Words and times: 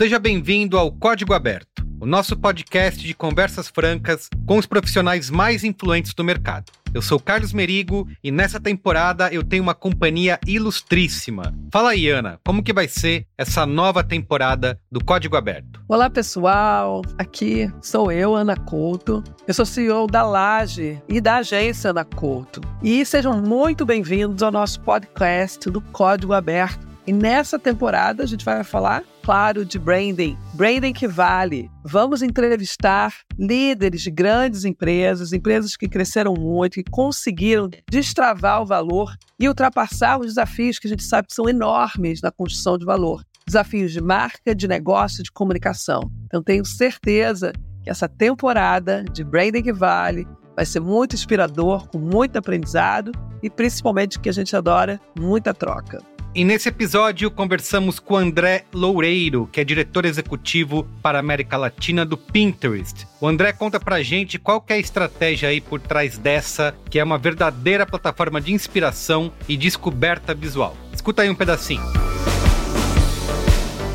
seja 0.00 0.18
bem-vindo 0.18 0.78
ao 0.78 0.90
Código 0.90 1.34
Aberto, 1.34 1.86
o 2.00 2.06
nosso 2.06 2.34
podcast 2.34 3.06
de 3.06 3.12
conversas 3.12 3.68
francas 3.68 4.30
com 4.46 4.56
os 4.56 4.64
profissionais 4.64 5.28
mais 5.28 5.62
influentes 5.62 6.14
do 6.14 6.24
mercado. 6.24 6.72
Eu 6.94 7.02
sou 7.02 7.20
Carlos 7.20 7.52
Merigo 7.52 8.08
e 8.24 8.30
nessa 8.30 8.58
temporada 8.58 9.28
eu 9.30 9.44
tenho 9.44 9.62
uma 9.62 9.74
companhia 9.74 10.40
ilustríssima. 10.46 11.54
Fala 11.70 11.90
aí, 11.90 12.08
Ana, 12.08 12.40
como 12.46 12.62
que 12.62 12.72
vai 12.72 12.88
ser 12.88 13.26
essa 13.36 13.66
nova 13.66 14.02
temporada 14.02 14.80
do 14.90 15.04
Código 15.04 15.36
Aberto? 15.36 15.82
Olá, 15.86 16.08
pessoal. 16.08 17.02
Aqui 17.18 17.70
sou 17.82 18.10
eu, 18.10 18.34
Ana 18.34 18.56
Couto. 18.56 19.22
Eu 19.46 19.52
sou 19.52 19.66
CEO 19.66 20.06
da 20.06 20.22
Laje 20.22 20.98
e 21.10 21.20
da 21.20 21.36
agência 21.36 21.90
Ana 21.90 22.06
Couto. 22.06 22.62
E 22.82 23.04
sejam 23.04 23.38
muito 23.38 23.84
bem-vindos 23.84 24.42
ao 24.42 24.50
nosso 24.50 24.80
podcast 24.80 25.68
do 25.68 25.82
Código 25.82 26.32
Aberto. 26.32 26.88
E 27.06 27.12
nessa 27.12 27.58
temporada 27.58 28.22
a 28.22 28.26
gente 28.26 28.46
vai 28.46 28.64
falar 28.64 29.04
claro 29.22 29.64
de 29.64 29.78
branding, 29.78 30.36
branding 30.54 30.92
que 30.92 31.06
vale. 31.06 31.70
Vamos 31.84 32.22
entrevistar 32.22 33.14
líderes 33.38 34.02
de 34.02 34.10
grandes 34.10 34.64
empresas, 34.64 35.32
empresas 35.32 35.76
que 35.76 35.88
cresceram 35.88 36.34
muito, 36.34 36.74
que 36.74 36.90
conseguiram 36.90 37.68
destravar 37.88 38.62
o 38.62 38.66
valor 38.66 39.14
e 39.38 39.48
ultrapassar 39.48 40.18
os 40.18 40.26
desafios 40.26 40.78
que 40.78 40.86
a 40.86 40.90
gente 40.90 41.02
sabe 41.02 41.28
que 41.28 41.34
são 41.34 41.48
enormes 41.48 42.20
na 42.20 42.30
construção 42.30 42.76
de 42.76 42.84
valor. 42.84 43.22
Desafios 43.46 43.92
de 43.92 44.00
marca, 44.00 44.54
de 44.54 44.68
negócio, 44.68 45.22
de 45.22 45.32
comunicação. 45.32 46.10
Então 46.26 46.42
tenho 46.42 46.64
certeza 46.64 47.52
que 47.82 47.90
essa 47.90 48.08
temporada 48.08 49.04
de 49.12 49.24
Branding 49.24 49.62
que 49.62 49.72
Vale 49.72 50.26
vai 50.54 50.66
ser 50.66 50.80
muito 50.80 51.14
inspirador, 51.14 51.88
com 51.88 51.98
muito 51.98 52.36
aprendizado 52.36 53.12
e 53.42 53.48
principalmente 53.48 54.20
que 54.20 54.28
a 54.28 54.32
gente 54.32 54.54
adora, 54.54 55.00
muita 55.18 55.54
troca. 55.54 56.02
E 56.32 56.44
nesse 56.44 56.68
episódio 56.68 57.28
conversamos 57.28 57.98
com 57.98 58.16
André 58.16 58.64
Loureiro, 58.72 59.48
que 59.50 59.60
é 59.60 59.64
diretor 59.64 60.04
executivo 60.04 60.86
para 61.02 61.18
a 61.18 61.20
América 61.20 61.56
Latina 61.56 62.06
do 62.06 62.16
Pinterest. 62.16 63.04
O 63.20 63.26
André 63.26 63.52
conta 63.52 63.80
pra 63.80 64.00
gente 64.00 64.38
qual 64.38 64.64
é 64.68 64.74
a 64.74 64.78
estratégia 64.78 65.48
aí 65.48 65.60
por 65.60 65.80
trás 65.80 66.18
dessa, 66.18 66.72
que 66.88 67.00
é 67.00 67.04
uma 67.04 67.18
verdadeira 67.18 67.84
plataforma 67.84 68.40
de 68.40 68.52
inspiração 68.52 69.32
e 69.48 69.56
descoberta 69.56 70.32
visual. 70.32 70.76
Escuta 70.92 71.22
aí 71.22 71.28
um 71.28 71.34
pedacinho. 71.34 71.82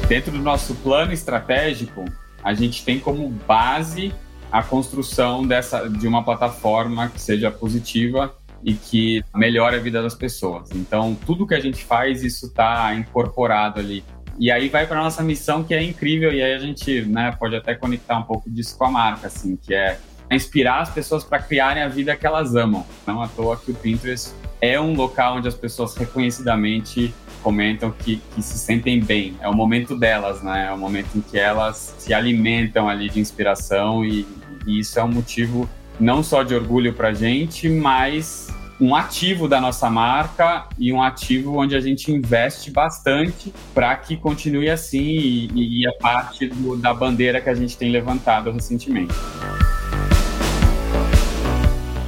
Dentro 0.10 0.34
do 0.34 0.40
nosso 0.40 0.76
plano 0.76 1.14
estratégico, 1.14 2.04
a 2.44 2.54
gente 2.54 2.84
tem 2.84 3.00
como 3.00 3.30
base 3.30 4.14
a 4.52 4.62
construção 4.62 5.48
dessa 5.48 5.88
de 5.88 6.06
uma 6.06 6.22
plataforma 6.22 7.08
que 7.08 7.22
seja 7.22 7.50
positiva 7.50 8.36
e 8.66 8.74
que 8.74 9.24
melhora 9.34 9.78
a 9.78 9.80
vida 9.80 10.02
das 10.02 10.16
pessoas. 10.16 10.72
Então, 10.74 11.16
tudo 11.26 11.46
que 11.46 11.54
a 11.54 11.60
gente 11.60 11.86
faz, 11.86 12.24
isso 12.24 12.48
está 12.48 12.96
incorporado 12.96 13.80
ali. 13.80 14.04
E 14.40 14.52
aí 14.52 14.68
vai 14.68 14.88
para 14.88 15.02
nossa 15.02 15.24
missão 15.24 15.64
que 15.64 15.74
é 15.74 15.82
incrível 15.82 16.34
e 16.34 16.42
aí 16.42 16.54
a 16.54 16.58
gente, 16.58 17.04
né, 17.04 17.34
pode 17.40 17.56
até 17.56 17.76
conectar 17.76 18.18
um 18.18 18.24
pouco 18.24 18.50
disso 18.50 18.76
com 18.78 18.86
a 18.86 18.92
marca, 18.92 19.28
assim, 19.28 19.56
que 19.56 19.74
é 19.74 20.00
inspirar 20.32 20.82
as 20.82 20.90
pessoas 20.90 21.24
para 21.24 21.40
criarem 21.40 21.84
a 21.84 21.88
vida 21.88 22.16
que 22.16 22.26
elas 22.26 22.56
amam. 22.56 22.84
Não 23.06 23.22
à 23.22 23.28
toa 23.28 23.56
que 23.56 23.72
o 23.72 23.76
Pinterest 23.76 24.34
é 24.60 24.82
um 24.82 24.96
local 24.96 25.38
onde 25.38 25.48
as 25.48 25.54
pessoas 25.54 25.96
reconhecidamente 25.96 27.14
comentam 27.44 27.92
que, 27.92 28.20
que 28.34 28.42
se 28.42 28.58
sentem 28.58 29.00
bem. 29.00 29.38
É 29.40 29.48
o 29.48 29.54
momento 29.54 29.96
delas, 29.98 30.42
né? 30.42 30.66
É 30.68 30.72
o 30.72 30.78
momento 30.78 31.16
em 31.16 31.22
que 31.22 31.38
elas 31.38 31.96
se 32.00 32.12
alimentam 32.12 32.90
ali 32.90 33.08
de 33.08 33.20
inspiração 33.20 34.04
e, 34.04 34.28
e 34.66 34.80
isso 34.80 35.00
é 35.00 35.04
um 35.04 35.12
motivo 35.12 35.70
não 36.00 36.24
só 36.24 36.44
de 36.44 36.56
orgulho 36.56 36.94
para 36.94 37.10
a 37.10 37.14
gente, 37.14 37.70
mas 37.70 38.48
um 38.80 38.96
ativo 38.96 39.48
da 39.48 39.62
nossa 39.62 39.90
marca 39.90 40.68
e 40.78 40.92
um 40.92 41.02
ativo 41.02 41.58
onde 41.58 41.76
a 41.76 41.80
gente 41.80 42.12
investe 42.12 42.72
bastante 42.72 43.54
para 43.74 43.96
que 43.96 44.18
continue 44.18 44.70
assim 44.70 45.00
e, 45.00 45.82
e 45.82 45.88
a 45.88 45.94
parte 45.94 46.48
do, 46.48 46.76
da 46.76 46.94
bandeira 46.94 47.40
que 47.40 47.50
a 47.50 47.56
gente 47.56 47.78
tem 47.78 47.92
levantado 47.92 48.52
recentemente. 48.52 49.14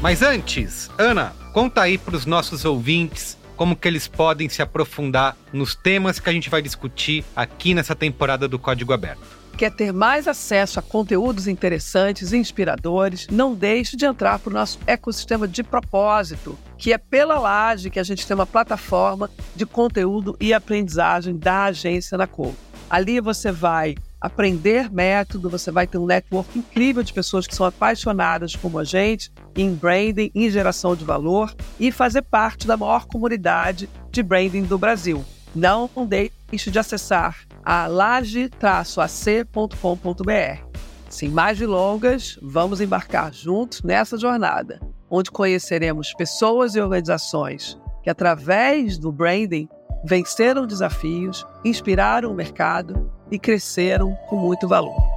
Mas 0.01 0.21
antes, 0.21 0.89
Ana, 0.97 1.33
conta 1.53 1.81
aí 1.81 1.97
para 1.97 2.15
os 2.15 2.25
nossos 2.25 2.65
ouvintes 2.65 3.37
como 3.55 3.75
que 3.75 3.87
eles 3.87 4.07
podem 4.07 4.47
se 4.47 4.61
aprofundar 4.61 5.35
nos 5.51 5.73
temas 5.73 6.19
que 6.19 6.29
a 6.29 6.33
gente 6.33 6.49
vai 6.49 6.61
discutir 6.61 7.25
aqui 7.35 7.73
nessa 7.73 7.95
temporada 7.95 8.47
do 8.47 8.59
Código 8.59 8.93
Aberto. 8.93 9.36
Quer 9.57 9.71
ter 9.71 9.91
mais 9.91 10.27
acesso 10.27 10.77
a 10.77 10.83
conteúdos 10.83 11.47
interessantes 11.47 12.31
e 12.31 12.37
inspiradores? 12.37 13.25
Não 13.31 13.55
deixe 13.55 13.97
de 13.97 14.05
entrar 14.05 14.37
para 14.37 14.51
o 14.51 14.53
nosso 14.53 14.77
ecossistema 14.85 15.47
de 15.47 15.63
propósito, 15.63 16.55
que 16.77 16.93
é 16.93 16.97
pela 16.99 17.39
Laje 17.39 17.89
que 17.89 17.99
a 17.99 18.03
gente 18.03 18.27
tem 18.27 18.35
uma 18.35 18.45
plataforma 18.45 19.31
de 19.55 19.65
conteúdo 19.65 20.37
e 20.39 20.53
aprendizagem 20.53 21.35
da 21.35 21.63
agência 21.63 22.15
na 22.19 22.27
Cor. 22.27 22.53
Ali 22.87 23.19
você 23.19 23.51
vai 23.51 23.95
aprender 24.21 24.91
método, 24.91 25.49
você 25.49 25.71
vai 25.71 25.87
ter 25.87 25.97
um 25.97 26.05
network 26.05 26.55
incrível 26.55 27.01
de 27.01 27.11
pessoas 27.11 27.47
que 27.47 27.55
são 27.55 27.65
apaixonadas 27.65 28.55
como 28.55 28.77
a 28.77 28.83
gente 28.83 29.31
em 29.55 29.73
branding, 29.73 30.29
em 30.35 30.51
geração 30.51 30.95
de 30.95 31.03
valor 31.03 31.51
e 31.79 31.91
fazer 31.91 32.21
parte 32.21 32.67
da 32.67 32.77
maior 32.77 33.07
comunidade 33.07 33.89
de 34.11 34.21
branding 34.21 34.65
do 34.65 34.77
Brasil. 34.77 35.25
Não 35.55 35.89
deixe 36.07 36.69
de 36.69 36.77
acessar 36.77 37.46
a 37.67 37.85
laje-ac.com.br. 37.85 38.51
Sem 41.09 41.27
mais 41.27 41.57
delongas, 41.59 42.39
vamos 42.41 42.79
embarcar 42.79 43.33
juntos 43.33 43.81
nessa 43.81 44.17
jornada, 44.17 44.79
onde 45.09 45.29
conheceremos 45.29 46.13
pessoas 46.13 46.75
e 46.75 46.79
organizações 46.79 47.77
que, 48.01 48.09
através 48.09 48.97
do 48.97 49.11
branding, 49.11 49.67
venceram 50.05 50.65
desafios, 50.65 51.45
inspiraram 51.65 52.31
o 52.31 52.35
mercado 52.35 53.11
e 53.29 53.37
cresceram 53.37 54.15
com 54.29 54.37
muito 54.37 54.65
valor. 54.65 55.16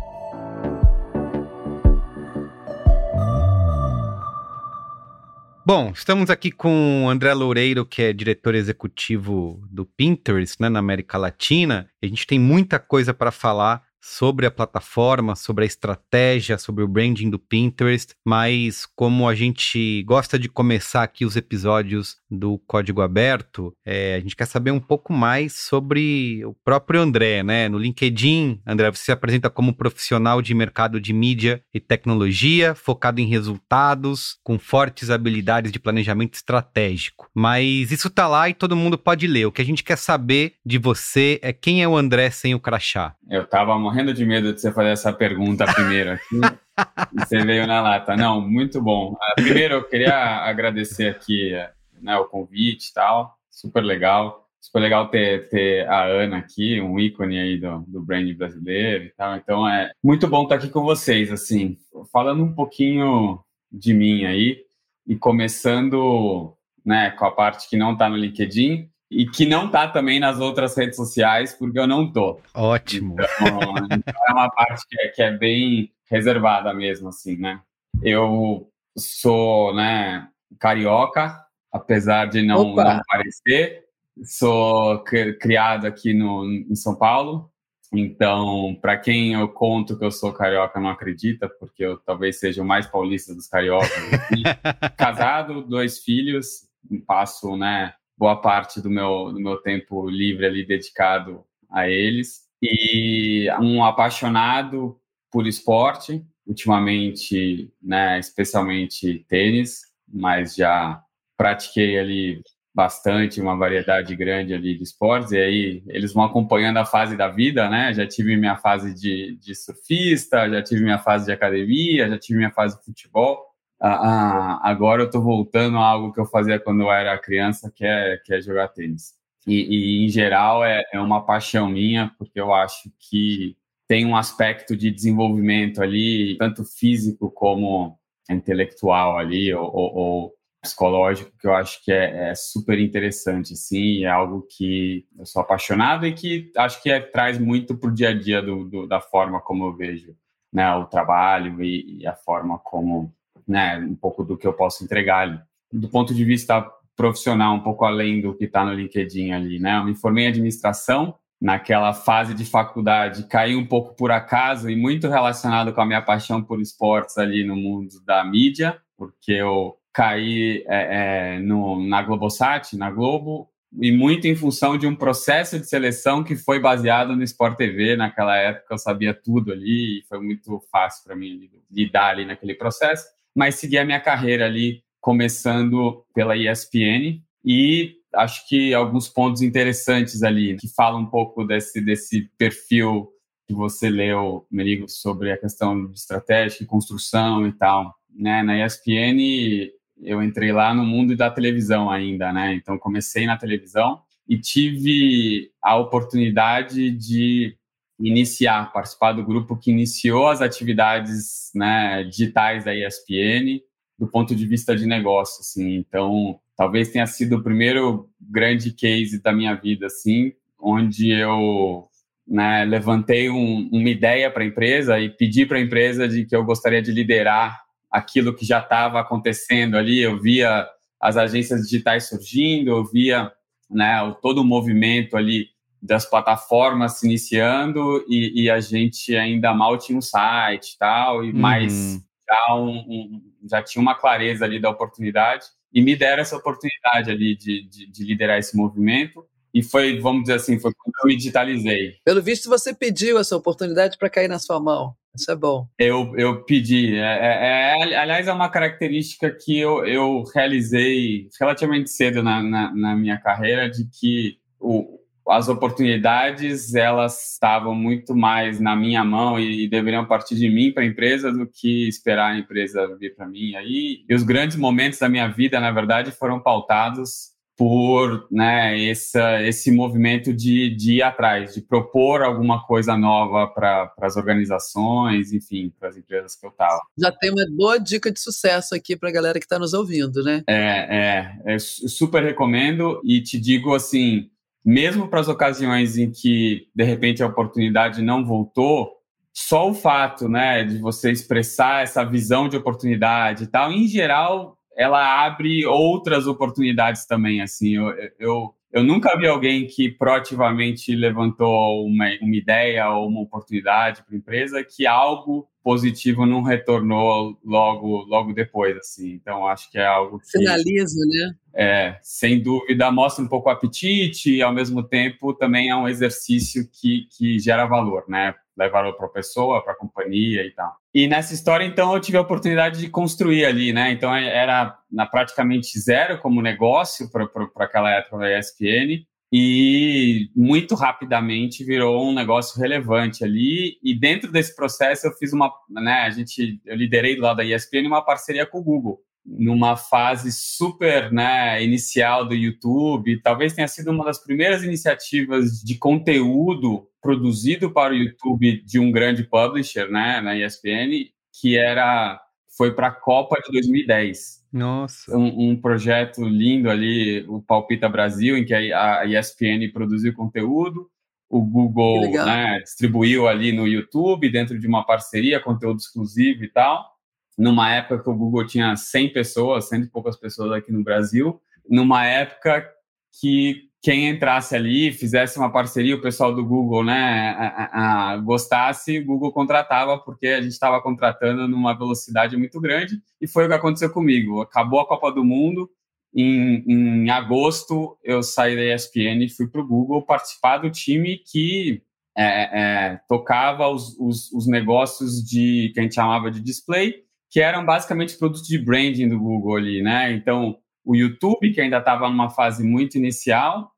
Bom, 5.72 5.92
estamos 5.94 6.31
aqui 6.31 6.50
com 6.50 7.04
o 7.04 7.08
André 7.08 7.32
Loureiro, 7.32 7.86
que 7.86 8.03
é 8.03 8.12
diretor 8.12 8.56
executivo 8.56 9.62
do 9.70 9.86
Pinterest, 9.86 10.60
né, 10.60 10.69
na 10.69 10.81
América 10.81 11.16
Latina. 11.16 11.88
A 12.03 12.06
gente 12.06 12.26
tem 12.26 12.41
muita 12.41 12.81
coisa 12.81 13.14
para 13.14 13.31
falar 13.31 13.81
sobre 14.00 14.47
a 14.47 14.50
plataforma, 14.50 15.37
sobre 15.37 15.65
a 15.65 15.66
estratégia, 15.66 16.59
sobre 16.59 16.83
o 16.83 16.88
branding 16.88 17.31
do 17.31 17.38
Pinterest, 17.38 18.15
mas 18.27 18.87
como 18.97 19.28
a 19.28 19.34
gente 19.34 20.03
gosta 20.05 20.38
de 20.38 20.49
começar 20.49 21.03
aqui 21.03 21.25
os 21.25 21.37
episódios 21.37 22.16
do 22.31 22.59
Código 22.66 23.03
Aberto, 23.03 23.75
é, 23.84 24.15
a 24.15 24.21
gente 24.21 24.37
quer 24.37 24.47
saber 24.47 24.71
um 24.71 24.81
pouco 24.81 25.12
mais 25.12 25.55
sobre 25.55 26.44
o 26.44 26.55
próprio 26.65 27.00
André, 27.00 27.43
né? 27.43 27.69
No 27.69 27.78
LinkedIn, 27.78 28.61
André, 28.66 28.91
você 28.91 29.05
se 29.05 29.12
apresenta 29.12 29.50
como 29.50 29.75
profissional 29.75 30.41
de 30.41 30.55
mercado 30.55 31.00
de 31.00 31.12
mídia 31.12 31.62
e 31.75 31.81
tecnologia, 31.81 32.75
focado 32.75 33.21
em 33.21 33.27
resultados, 33.27 34.38
com 34.43 34.59
fortes 34.59 35.11
habilidades 35.11 35.72
de 35.72 35.81
planejamento 35.81 36.34
estratégico. 36.34 37.28
Mas 37.34 37.91
isso 37.91 38.09
tá 38.09 38.28
lá 38.28 38.49
e 38.49 38.55
todo 38.55 38.77
mundo 38.77 38.97
pode 38.97 39.27
ler. 39.27 39.47
O 39.47 39.53
que 39.53 39.62
a 39.62 39.65
gente 39.65 39.82
quer 39.82 39.97
saber 39.97 40.55
de 40.65 40.78
você 40.78 41.38
é 41.43 41.53
quem 41.53 41.82
é 41.82 41.88
o 41.88 41.97
André 41.97 42.31
sem 42.31 42.55
o 42.55 42.61
crachá. 42.61 43.14
Eu 43.29 43.46
tava 43.46 43.79
morrendo 43.90 44.14
de 44.14 44.25
medo 44.25 44.52
de 44.52 44.60
você 44.60 44.70
fazer 44.70 44.90
essa 44.90 45.12
pergunta 45.12 45.66
primeiro 45.66 46.12
aqui. 46.12 46.40
você 47.12 47.44
veio 47.44 47.66
na 47.66 47.82
lata. 47.82 48.16
Não, 48.16 48.40
muito 48.40 48.81
bom. 48.81 49.16
Ah, 49.20 49.34
primeiro, 49.34 49.75
eu 49.75 49.84
queria 49.84 50.14
agradecer 50.14 51.08
aqui 51.08 51.52
né, 52.00 52.16
o 52.16 52.26
convite 52.26 52.90
e 52.90 52.94
tal. 52.94 53.37
Super 53.50 53.82
legal. 53.82 54.46
Super 54.60 54.78
legal 54.78 55.08
ter, 55.08 55.48
ter 55.48 55.88
a 55.88 56.04
Ana 56.04 56.37
aqui, 56.37 56.81
um 56.81 57.00
ícone 57.00 57.40
aí 57.40 57.58
do, 57.58 57.81
do 57.88 58.00
branding 58.00 58.34
brasileiro 58.34 59.04
e 59.04 59.10
tal. 59.10 59.37
Então, 59.37 59.69
é 59.69 59.90
muito 60.00 60.28
bom 60.28 60.44
estar 60.44 60.54
aqui 60.54 60.69
com 60.69 60.82
vocês, 60.82 61.32
assim. 61.32 61.76
Falando 62.12 62.44
um 62.44 62.54
pouquinho 62.54 63.40
de 63.72 63.93
mim 63.93 64.25
aí 64.25 64.58
e 65.04 65.16
começando 65.16 66.54
né, 66.84 67.10
com 67.10 67.25
a 67.25 67.32
parte 67.32 67.69
que 67.69 67.76
não 67.76 67.94
está 67.94 68.08
no 68.08 68.16
LinkedIn 68.16 68.88
e 69.10 69.26
que 69.26 69.44
não 69.44 69.68
tá 69.68 69.88
também 69.88 70.20
nas 70.20 70.38
outras 70.38 70.76
redes 70.76 70.94
sociais, 70.94 71.52
porque 71.52 71.78
eu 71.78 71.86
não 71.86 72.10
tô. 72.10 72.40
Ótimo. 72.54 73.16
Então, 73.18 73.74
então 73.90 74.14
é 74.28 74.32
uma 74.32 74.48
parte 74.48 74.86
que 74.88 75.00
é, 75.00 75.08
que 75.08 75.22
é, 75.22 75.36
bem 75.36 75.92
reservada 76.08 76.72
mesmo, 76.72 77.08
assim, 77.08 77.36
né? 77.36 77.60
Eu 78.02 78.70
sou, 78.96 79.74
né, 79.74 80.28
carioca, 80.60 81.44
apesar 81.72 82.26
de 82.26 82.42
não, 82.42 82.74
não 82.74 83.00
parecer. 83.08 83.84
Sou 84.22 85.02
criado 85.40 85.86
aqui 85.86 86.14
no, 86.14 86.44
em 86.44 86.74
São 86.76 86.94
Paulo, 86.94 87.50
Então, 87.92 88.76
para 88.80 88.96
quem 88.96 89.32
eu 89.32 89.48
conto 89.48 89.98
que 89.98 90.04
eu 90.04 90.10
sou 90.12 90.32
carioca, 90.32 90.78
não 90.78 90.90
acredita, 90.90 91.48
porque 91.48 91.84
eu 91.84 91.96
talvez 91.98 92.38
seja 92.38 92.62
o 92.62 92.66
mais 92.66 92.86
paulista 92.86 93.34
dos 93.34 93.48
cariocas. 93.48 93.90
Casado, 94.96 95.62
dois 95.62 95.98
filhos, 95.98 96.68
passo, 97.06 97.56
né, 97.56 97.94
boa 98.20 98.37
parte 98.37 98.82
do 98.82 98.90
meu, 98.90 99.32
do 99.32 99.40
meu 99.40 99.56
tempo 99.56 100.06
livre 100.11 100.44
ali 100.44 100.67
dedicado 100.67 101.43
a 101.70 101.88
eles. 101.88 102.43
E 102.62 103.49
um 103.58 103.82
apaixonado 103.82 105.00
por 105.32 105.46
esporte, 105.46 106.22
ultimamente, 106.46 107.72
né, 107.82 108.19
especialmente 108.19 109.25
tênis, 109.26 109.81
mas 110.06 110.55
já 110.55 111.02
pratiquei 111.34 111.99
ali 111.99 112.43
bastante, 112.75 113.40
uma 113.40 113.56
variedade 113.56 114.14
grande 114.14 114.52
ali 114.52 114.76
de 114.76 114.82
esportes, 114.82 115.32
e 115.32 115.38
aí 115.38 115.82
eles 115.87 116.12
vão 116.12 116.25
acompanhando 116.25 116.76
a 116.76 116.84
fase 116.84 117.17
da 117.17 117.28
vida, 117.28 117.70
né? 117.70 117.94
Já 117.94 118.06
tive 118.06 118.37
minha 118.37 118.56
fase 118.56 118.94
de, 118.94 119.37
de 119.40 119.55
surfista, 119.55 120.49
já 120.49 120.62
tive 120.62 120.82
minha 120.82 120.99
fase 120.99 121.26
de 121.26 121.32
academia, 121.32 122.08
já 122.08 122.19
tive 122.19 122.38
minha 122.38 122.52
fase 122.52 122.78
de 122.78 122.84
futebol. 122.84 123.50
Ah, 123.81 124.59
ah, 124.61 124.71
agora 124.71 125.03
eu 125.03 125.06
estou 125.06 125.23
voltando 125.23 125.79
a 125.79 125.85
algo 125.85 126.12
que 126.12 126.21
eu 126.21 126.27
fazia 126.27 126.61
quando 126.61 126.82
eu 126.82 126.93
era 126.93 127.19
criança, 127.19 127.73
que 127.75 127.85
é, 127.85 128.19
que 128.19 128.35
é 128.35 128.41
jogar 128.41 128.69
tênis. 128.69 129.15
E, 129.47 130.03
e 130.03 130.06
em 130.06 130.09
geral 130.09 130.65
é, 130.65 130.85
é 130.93 131.00
uma 131.00 131.25
paixão 131.25 131.69
minha, 131.69 132.15
porque 132.19 132.38
eu 132.41 132.53
acho 132.53 132.91
que 132.99 133.56
tem 133.88 134.06
um 134.06 134.17
aspecto 134.17 134.77
de 134.77 134.91
desenvolvimento 134.91 135.82
ali, 135.82 136.37
tanto 136.38 136.65
físico 136.65 137.31
como 137.31 137.99
intelectual 138.31 139.19
ali, 139.19 139.53
ou, 139.55 139.71
ou 139.73 140.35
psicológico 140.61 141.32
que 141.38 141.47
eu 141.47 141.55
acho 141.55 141.82
que 141.85 141.91
é, 141.91 142.31
é, 142.31 142.35
super 142.35 142.79
interessante, 142.79 143.55
assim, 143.55 144.05
é 144.05 144.09
algo 144.09 144.43
que 144.43 145.06
eu 145.19 145.25
sou 145.25 145.41
apaixonado 145.41 146.06
e 146.06 146.12
que 146.12 146.53
acho 146.56 146.82
que 146.82 146.91
é, 146.91 147.00
traz 147.00 147.38
muito 147.38 147.77
para 147.77 147.88
o 147.88 147.94
dia 147.94 148.11
a 148.11 148.15
dia 148.19 148.43
do, 148.43 148.65
do, 148.65 148.87
da 148.87 149.00
forma 149.00 149.41
como 149.41 149.67
eu 149.67 149.75
vejo 149.75 150.15
né, 150.53 150.75
o 150.75 150.85
trabalho 150.87 151.62
e, 151.62 152.00
e, 152.00 152.06
a 152.06 152.15
forma 152.15 152.59
como, 152.59 153.15
né, 153.50 153.79
um 153.79 153.97
pouco 153.97 154.25
do 154.25 154.37
que 154.37 154.47
eu 154.47 154.52
posso 154.52 154.85
entregar 154.85 155.29
ali. 155.29 155.41
Do 155.73 155.88
ponto 155.88 156.14
de 156.14 156.25
vista 156.25 156.64
profissional, 156.97 157.55
um 157.55 157.61
pouco 157.61 157.85
além 157.85 158.20
do 158.20 158.35
que 158.35 158.44
está 158.44 158.64
no 158.64 158.75
LinkedIn 158.75 159.32
ali, 159.32 159.58
né, 159.58 159.79
eu 159.79 159.85
me 159.85 159.94
formei 159.94 160.25
em 160.25 160.29
administração, 160.29 161.14
naquela 161.41 161.94
fase 161.94 162.35
de 162.35 162.44
faculdade, 162.44 163.26
caí 163.26 163.56
um 163.56 163.67
pouco 163.67 163.94
por 163.97 164.11
acaso 164.12 164.69
e 164.69 164.76
muito 164.76 165.08
relacionado 165.08 165.73
com 165.73 165.81
a 165.81 165.87
minha 165.87 166.02
paixão 166.02 166.43
por 166.43 166.61
esportes 166.61 167.17
ali 167.17 167.44
no 167.44 167.56
mundo 167.56 167.94
da 168.05 168.23
mídia, 168.23 168.79
porque 168.97 169.32
eu 169.32 169.75
caí 169.93 170.62
é, 170.69 171.37
é, 171.37 171.38
no, 171.41 171.82
na 171.88 172.03
Globosat, 172.03 172.76
na 172.76 172.91
Globo, 172.91 173.49
e 173.81 173.93
muito 173.93 174.26
em 174.26 174.35
função 174.35 174.76
de 174.76 174.87
um 174.87 174.96
processo 174.96 175.58
de 175.58 175.67
seleção 175.67 176.25
que 176.25 176.35
foi 176.35 176.58
baseado 176.58 177.17
no 177.17 177.23
Sport 177.23 177.56
TV. 177.56 177.96
Naquela 177.96 178.37
época 178.37 178.75
eu 178.75 178.79
sabia 178.79 179.14
tudo 179.14 179.53
ali 179.53 180.00
e 180.00 180.03
foi 180.08 180.20
muito 180.20 180.61
fácil 180.70 181.05
para 181.05 181.14
mim 181.14 181.49
lidar 181.70 182.11
ali 182.11 182.25
naquele 182.25 182.55
processo. 182.55 183.06
Mas 183.35 183.56
segui 183.56 183.79
a 183.79 183.85
minha 183.85 184.00
carreira 184.00 184.47
ali, 184.47 184.82
começando 185.00 186.05
pela 186.15 186.37
ESPN 186.37 187.23
e 187.44 187.97
acho 188.15 188.47
que 188.49 188.75
alguns 188.75 189.09
pontos 189.09 189.41
interessantes 189.41 190.23
ali 190.23 190.56
que 190.56 190.69
falam 190.69 191.03
um 191.03 191.06
pouco 191.06 191.44
desse, 191.44 191.81
desse 191.81 192.29
perfil 192.37 193.09
que 193.47 193.55
você 193.55 193.88
leu, 193.88 194.47
Merigo, 194.50 194.88
sobre 194.88 195.32
a 195.32 195.38
questão 195.38 195.87
de 195.87 195.99
estratégia 195.99 196.67
construção 196.67 197.47
e 197.47 197.53
tal. 197.53 197.94
Né? 198.15 198.43
Na 198.43 198.65
ESPN, 198.65 199.71
eu 200.03 200.23
entrei 200.23 200.53
lá 200.53 200.73
no 200.75 200.85
mundo 200.85 201.17
da 201.17 201.31
televisão 201.31 201.91
ainda, 201.91 202.32
né? 202.32 202.55
Então 202.55 202.79
comecei 202.79 203.27
na 203.27 203.37
televisão 203.37 204.00
e 204.29 204.38
tive 204.38 205.50
a 205.62 205.77
oportunidade 205.77 206.91
de 206.91 207.56
iniciar, 208.00 208.73
participar 208.73 209.12
do 209.12 209.25
grupo 209.25 209.56
que 209.56 209.70
iniciou 209.70 210.29
as 210.29 210.41
atividades 210.41 211.50
né, 211.55 212.02
digitais 212.05 212.64
da 212.64 212.75
ESPN 212.75 213.61
do 213.99 214.08
ponto 214.08 214.35
de 214.35 214.47
vista 214.47 214.75
de 214.75 214.87
negócio, 214.87 215.41
assim. 215.41 215.75
Então, 215.75 216.41
talvez 216.56 216.88
tenha 216.88 217.06
sido 217.06 217.37
o 217.37 217.43
primeiro 217.43 218.08
grande 218.19 218.73
case 218.73 219.23
da 219.23 219.31
minha 219.31 219.55
vida, 219.55 219.87
assim, 219.87 220.32
onde 220.58 221.11
eu 221.11 221.87
né, 222.26 222.64
levantei 222.64 223.29
um, 223.29 223.69
uma 223.70 223.91
ideia 223.91 224.31
para 224.31 224.43
a 224.43 224.46
empresa 224.46 224.99
e 224.99 225.11
pedi 225.11 225.44
para 225.44 225.58
a 225.58 225.61
empresa 225.61 226.08
de 226.08 226.25
que 226.25 226.35
eu 226.35 226.44
gostaria 226.44 226.81
de 226.81 226.91
liderar 226.93 227.61
aquilo 227.91 228.35
que 228.35 228.46
já 228.46 228.61
estava 228.61 229.00
acontecendo 229.00 229.76
ali. 229.76 230.00
Eu 230.00 230.19
via 230.19 230.67
as 230.99 231.19
agências 231.19 231.62
digitais 231.62 232.08
surgindo, 232.08 232.70
eu 232.70 232.85
via 232.87 233.31
né, 233.70 234.17
todo 234.23 234.38
o 234.38 234.44
movimento 234.44 235.17
ali 235.17 235.49
das 235.82 236.05
plataformas 236.05 236.99
se 236.99 237.06
iniciando 237.06 238.05
e, 238.09 238.43
e, 238.43 238.50
a 238.50 238.61
gente 238.61 239.17
ainda 239.17 239.55
mal 239.55 239.79
tinha 239.79 239.97
um 239.97 240.03
site 240.03 240.75
e 240.75 240.79
tal, 240.79 241.25
e 241.25 241.31
uhum. 241.31 241.38
mais 241.38 242.00
já, 242.29 242.55
um, 242.55 242.79
um, 242.79 243.23
já 243.49 243.62
tinha 243.62 243.81
uma 243.81 243.94
clareza 243.94 244.44
ali 244.44 244.61
da 244.61 244.71
oportunidade 244.71 245.47
e 245.73 245.82
me 245.82 245.97
deram 245.97 246.23
essa 246.23 246.37
oportunidade 246.37 247.11
ali 247.11 247.37
de, 247.37 247.67
de, 247.69 247.91
de 247.91 248.05
liderar 248.05 248.38
esse 248.38 248.56
movimento. 248.56 249.25
E 249.53 249.62
foi, 249.62 249.99
vamos 249.99 250.23
dizer 250.23 250.35
assim, 250.35 250.61
foi 250.61 250.73
quando 250.73 250.94
eu 251.03 251.09
me 251.09 251.17
digitalizei. 251.17 251.97
Pelo 252.05 252.23
visto, 252.23 252.49
você 252.49 252.73
pediu 252.73 253.19
essa 253.19 253.37
oportunidade 253.37 253.99
para 253.99 254.09
cair 254.09 254.29
na 254.29 254.38
sua 254.38 254.61
mão. 254.61 254.94
Isso 255.15 255.29
é 255.29 255.35
bom. 255.35 255.67
Eu, 255.77 256.15
eu 256.17 256.44
pedi. 256.44 256.94
É, 256.94 257.00
é, 257.00 257.93
é, 257.93 257.97
aliás, 257.97 258.29
é 258.29 258.32
uma 258.32 258.49
característica 258.49 259.29
que 259.29 259.59
eu, 259.59 259.85
eu 259.85 260.23
realizei 260.32 261.29
relativamente 261.38 261.91
cedo 261.91 262.23
na, 262.23 262.41
na, 262.41 262.73
na 262.73 262.97
minha 262.97 263.19
carreira, 263.19 263.69
de 263.69 263.88
que 263.91 264.37
o, 264.61 265.00
as 265.31 265.49
oportunidades 265.49 266.75
elas 266.75 267.32
estavam 267.32 267.75
muito 267.75 268.15
mais 268.15 268.61
na 268.61 268.75
minha 268.75 269.05
mão 269.05 269.38
e, 269.38 269.69
deveriam 269.69 270.05
partir 270.05 270.35
de 270.35 270.49
mim 270.49 270.73
para 270.73 270.82
a 270.82 270.87
empresa 270.87 271.32
do 271.32 271.47
que 271.47 271.88
esperar 271.88 272.32
a 272.32 272.38
empresa 272.38 272.97
vir 272.99 273.15
para 273.15 273.27
mim. 273.27 273.55
Aí, 273.55 274.05
e 274.09 274.15
os 274.15 274.23
grandes 274.23 274.56
momentos 274.56 274.99
da 274.99 275.09
minha 275.09 275.29
vida, 275.29 275.61
na 275.61 275.71
verdade, 275.71 276.11
foram 276.11 276.41
pautados 276.41 277.31
por 277.61 278.27
né, 278.31 278.88
essa, 278.88 279.43
esse 279.43 279.71
movimento 279.71 280.32
de, 280.32 280.75
de 280.75 280.94
ir 280.94 281.03
atrás, 281.03 281.53
de 281.53 281.61
propor 281.61 282.23
alguma 282.23 282.65
coisa 282.65 282.97
nova 282.97 283.47
para 283.49 283.93
as 284.00 284.17
organizações, 284.17 285.31
enfim, 285.31 285.71
para 285.79 285.91
as 285.91 285.97
empresas 285.99 286.35
que 286.35 286.47
eu 286.47 286.49
estava. 286.49 286.81
Já 286.99 287.12
tem 287.12 287.31
uma 287.31 287.44
boa 287.55 287.77
dica 287.77 288.11
de 288.11 288.19
sucesso 288.19 288.75
aqui 288.75 288.97
para 288.97 289.11
a 289.11 289.12
galera 289.12 289.38
que 289.38 289.44
está 289.44 289.59
nos 289.59 289.75
ouvindo, 289.75 290.23
né? 290.23 290.43
É, 290.47 291.35
é, 291.47 291.55
é, 291.55 291.59
super 291.59 292.23
recomendo 292.23 292.99
e 293.05 293.21
te 293.21 293.38
digo 293.38 293.75
assim, 293.75 294.31
mesmo 294.64 295.08
para 295.08 295.20
as 295.20 295.28
ocasiões 295.28 295.96
em 295.96 296.10
que 296.10 296.68
de 296.74 296.84
repente 296.84 297.22
a 297.22 297.26
oportunidade 297.26 298.02
não 298.02 298.24
voltou, 298.24 298.93
só 299.32 299.70
o 299.70 299.74
fato, 299.74 300.29
né, 300.29 300.64
de 300.64 300.79
você 300.79 301.10
expressar 301.10 301.82
essa 301.82 302.05
visão 302.05 302.48
de 302.48 302.56
oportunidade 302.56 303.44
e 303.44 303.46
tal, 303.46 303.70
em 303.70 303.86
geral 303.86 304.56
ela 304.76 305.24
abre 305.26 305.67
outras 305.67 306.26
oportunidades 306.26 307.05
também, 307.05 307.43
assim, 307.43 307.76
eu, 307.76 307.93
eu, 308.19 308.55
eu 308.72 308.84
nunca 308.84 309.17
vi 309.19 309.27
alguém 309.27 309.67
que 309.67 309.91
proativamente 309.91 310.94
levantou 310.94 311.84
uma, 311.84 312.06
uma 312.20 312.36
ideia 312.36 312.89
ou 312.91 313.08
uma 313.08 313.20
oportunidade 313.20 314.03
para 314.05 314.15
a 314.15 314.19
empresa 314.19 314.65
que 314.65 314.86
algo 314.86 315.48
positivo 315.62 316.24
não 316.24 316.43
retornou 316.43 317.39
logo 317.44 318.05
logo 318.06 318.32
depois, 318.32 318.77
assim, 318.79 319.12
então 319.12 319.46
acho 319.46 319.70
que 319.70 319.79
é 319.79 319.86
algo 319.86 320.19
que... 320.20 320.31
Finaliza, 320.31 321.00
né? 321.06 321.34
É, 321.53 321.98
sem 322.00 322.41
dúvida, 322.41 322.91
mostra 322.91 323.24
um 323.24 323.29
pouco 323.29 323.48
o 323.48 323.53
apetite 323.53 324.36
e, 324.36 324.43
ao 324.43 324.55
mesmo 324.55 324.82
tempo, 324.82 325.34
também 325.34 325.69
é 325.69 325.77
um 325.77 325.89
exercício 325.89 326.69
que, 326.72 327.08
que 327.10 327.39
gera 327.41 327.67
valor, 327.67 328.05
né? 328.08 328.34
Levaram 328.60 328.93
para 328.93 329.06
a 329.06 329.10
pessoa, 329.10 329.62
para 329.62 329.72
a 329.72 329.76
companhia 329.76 330.44
e 330.44 330.50
tal. 330.52 330.76
E 330.94 331.08
nessa 331.08 331.32
história, 331.32 331.64
então, 331.64 331.94
eu 331.94 332.00
tive 332.00 332.19
a 332.19 332.20
oportunidade 332.20 332.79
de 332.79 332.88
construir 332.88 333.44
ali, 333.44 333.72
né? 333.72 333.90
Então, 333.90 334.14
é, 334.14 334.26
era 334.26 334.76
na 334.90 335.06
praticamente 335.06 335.79
zero 335.79 336.19
como 336.19 336.43
negócio 336.43 337.10
para 337.10 337.26
aquela 337.64 337.90
época 337.90 338.19
da 338.19 338.38
ESPN 338.38 339.06
e 339.32 340.29
muito 340.34 340.74
rapidamente 340.74 341.64
virou 341.64 342.08
um 342.08 342.12
negócio 342.12 342.60
relevante 342.60 343.24
ali. 343.24 343.79
E 343.82 343.98
dentro 343.98 344.31
desse 344.31 344.55
processo, 344.55 345.06
eu 345.06 345.12
fiz 345.12 345.32
uma, 345.32 345.50
né? 345.70 346.02
A 346.02 346.10
gente, 346.10 346.60
eu 346.67 346.76
liderei 346.76 347.17
do 347.17 347.22
lado 347.22 347.38
da 347.38 347.44
ESPN 347.44 347.86
uma 347.86 348.05
parceria 348.05 348.44
com 348.44 348.58
o 348.58 348.62
Google 348.64 349.00
numa 349.24 349.77
fase 349.77 350.32
super 350.32 351.12
né, 351.12 351.62
inicial 351.62 352.27
do 352.27 352.34
YouTube. 352.34 353.20
Talvez 353.20 353.53
tenha 353.53 353.69
sido 353.69 353.91
uma 353.91 354.05
das 354.05 354.22
primeiras 354.22 354.62
iniciativas 354.62 355.60
de 355.62 355.77
conteúdo 355.77 356.86
produzido 357.00 357.70
para 357.70 357.93
o 357.93 357.96
YouTube 357.96 358.62
de 358.62 358.79
um 358.79 358.91
grande 358.91 359.24
publisher, 359.24 359.91
né, 359.91 360.20
na 360.20 360.36
ESPN, 360.36 361.10
que 361.41 361.56
era 361.56 362.20
foi 362.56 362.74
para 362.74 362.89
a 362.89 362.93
Copa 362.93 363.41
de 363.43 363.53
2010. 363.53 364.41
Nossa. 364.53 365.17
Um, 365.17 365.50
um, 365.50 365.56
projeto 365.56 366.22
lindo 366.24 366.69
ali, 366.69 367.24
o 367.29 367.41
Palpita 367.41 367.89
Brasil, 367.89 368.36
em 368.36 368.44
que 368.44 368.53
a, 368.53 369.06
ESPN 369.06 369.70
produziu 369.72 370.12
conteúdo, 370.12 370.91
o 371.29 371.41
Google 371.43 372.10
né, 372.10 372.58
distribuiu 372.60 373.29
ali 373.29 373.53
no 373.53 373.67
YouTube, 373.67 374.31
dentro 374.31 374.58
de 374.58 374.67
uma 374.67 374.84
parceria, 374.84 375.41
conteúdo 375.41 375.79
exclusivo 375.79 376.44
e 376.44 376.48
tal 376.48 376.99
numa 377.41 377.73
época 377.75 378.03
que 378.03 378.11
o 378.11 378.15
Google 378.15 378.47
tinha 378.47 378.77
100 378.77 379.15
pessoas, 379.15 379.67
cento 379.67 379.87
e 379.87 379.91
poucas 379.91 380.15
pessoas 380.15 380.53
aqui 380.53 380.70
no 380.70 380.85
Brasil, 380.85 381.41
numa 381.67 382.05
época 382.05 382.70
que 383.19 383.70
quem 383.82 384.11
entrasse 384.11 384.55
ali, 384.55 384.93
fizesse 384.93 385.39
uma 385.39 385.51
parceria, 385.51 385.97
o 385.97 386.03
pessoal 386.03 386.35
do 386.35 386.44
Google, 386.44 386.85
né, 386.85 387.35
a, 387.39 388.11
a, 388.13 388.17
gostasse, 388.19 388.99
o 388.99 389.06
Google 389.06 389.32
contratava, 389.32 389.97
porque 389.99 390.27
a 390.27 390.43
gente 390.43 390.53
estava 390.53 390.82
contratando 390.82 391.49
numa 391.49 391.73
velocidade 391.73 392.37
muito 392.37 392.61
grande, 392.61 393.01
e 393.19 393.27
foi 393.27 393.47
o 393.47 393.49
que 393.49 393.55
aconteceu 393.55 393.91
comigo. 393.91 394.43
Acabou 394.43 394.81
a 394.81 394.87
Copa 394.87 395.11
do 395.11 395.25
Mundo, 395.25 395.70
em, 396.15 396.63
em 396.67 397.11
agosto 397.11 397.97
eu 398.05 398.23
saí 398.23 398.55
da 398.55 398.75
ESPN 398.75 399.25
e 399.25 399.31
fui 399.31 399.49
para 399.49 399.63
o 399.63 399.67
Google 399.67 400.03
participar 400.03 400.59
do 400.59 400.70
time 400.70 401.17
que 401.19 401.82
é, 402.15 402.25
é, 402.25 403.01
tocava 403.09 403.67
os, 403.69 403.97
os, 403.99 404.31
os 404.32 404.47
negócios 404.47 405.25
de 405.25 405.70
que 405.73 405.81
a 405.81 405.82
gente 405.85 405.94
chamava 405.94 406.31
de 406.31 406.41
display, 406.41 407.05
que 407.31 407.41
eram 407.41 407.65
basicamente 407.65 408.19
produtos 408.19 408.46
de 408.46 408.58
branding 408.58 409.08
do 409.08 409.19
Google 409.19 409.56
ali, 409.56 409.82
né? 409.82 410.13
Então, 410.13 410.58
o 410.84 410.96
YouTube, 410.96 411.53
que 411.53 411.60
ainda 411.60 411.79
estava 411.79 412.08
numa 412.08 412.29
fase 412.29 412.65
muito 412.65 412.99
inicial, 412.99 413.70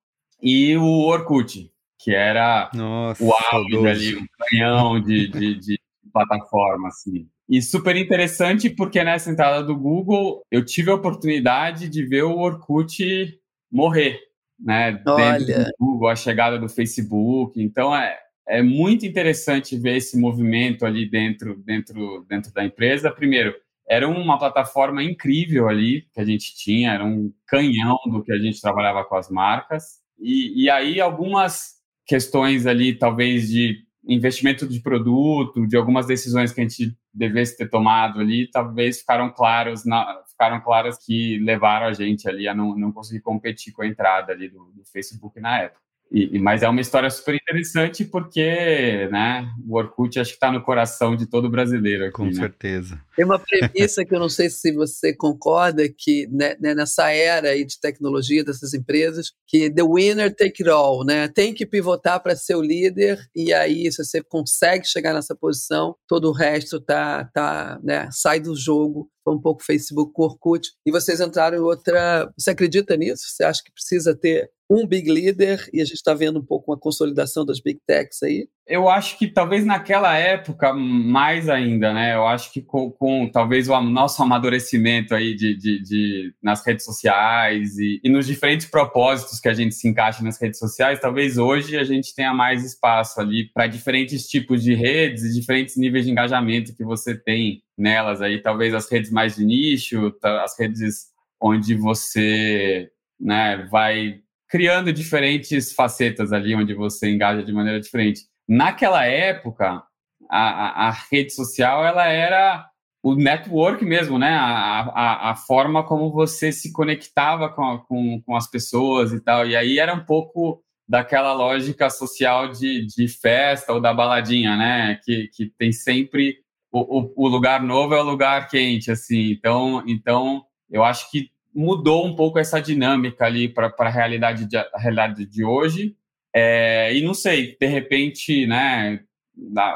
e 0.42 0.76
o 0.76 1.04
Orkut, 1.06 1.70
que 1.98 2.12
era 2.12 2.70
Nossa, 2.74 3.22
o 3.22 3.32
auge 3.52 3.86
ali, 3.86 4.16
um 4.16 4.26
canhão 4.38 5.00
de, 5.00 5.28
de, 5.28 5.54
de 5.58 5.80
plataforma, 6.12 6.88
assim. 6.88 7.28
E 7.48 7.60
super 7.60 7.94
interessante 7.96 8.70
porque 8.70 9.04
nessa 9.04 9.30
entrada 9.30 9.62
do 9.62 9.76
Google 9.76 10.42
eu 10.50 10.64
tive 10.64 10.90
a 10.90 10.94
oportunidade 10.94 11.88
de 11.88 12.04
ver 12.04 12.22
o 12.22 12.38
Orkut 12.38 13.38
morrer, 13.70 14.18
né? 14.58 15.00
Olha. 15.06 15.38
Dentro 15.38 15.64
do 15.64 15.70
Google, 15.78 16.08
a 16.08 16.16
chegada 16.16 16.58
do 16.58 16.68
Facebook. 16.68 17.62
Então 17.62 17.94
é, 17.94 18.18
é 18.46 18.62
muito 18.62 19.06
interessante 19.06 19.76
ver 19.76 19.96
esse 19.96 20.18
movimento 20.18 20.84
ali 20.84 21.08
dentro, 21.08 21.56
dentro, 21.56 22.24
dentro 22.28 22.52
da 22.52 22.64
empresa. 22.64 23.10
Primeiro, 23.10 23.54
era 23.88 24.08
uma 24.08 24.38
plataforma 24.38 25.02
incrível 25.02 25.68
ali 25.68 26.08
que 26.12 26.20
a 26.20 26.24
gente 26.24 26.54
tinha, 26.56 26.92
era 26.92 27.04
um 27.04 27.32
canhão 27.46 27.98
do 28.10 28.22
que 28.22 28.32
a 28.32 28.38
gente 28.38 28.60
trabalhava 28.60 29.04
com 29.04 29.16
as 29.16 29.30
marcas. 29.30 30.00
E, 30.18 30.64
e 30.64 30.70
aí 30.70 31.00
algumas 31.00 31.74
questões 32.06 32.66
ali, 32.66 32.94
talvez 32.94 33.48
de 33.48 33.84
investimento 34.04 34.66
de 34.66 34.80
produto, 34.80 35.66
de 35.66 35.76
algumas 35.76 36.06
decisões 36.06 36.52
que 36.52 36.60
a 36.60 36.64
gente 36.64 36.96
devesse 37.14 37.56
ter 37.56 37.68
tomado 37.68 38.20
ali, 38.20 38.50
talvez 38.50 39.00
ficaram 39.00 39.30
claros, 39.30 39.84
na, 39.84 40.22
ficaram 40.28 40.60
claras 40.60 40.98
que 41.04 41.38
levaram 41.38 41.86
a 41.86 41.92
gente 41.92 42.28
ali 42.28 42.48
a 42.48 42.54
não, 42.54 42.76
não 42.76 42.90
conseguir 42.90 43.20
competir 43.20 43.72
com 43.72 43.82
a 43.82 43.86
entrada 43.86 44.32
ali 44.32 44.48
do, 44.48 44.72
do 44.74 44.84
Facebook 44.84 45.38
na 45.40 45.60
época. 45.60 45.80
E, 46.12 46.38
mas 46.38 46.62
é 46.62 46.68
uma 46.68 46.80
história 46.80 47.08
super 47.08 47.34
interessante 47.34 48.04
porque 48.04 49.08
né, 49.10 49.48
o 49.66 49.76
Orkut 49.76 50.20
acho 50.20 50.30
que 50.30 50.36
está 50.36 50.52
no 50.52 50.62
coração 50.62 51.16
de 51.16 51.26
todo 51.26 51.48
brasileiro 51.48 52.04
aqui. 52.04 52.12
Com 52.12 52.26
né? 52.26 52.34
certeza. 52.34 53.00
Tem 53.16 53.24
uma 53.24 53.38
premissa 53.38 54.04
que 54.04 54.14
eu 54.14 54.20
não 54.20 54.28
sei 54.28 54.50
se 54.50 54.72
você 54.72 55.14
concorda, 55.14 55.88
que 55.88 56.28
né, 56.30 56.54
né, 56.60 56.74
nessa 56.74 57.10
era 57.10 57.48
aí 57.48 57.64
de 57.64 57.80
tecnologia 57.80 58.44
dessas 58.44 58.74
empresas, 58.74 59.32
que 59.46 59.70
the 59.70 59.82
winner 59.82 60.34
take 60.34 60.62
it 60.62 60.68
all, 60.68 61.02
né? 61.04 61.28
Tem 61.28 61.54
que 61.54 61.64
pivotar 61.64 62.22
para 62.22 62.36
ser 62.36 62.56
o 62.56 62.62
líder 62.62 63.18
e 63.34 63.52
aí 63.52 63.90
se 63.90 64.04
você 64.04 64.22
consegue 64.22 64.86
chegar 64.86 65.14
nessa 65.14 65.34
posição, 65.34 65.96
todo 66.06 66.28
o 66.28 66.32
resto 66.32 66.78
tá, 66.78 67.24
tá, 67.32 67.80
né, 67.82 68.08
sai 68.10 68.38
do 68.38 68.54
jogo 68.54 69.08
um 69.30 69.40
pouco 69.40 69.62
Facebook 69.62 70.12
com 70.12 70.22
Orkut, 70.22 70.70
e 70.84 70.90
vocês 70.90 71.20
entraram 71.20 71.58
em 71.58 71.60
outra. 71.60 72.32
Você 72.36 72.50
acredita 72.50 72.96
nisso? 72.96 73.24
Você 73.26 73.44
acha 73.44 73.62
que 73.62 73.72
precisa 73.72 74.14
ter 74.14 74.50
um 74.68 74.86
big 74.86 75.10
leader 75.10 75.68
e 75.72 75.80
a 75.80 75.84
gente 75.84 75.96
está 75.96 76.14
vendo 76.14 76.38
um 76.38 76.44
pouco 76.44 76.70
uma 76.70 76.78
consolidação 76.78 77.44
das 77.44 77.60
big 77.60 77.80
techs 77.86 78.22
aí? 78.22 78.48
Eu 78.66 78.88
acho 78.88 79.18
que 79.18 79.26
talvez 79.26 79.64
naquela 79.64 80.16
época 80.16 80.72
mais 80.72 81.48
ainda, 81.48 81.92
né? 81.92 82.14
Eu 82.14 82.26
acho 82.26 82.52
que 82.52 82.62
com, 82.62 82.92
com 82.92 83.28
talvez 83.28 83.68
o 83.68 83.80
nosso 83.80 84.22
amadurecimento 84.22 85.14
aí 85.14 85.34
de, 85.34 85.56
de, 85.56 85.82
de 85.82 86.34
nas 86.40 86.64
redes 86.64 86.84
sociais 86.84 87.76
e, 87.76 88.00
e, 88.04 88.08
nos 88.08 88.24
diferentes 88.24 88.66
propósitos 88.66 89.40
que 89.40 89.48
a 89.48 89.54
gente 89.54 89.74
se 89.74 89.88
encaixa 89.88 90.22
nas 90.22 90.40
redes 90.40 90.60
sociais, 90.60 91.00
talvez 91.00 91.38
hoje 91.38 91.76
a 91.76 91.82
gente 91.82 92.14
tenha 92.14 92.32
mais 92.32 92.64
espaço 92.64 93.20
ali 93.20 93.50
para 93.52 93.66
diferentes 93.66 94.28
tipos 94.28 94.62
de 94.62 94.74
redes 94.74 95.24
e 95.24 95.34
diferentes 95.34 95.76
níveis 95.76 96.04
de 96.04 96.12
engajamento 96.12 96.74
que 96.74 96.84
você 96.84 97.16
tem 97.16 97.62
nelas 97.76 98.22
aí, 98.22 98.40
talvez 98.40 98.74
as 98.74 98.88
redes 98.88 99.10
mais 99.10 99.34
de 99.34 99.44
nicho, 99.44 100.14
as 100.22 100.56
redes 100.56 101.08
onde 101.40 101.74
você 101.74 102.88
né, 103.20 103.66
vai 103.70 104.20
criando 104.48 104.92
diferentes 104.92 105.72
facetas 105.72 106.32
ali 106.32 106.54
onde 106.54 106.74
você 106.74 107.10
engaja 107.10 107.42
de 107.42 107.52
maneira 107.52 107.80
diferente. 107.80 108.30
Naquela 108.54 109.06
época, 109.06 109.82
a, 110.28 110.38
a, 110.38 110.88
a 110.88 110.90
rede 111.10 111.34
social 111.34 111.82
ela 111.86 112.06
era 112.06 112.66
o 113.02 113.14
network 113.14 113.82
mesmo, 113.82 114.18
né? 114.18 114.28
A, 114.28 114.82
a, 114.82 115.30
a 115.30 115.34
forma 115.34 115.82
como 115.82 116.12
você 116.12 116.52
se 116.52 116.70
conectava 116.70 117.48
com, 117.48 117.78
com, 117.88 118.20
com, 118.20 118.36
as 118.36 118.50
pessoas 118.50 119.10
e 119.10 119.20
tal. 119.20 119.46
E 119.46 119.56
aí 119.56 119.78
era 119.78 119.94
um 119.94 120.04
pouco 120.04 120.62
daquela 120.86 121.32
lógica 121.32 121.88
social 121.88 122.52
de, 122.52 122.86
de 122.86 123.08
festa 123.08 123.72
ou 123.72 123.80
da 123.80 123.94
baladinha, 123.94 124.54
né? 124.54 125.00
Que, 125.02 125.28
que 125.28 125.46
tem 125.46 125.72
sempre 125.72 126.36
o, 126.70 127.00
o, 127.00 127.12
o 127.24 127.28
lugar 127.28 127.62
novo 127.62 127.94
é 127.94 128.02
o 128.02 128.04
lugar 128.04 128.48
quente, 128.48 128.90
assim. 128.90 129.30
Então, 129.30 129.82
então 129.86 130.44
eu 130.70 130.84
acho 130.84 131.10
que 131.10 131.30
mudou 131.54 132.06
um 132.06 132.14
pouco 132.14 132.38
essa 132.38 132.60
dinâmica 132.60 133.24
ali 133.24 133.48
para 133.48 133.74
a 133.78 133.88
realidade, 133.88 134.44
de, 134.44 134.58
a 134.58 134.78
realidade 134.78 135.24
de 135.24 135.42
hoje. 135.42 135.96
É, 136.34 136.94
e 136.94 137.02
não 137.02 137.14
sei, 137.14 137.56
de 137.60 137.66
repente, 137.66 138.46
né, 138.46 139.00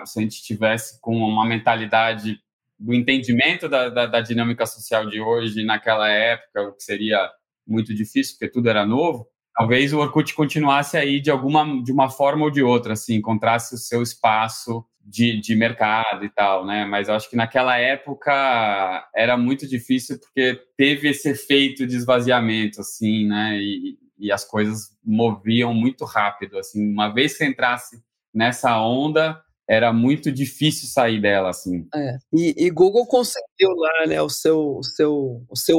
se 0.05 0.19
a 0.19 0.23
gente 0.23 0.43
tivesse 0.43 1.01
com 1.01 1.17
uma 1.17 1.47
mentalidade 1.47 2.39
do 2.79 2.95
entendimento 2.95 3.69
da, 3.69 3.89
da, 3.89 4.07
da, 4.07 4.21
dinâmica 4.21 4.67
social 4.67 5.09
de 5.09 5.21
hoje 5.21 5.65
naquela 5.65 6.09
época, 6.09 6.63
o 6.63 6.73
que 6.73 6.83
seria 6.83 7.31
muito 7.67 7.95
difícil, 7.95 8.35
porque 8.35 8.53
tudo 8.53 8.69
era 8.69 8.85
novo, 8.85 9.27
talvez 9.55 9.93
o 9.93 9.99
Orkut 9.99 10.35
continuasse 10.35 10.97
aí 10.97 11.21
de 11.21 11.31
alguma 11.31 11.83
de 11.83 11.91
uma 11.91 12.11
forma 12.11 12.45
ou 12.45 12.51
de 12.51 12.63
outra, 12.63 12.93
assim, 12.93 13.15
encontrasse 13.15 13.75
o 13.75 13.79
seu 13.79 14.03
espaço 14.03 14.85
de, 15.01 15.41
de 15.41 15.55
mercado 15.55 16.25
e 16.25 16.29
tal, 16.29 16.67
né? 16.67 16.85
Mas 16.85 17.09
eu 17.09 17.15
acho 17.15 17.31
que 17.31 17.37
naquela 17.37 17.79
época 17.79 19.09
era 19.15 19.37
muito 19.37 19.67
difícil 19.67 20.19
porque 20.19 20.61
teve 20.77 21.09
esse 21.09 21.31
efeito 21.31 21.87
de 21.87 21.97
esvaziamento, 21.97 22.81
assim, 22.81 23.27
né? 23.27 23.59
E, 23.59 23.99
e 24.19 24.33
as 24.33 24.45
coisas 24.45 24.91
moviam 25.05 25.75
muito 25.75 26.05
rápido, 26.05 26.59
assim. 26.59 26.93
Uma 26.93 27.13
vez 27.13 27.37
que 27.37 27.45
entrasse 27.45 28.03
nessa 28.35 28.81
onda, 28.81 29.41
era 29.69 29.93
muito 29.93 30.31
difícil 30.31 30.89
sair 30.89 31.21
dela, 31.21 31.51
assim. 31.51 31.87
É. 31.95 32.17
E, 32.33 32.67
e, 32.67 32.71
Google 32.71 33.07
conseguiu 33.07 33.71
lá, 33.77 34.07
né, 34.07 34.23
o 34.23 34.29
seu, 34.29 34.77
o 34.79 34.83
seu, 34.85 35.45
o 35.49 35.57
seu 35.57 35.79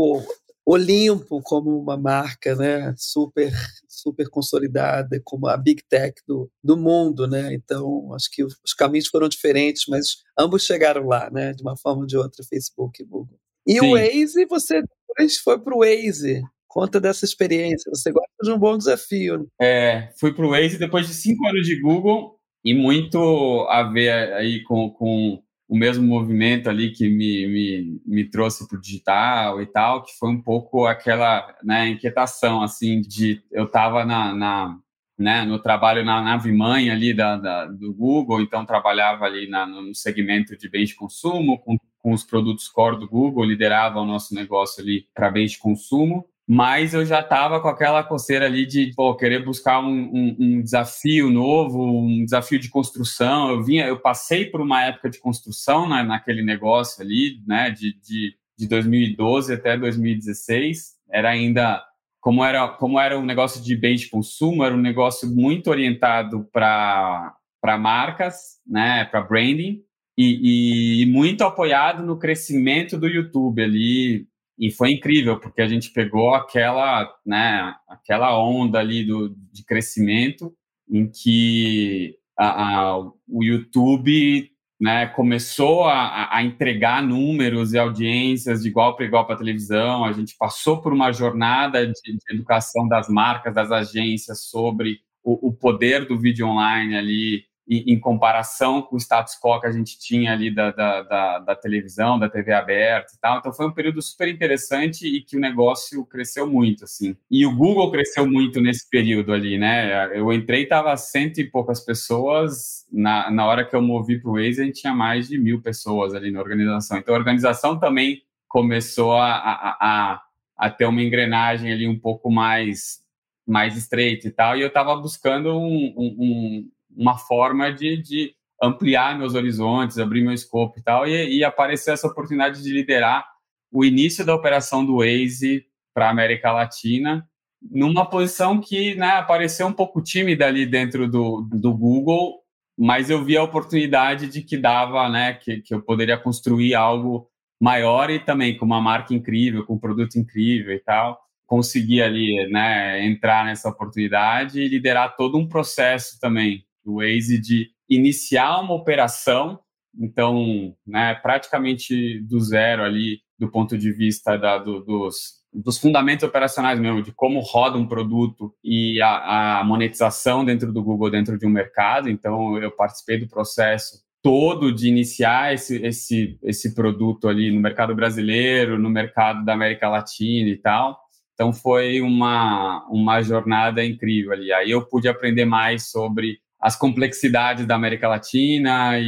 Olimpo 0.65 1.41
como 1.41 1.79
uma 1.79 1.95
marca, 1.95 2.55
né, 2.55 2.93
super 2.97 3.51
super 3.97 4.29
consolidada, 4.29 5.19
como 5.23 5.47
a 5.47 5.57
big 5.57 5.81
tech 5.89 6.21
do, 6.27 6.49
do 6.63 6.77
mundo, 6.77 7.27
né? 7.27 7.53
Então, 7.53 8.13
acho 8.13 8.29
que 8.31 8.43
os 8.43 8.73
caminhos 8.77 9.07
foram 9.07 9.27
diferentes, 9.27 9.85
mas 9.87 10.17
ambos 10.37 10.63
chegaram 10.63 11.07
lá, 11.07 11.29
né? 11.31 11.51
De 11.53 11.61
uma 11.61 11.75
forma 11.75 12.01
ou 12.01 12.07
de 12.07 12.15
outra, 12.17 12.45
Facebook 12.47 13.01
e 13.01 13.05
Google. 13.05 13.39
E 13.65 13.79
Sim. 13.79 13.87
o 13.87 13.91
Waze, 13.93 14.45
você 14.45 14.81
depois 14.81 15.37
foi 15.37 15.59
para 15.59 15.75
o 15.75 15.79
Waze. 15.79 16.41
Conta 16.77 17.01
dessa 17.01 17.25
experiência. 17.25 17.89
Você 17.89 18.11
gosta 18.11 18.29
de 18.39 18.51
um 18.51 18.59
bom 18.59 18.77
desafio. 18.77 19.39
Né? 19.39 19.45
É, 19.59 20.09
fui 20.19 20.31
para 20.31 20.45
o 20.45 20.51
Waze 20.51 20.77
depois 20.77 21.07
de 21.07 21.13
cinco 21.15 21.47
anos 21.47 21.65
de 21.65 21.81
Google 21.81 22.39
e 22.63 22.71
muito 22.71 23.65
a 23.67 23.81
ver 23.81 24.11
aí 24.33 24.61
com, 24.61 24.91
com 24.91 25.41
o 25.67 25.75
mesmo 25.75 26.05
movimento 26.05 26.69
ali 26.69 26.91
que 26.91 27.09
me, 27.09 27.47
me, 27.47 28.01
me 28.05 28.29
trouxe 28.29 28.67
para 28.67 28.77
o 28.77 28.79
digital 28.79 29.59
e 29.59 29.65
tal, 29.65 30.03
que 30.03 30.11
foi 30.19 30.29
um 30.29 30.39
pouco 30.39 30.85
aquela 30.85 31.51
né, 31.63 31.89
inquietação, 31.89 32.61
assim, 32.61 33.01
de 33.01 33.41
eu 33.51 33.63
estava 33.63 34.05
na, 34.05 34.35
na 34.35 34.77
né, 35.17 35.45
no 35.45 35.57
trabalho 35.57 36.05
na 36.05 36.21
nave 36.21 36.51
mãe 36.51 36.91
ali 36.91 37.11
da, 37.11 37.37
da, 37.37 37.65
do 37.65 37.91
Google, 37.91 38.39
então 38.39 38.63
trabalhava 38.67 39.25
ali 39.25 39.49
na, 39.49 39.65
no 39.65 39.95
segmento 39.95 40.55
de 40.55 40.69
bens 40.69 40.89
de 40.89 40.95
consumo, 40.95 41.57
com, 41.57 41.75
com 41.97 42.13
os 42.13 42.23
produtos 42.23 42.67
core 42.67 42.99
do 42.99 43.09
Google, 43.09 43.45
liderava 43.45 43.99
o 43.99 44.05
nosso 44.05 44.35
negócio 44.35 44.83
ali 44.83 45.07
para 45.15 45.31
bens 45.31 45.53
de 45.53 45.57
consumo, 45.57 46.23
mas 46.47 46.93
eu 46.93 47.05
já 47.05 47.19
estava 47.19 47.59
com 47.59 47.67
aquela 47.67 48.01
coceira 48.01 48.45
ali 48.45 48.65
de 48.65 48.93
pô, 48.95 49.13
querer 49.17 49.43
buscar 49.43 49.81
um, 49.81 49.89
um, 49.89 50.35
um, 50.39 50.61
desafio 50.61 51.29
novo, 51.29 51.83
um 51.83 52.23
desafio 52.23 52.57
de 52.57 52.69
construção. 52.69 53.49
Eu 53.49 53.63
vinha, 53.63 53.85
eu 53.85 53.99
passei 53.99 54.45
por 54.45 54.61
uma 54.61 54.81
época 54.81 55.09
de 55.09 55.19
construção 55.19 55.89
né, 55.89 56.03
naquele 56.03 56.41
negócio 56.41 57.03
ali, 57.03 57.41
né, 57.45 57.69
de, 57.69 57.99
de, 57.99 58.33
de 58.57 58.67
2012 58.67 59.53
até 59.53 59.77
2016. 59.77 60.95
Era 61.11 61.31
ainda 61.31 61.83
como 62.21 62.43
era 62.43 62.65
como 62.69 62.97
era 62.97 63.19
um 63.19 63.25
negócio 63.25 63.61
de 63.61 63.75
bem 63.75 63.97
de 63.97 64.09
consumo, 64.09 64.63
era 64.63 64.73
um 64.73 64.81
negócio 64.81 65.29
muito 65.29 65.69
orientado 65.69 66.47
para 66.53 67.35
para 67.61 67.77
marcas, 67.77 68.61
né, 68.65 69.03
para 69.03 69.21
branding. 69.21 69.81
E, 70.17 71.03
e, 71.03 71.05
muito 71.05 71.43
apoiado 71.43 72.03
no 72.03 72.17
crescimento 72.17 72.97
do 72.97 73.07
YouTube 73.07 73.61
ali, 73.61 74.27
e 74.57 74.71
foi 74.71 74.91
incrível, 74.91 75.39
porque 75.39 75.61
a 75.61 75.67
gente 75.67 75.91
pegou 75.91 76.33
aquela, 76.33 77.13
né, 77.25 77.75
aquela 77.87 78.37
onda 78.39 78.79
ali 78.79 79.05
do, 79.05 79.35
de 79.51 79.63
crescimento 79.63 80.53
em 80.89 81.07
que 81.09 82.15
a, 82.37 82.89
a, 82.89 82.97
o 83.27 83.43
YouTube 83.43 84.49
né, 84.79 85.07
começou 85.07 85.85
a, 85.85 86.35
a, 86.35 86.43
entregar 86.43 87.03
números 87.03 87.73
e 87.73 87.77
audiências 87.77 88.61
de 88.61 88.69
igual 88.69 88.95
para 88.95 89.05
igual 89.05 89.25
para 89.25 89.35
a 89.35 89.37
televisão. 89.37 90.05
A 90.05 90.11
gente 90.11 90.35
passou 90.37 90.81
por 90.81 90.93
uma 90.93 91.11
jornada 91.11 91.85
de, 91.85 91.93
de, 91.93 92.33
educação 92.33 92.87
das 92.87 93.09
marcas, 93.09 93.53
das 93.53 93.71
agências 93.71 94.45
sobre 94.45 94.99
o, 95.23 95.49
o 95.49 95.53
poder 95.53 96.07
do 96.07 96.17
vídeo 96.17 96.47
online 96.47 96.95
ali 96.95 97.43
em, 97.67 97.93
em, 97.93 97.99
comparação 97.99 98.81
com 98.81 98.95
o 98.95 98.99
status 98.99 99.35
quo 99.35 99.59
que 99.59 99.67
a 99.67 99.71
gente 99.71 99.99
tinha 99.99 100.31
ali 100.31 100.53
da, 100.53 100.71
da, 100.71 101.01
da, 101.01 101.39
da, 101.39 101.55
televisão, 101.55 102.17
da 102.17 102.29
TV 102.29 102.53
aberta 102.53 103.13
e 103.13 103.19
tal. 103.19 103.39
Então 103.39 103.51
foi 103.51 103.67
um 103.67 103.73
período 103.73 104.01
super 104.01 104.27
interessante 104.27 105.05
e 105.05 105.21
que 105.21 105.35
o 105.35 105.39
negócio 105.39 106.05
cresceu 106.05 106.47
muito, 106.47 106.85
assim. 106.85 107.15
E 107.29 107.45
o 107.45 107.55
Google 107.55 107.91
cresceu 107.91 108.25
muito 108.25 108.61
nesse 108.61 108.89
período 108.89 109.33
ali, 109.33 109.57
né? 109.57 110.17
Eu 110.17 110.31
entrei 110.31 110.61
e 110.61 110.67
tava 110.67 110.95
cento 110.95 111.39
e 111.39 111.49
poucas 111.49 111.83
pessoas. 111.83 112.85
Na, 112.91 113.29
na 113.29 113.45
hora 113.45 113.65
que 113.65 113.75
eu 113.75 113.81
movi 113.81 114.19
para 114.19 114.31
o 114.31 114.35
Waze, 114.35 114.61
a 114.61 114.65
gente 114.65 114.81
tinha 114.81 114.93
mais 114.93 115.27
de 115.27 115.37
mil 115.37 115.61
pessoas 115.61 116.13
ali 116.13 116.31
na 116.31 116.39
organização. 116.39 116.97
Então 116.97 117.13
a 117.13 117.17
organização 117.17 117.77
também 117.77 118.21
começou 118.47 119.13
a, 119.13 119.33
a, 119.33 119.77
a, 119.81 120.21
a 120.57 120.69
ter 120.69 120.85
uma 120.85 121.01
engrenagem 121.01 121.71
ali 121.71 121.87
um 121.87 121.99
pouco 121.99 122.31
mais 122.31 123.05
mais 123.47 123.77
estreita 123.77 124.27
e 124.27 124.31
tal, 124.31 124.57
e 124.57 124.61
eu 124.61 124.67
estava 124.67 124.93
buscando 124.97 125.57
um, 125.57 125.93
um, 125.97 126.69
uma 126.97 127.17
forma 127.17 127.71
de, 127.71 128.01
de 128.01 128.33
ampliar 128.61 129.17
meus 129.17 129.35
horizontes, 129.35 129.99
abrir 129.99 130.21
meu 130.21 130.33
escopo 130.33 130.79
e 130.79 130.83
tal, 130.83 131.07
e, 131.07 131.37
e 131.37 131.43
apareceu 131.43 131.93
essa 131.93 132.07
oportunidade 132.07 132.63
de 132.63 132.71
liderar 132.71 133.25
o 133.71 133.85
início 133.85 134.25
da 134.25 134.33
operação 134.33 134.85
do 134.85 134.97
Waze 134.97 135.65
para 135.93 136.07
a 136.07 136.11
América 136.11 136.51
Latina, 136.51 137.27
numa 137.61 138.05
posição 138.05 138.59
que 138.59 138.95
né, 138.95 139.11
apareceu 139.11 139.67
um 139.67 139.73
pouco 139.73 140.01
tímida 140.01 140.45
ali 140.47 140.65
dentro 140.65 141.09
do, 141.09 141.41
do 141.41 141.73
Google, 141.75 142.41
mas 142.77 143.09
eu 143.09 143.23
vi 143.23 143.35
a 143.35 143.43
oportunidade 143.43 144.27
de 144.27 144.41
que 144.41 144.57
dava, 144.57 145.09
né, 145.09 145.33
que, 145.33 145.61
que 145.61 145.73
eu 145.73 145.81
poderia 145.81 146.17
construir 146.17 146.75
algo 146.75 147.27
maior 147.59 148.09
e 148.11 148.19
também 148.19 148.55
com 148.55 148.65
uma 148.65 148.79
marca 148.79 149.13
incrível, 149.13 149.65
com 149.65 149.73
um 149.73 149.79
produto 149.79 150.17
incrível 150.17 150.73
e 150.73 150.79
tal. 150.79 151.19
Consegui 151.47 152.01
ali, 152.01 152.47
né, 152.51 153.03
entrar 153.03 153.45
nessa 153.45 153.69
oportunidade 153.69 154.59
e 154.59 154.67
liderar 154.67 155.15
todo 155.15 155.37
um 155.37 155.47
processo 155.47 156.19
também 156.19 156.66
do 156.87 156.95
Waze 156.95 157.37
de 157.37 157.69
iniciar 157.89 158.61
uma 158.61 158.73
operação, 158.73 159.59
então, 159.99 160.73
né, 160.85 161.15
praticamente 161.15 162.21
do 162.21 162.39
zero 162.39 162.83
ali, 162.83 163.19
do 163.37 163.51
ponto 163.51 163.77
de 163.77 163.91
vista 163.91 164.37
da, 164.37 164.57
do, 164.57 164.79
dos, 164.79 165.43
dos 165.53 165.77
fundamentos 165.77 166.23
operacionais 166.23 166.79
mesmo, 166.79 167.03
de 167.03 167.11
como 167.11 167.41
roda 167.41 167.77
um 167.77 167.87
produto 167.87 168.53
e 168.63 169.01
a, 169.01 169.59
a 169.59 169.63
monetização 169.65 170.45
dentro 170.45 170.71
do 170.71 170.81
Google, 170.81 171.11
dentro 171.11 171.37
de 171.37 171.45
um 171.45 171.49
mercado. 171.49 172.09
Então, 172.09 172.57
eu 172.57 172.71
participei 172.71 173.19
do 173.19 173.27
processo 173.27 174.05
todo 174.23 174.73
de 174.73 174.87
iniciar 174.87 175.53
esse, 175.53 175.83
esse, 175.85 176.39
esse 176.41 176.73
produto 176.73 177.27
ali 177.27 177.51
no 177.51 177.59
mercado 177.59 177.93
brasileiro, 177.93 178.79
no 178.79 178.89
mercado 178.89 179.43
da 179.43 179.53
América 179.53 179.89
Latina 179.89 180.49
e 180.49 180.57
tal. 180.57 180.97
Então 181.33 181.53
foi 181.53 182.01
uma, 182.01 182.83
uma 182.89 183.21
jornada 183.21 183.85
incrível 183.85 184.31
ali. 184.31 184.51
Aí 184.51 184.71
eu 184.71 184.83
pude 184.87 185.07
aprender 185.07 185.45
mais 185.45 185.91
sobre 185.91 186.39
as 186.59 186.75
complexidades 186.75 187.65
da 187.65 187.75
América 187.75 188.07
Latina 188.07 188.99
e, 188.99 189.05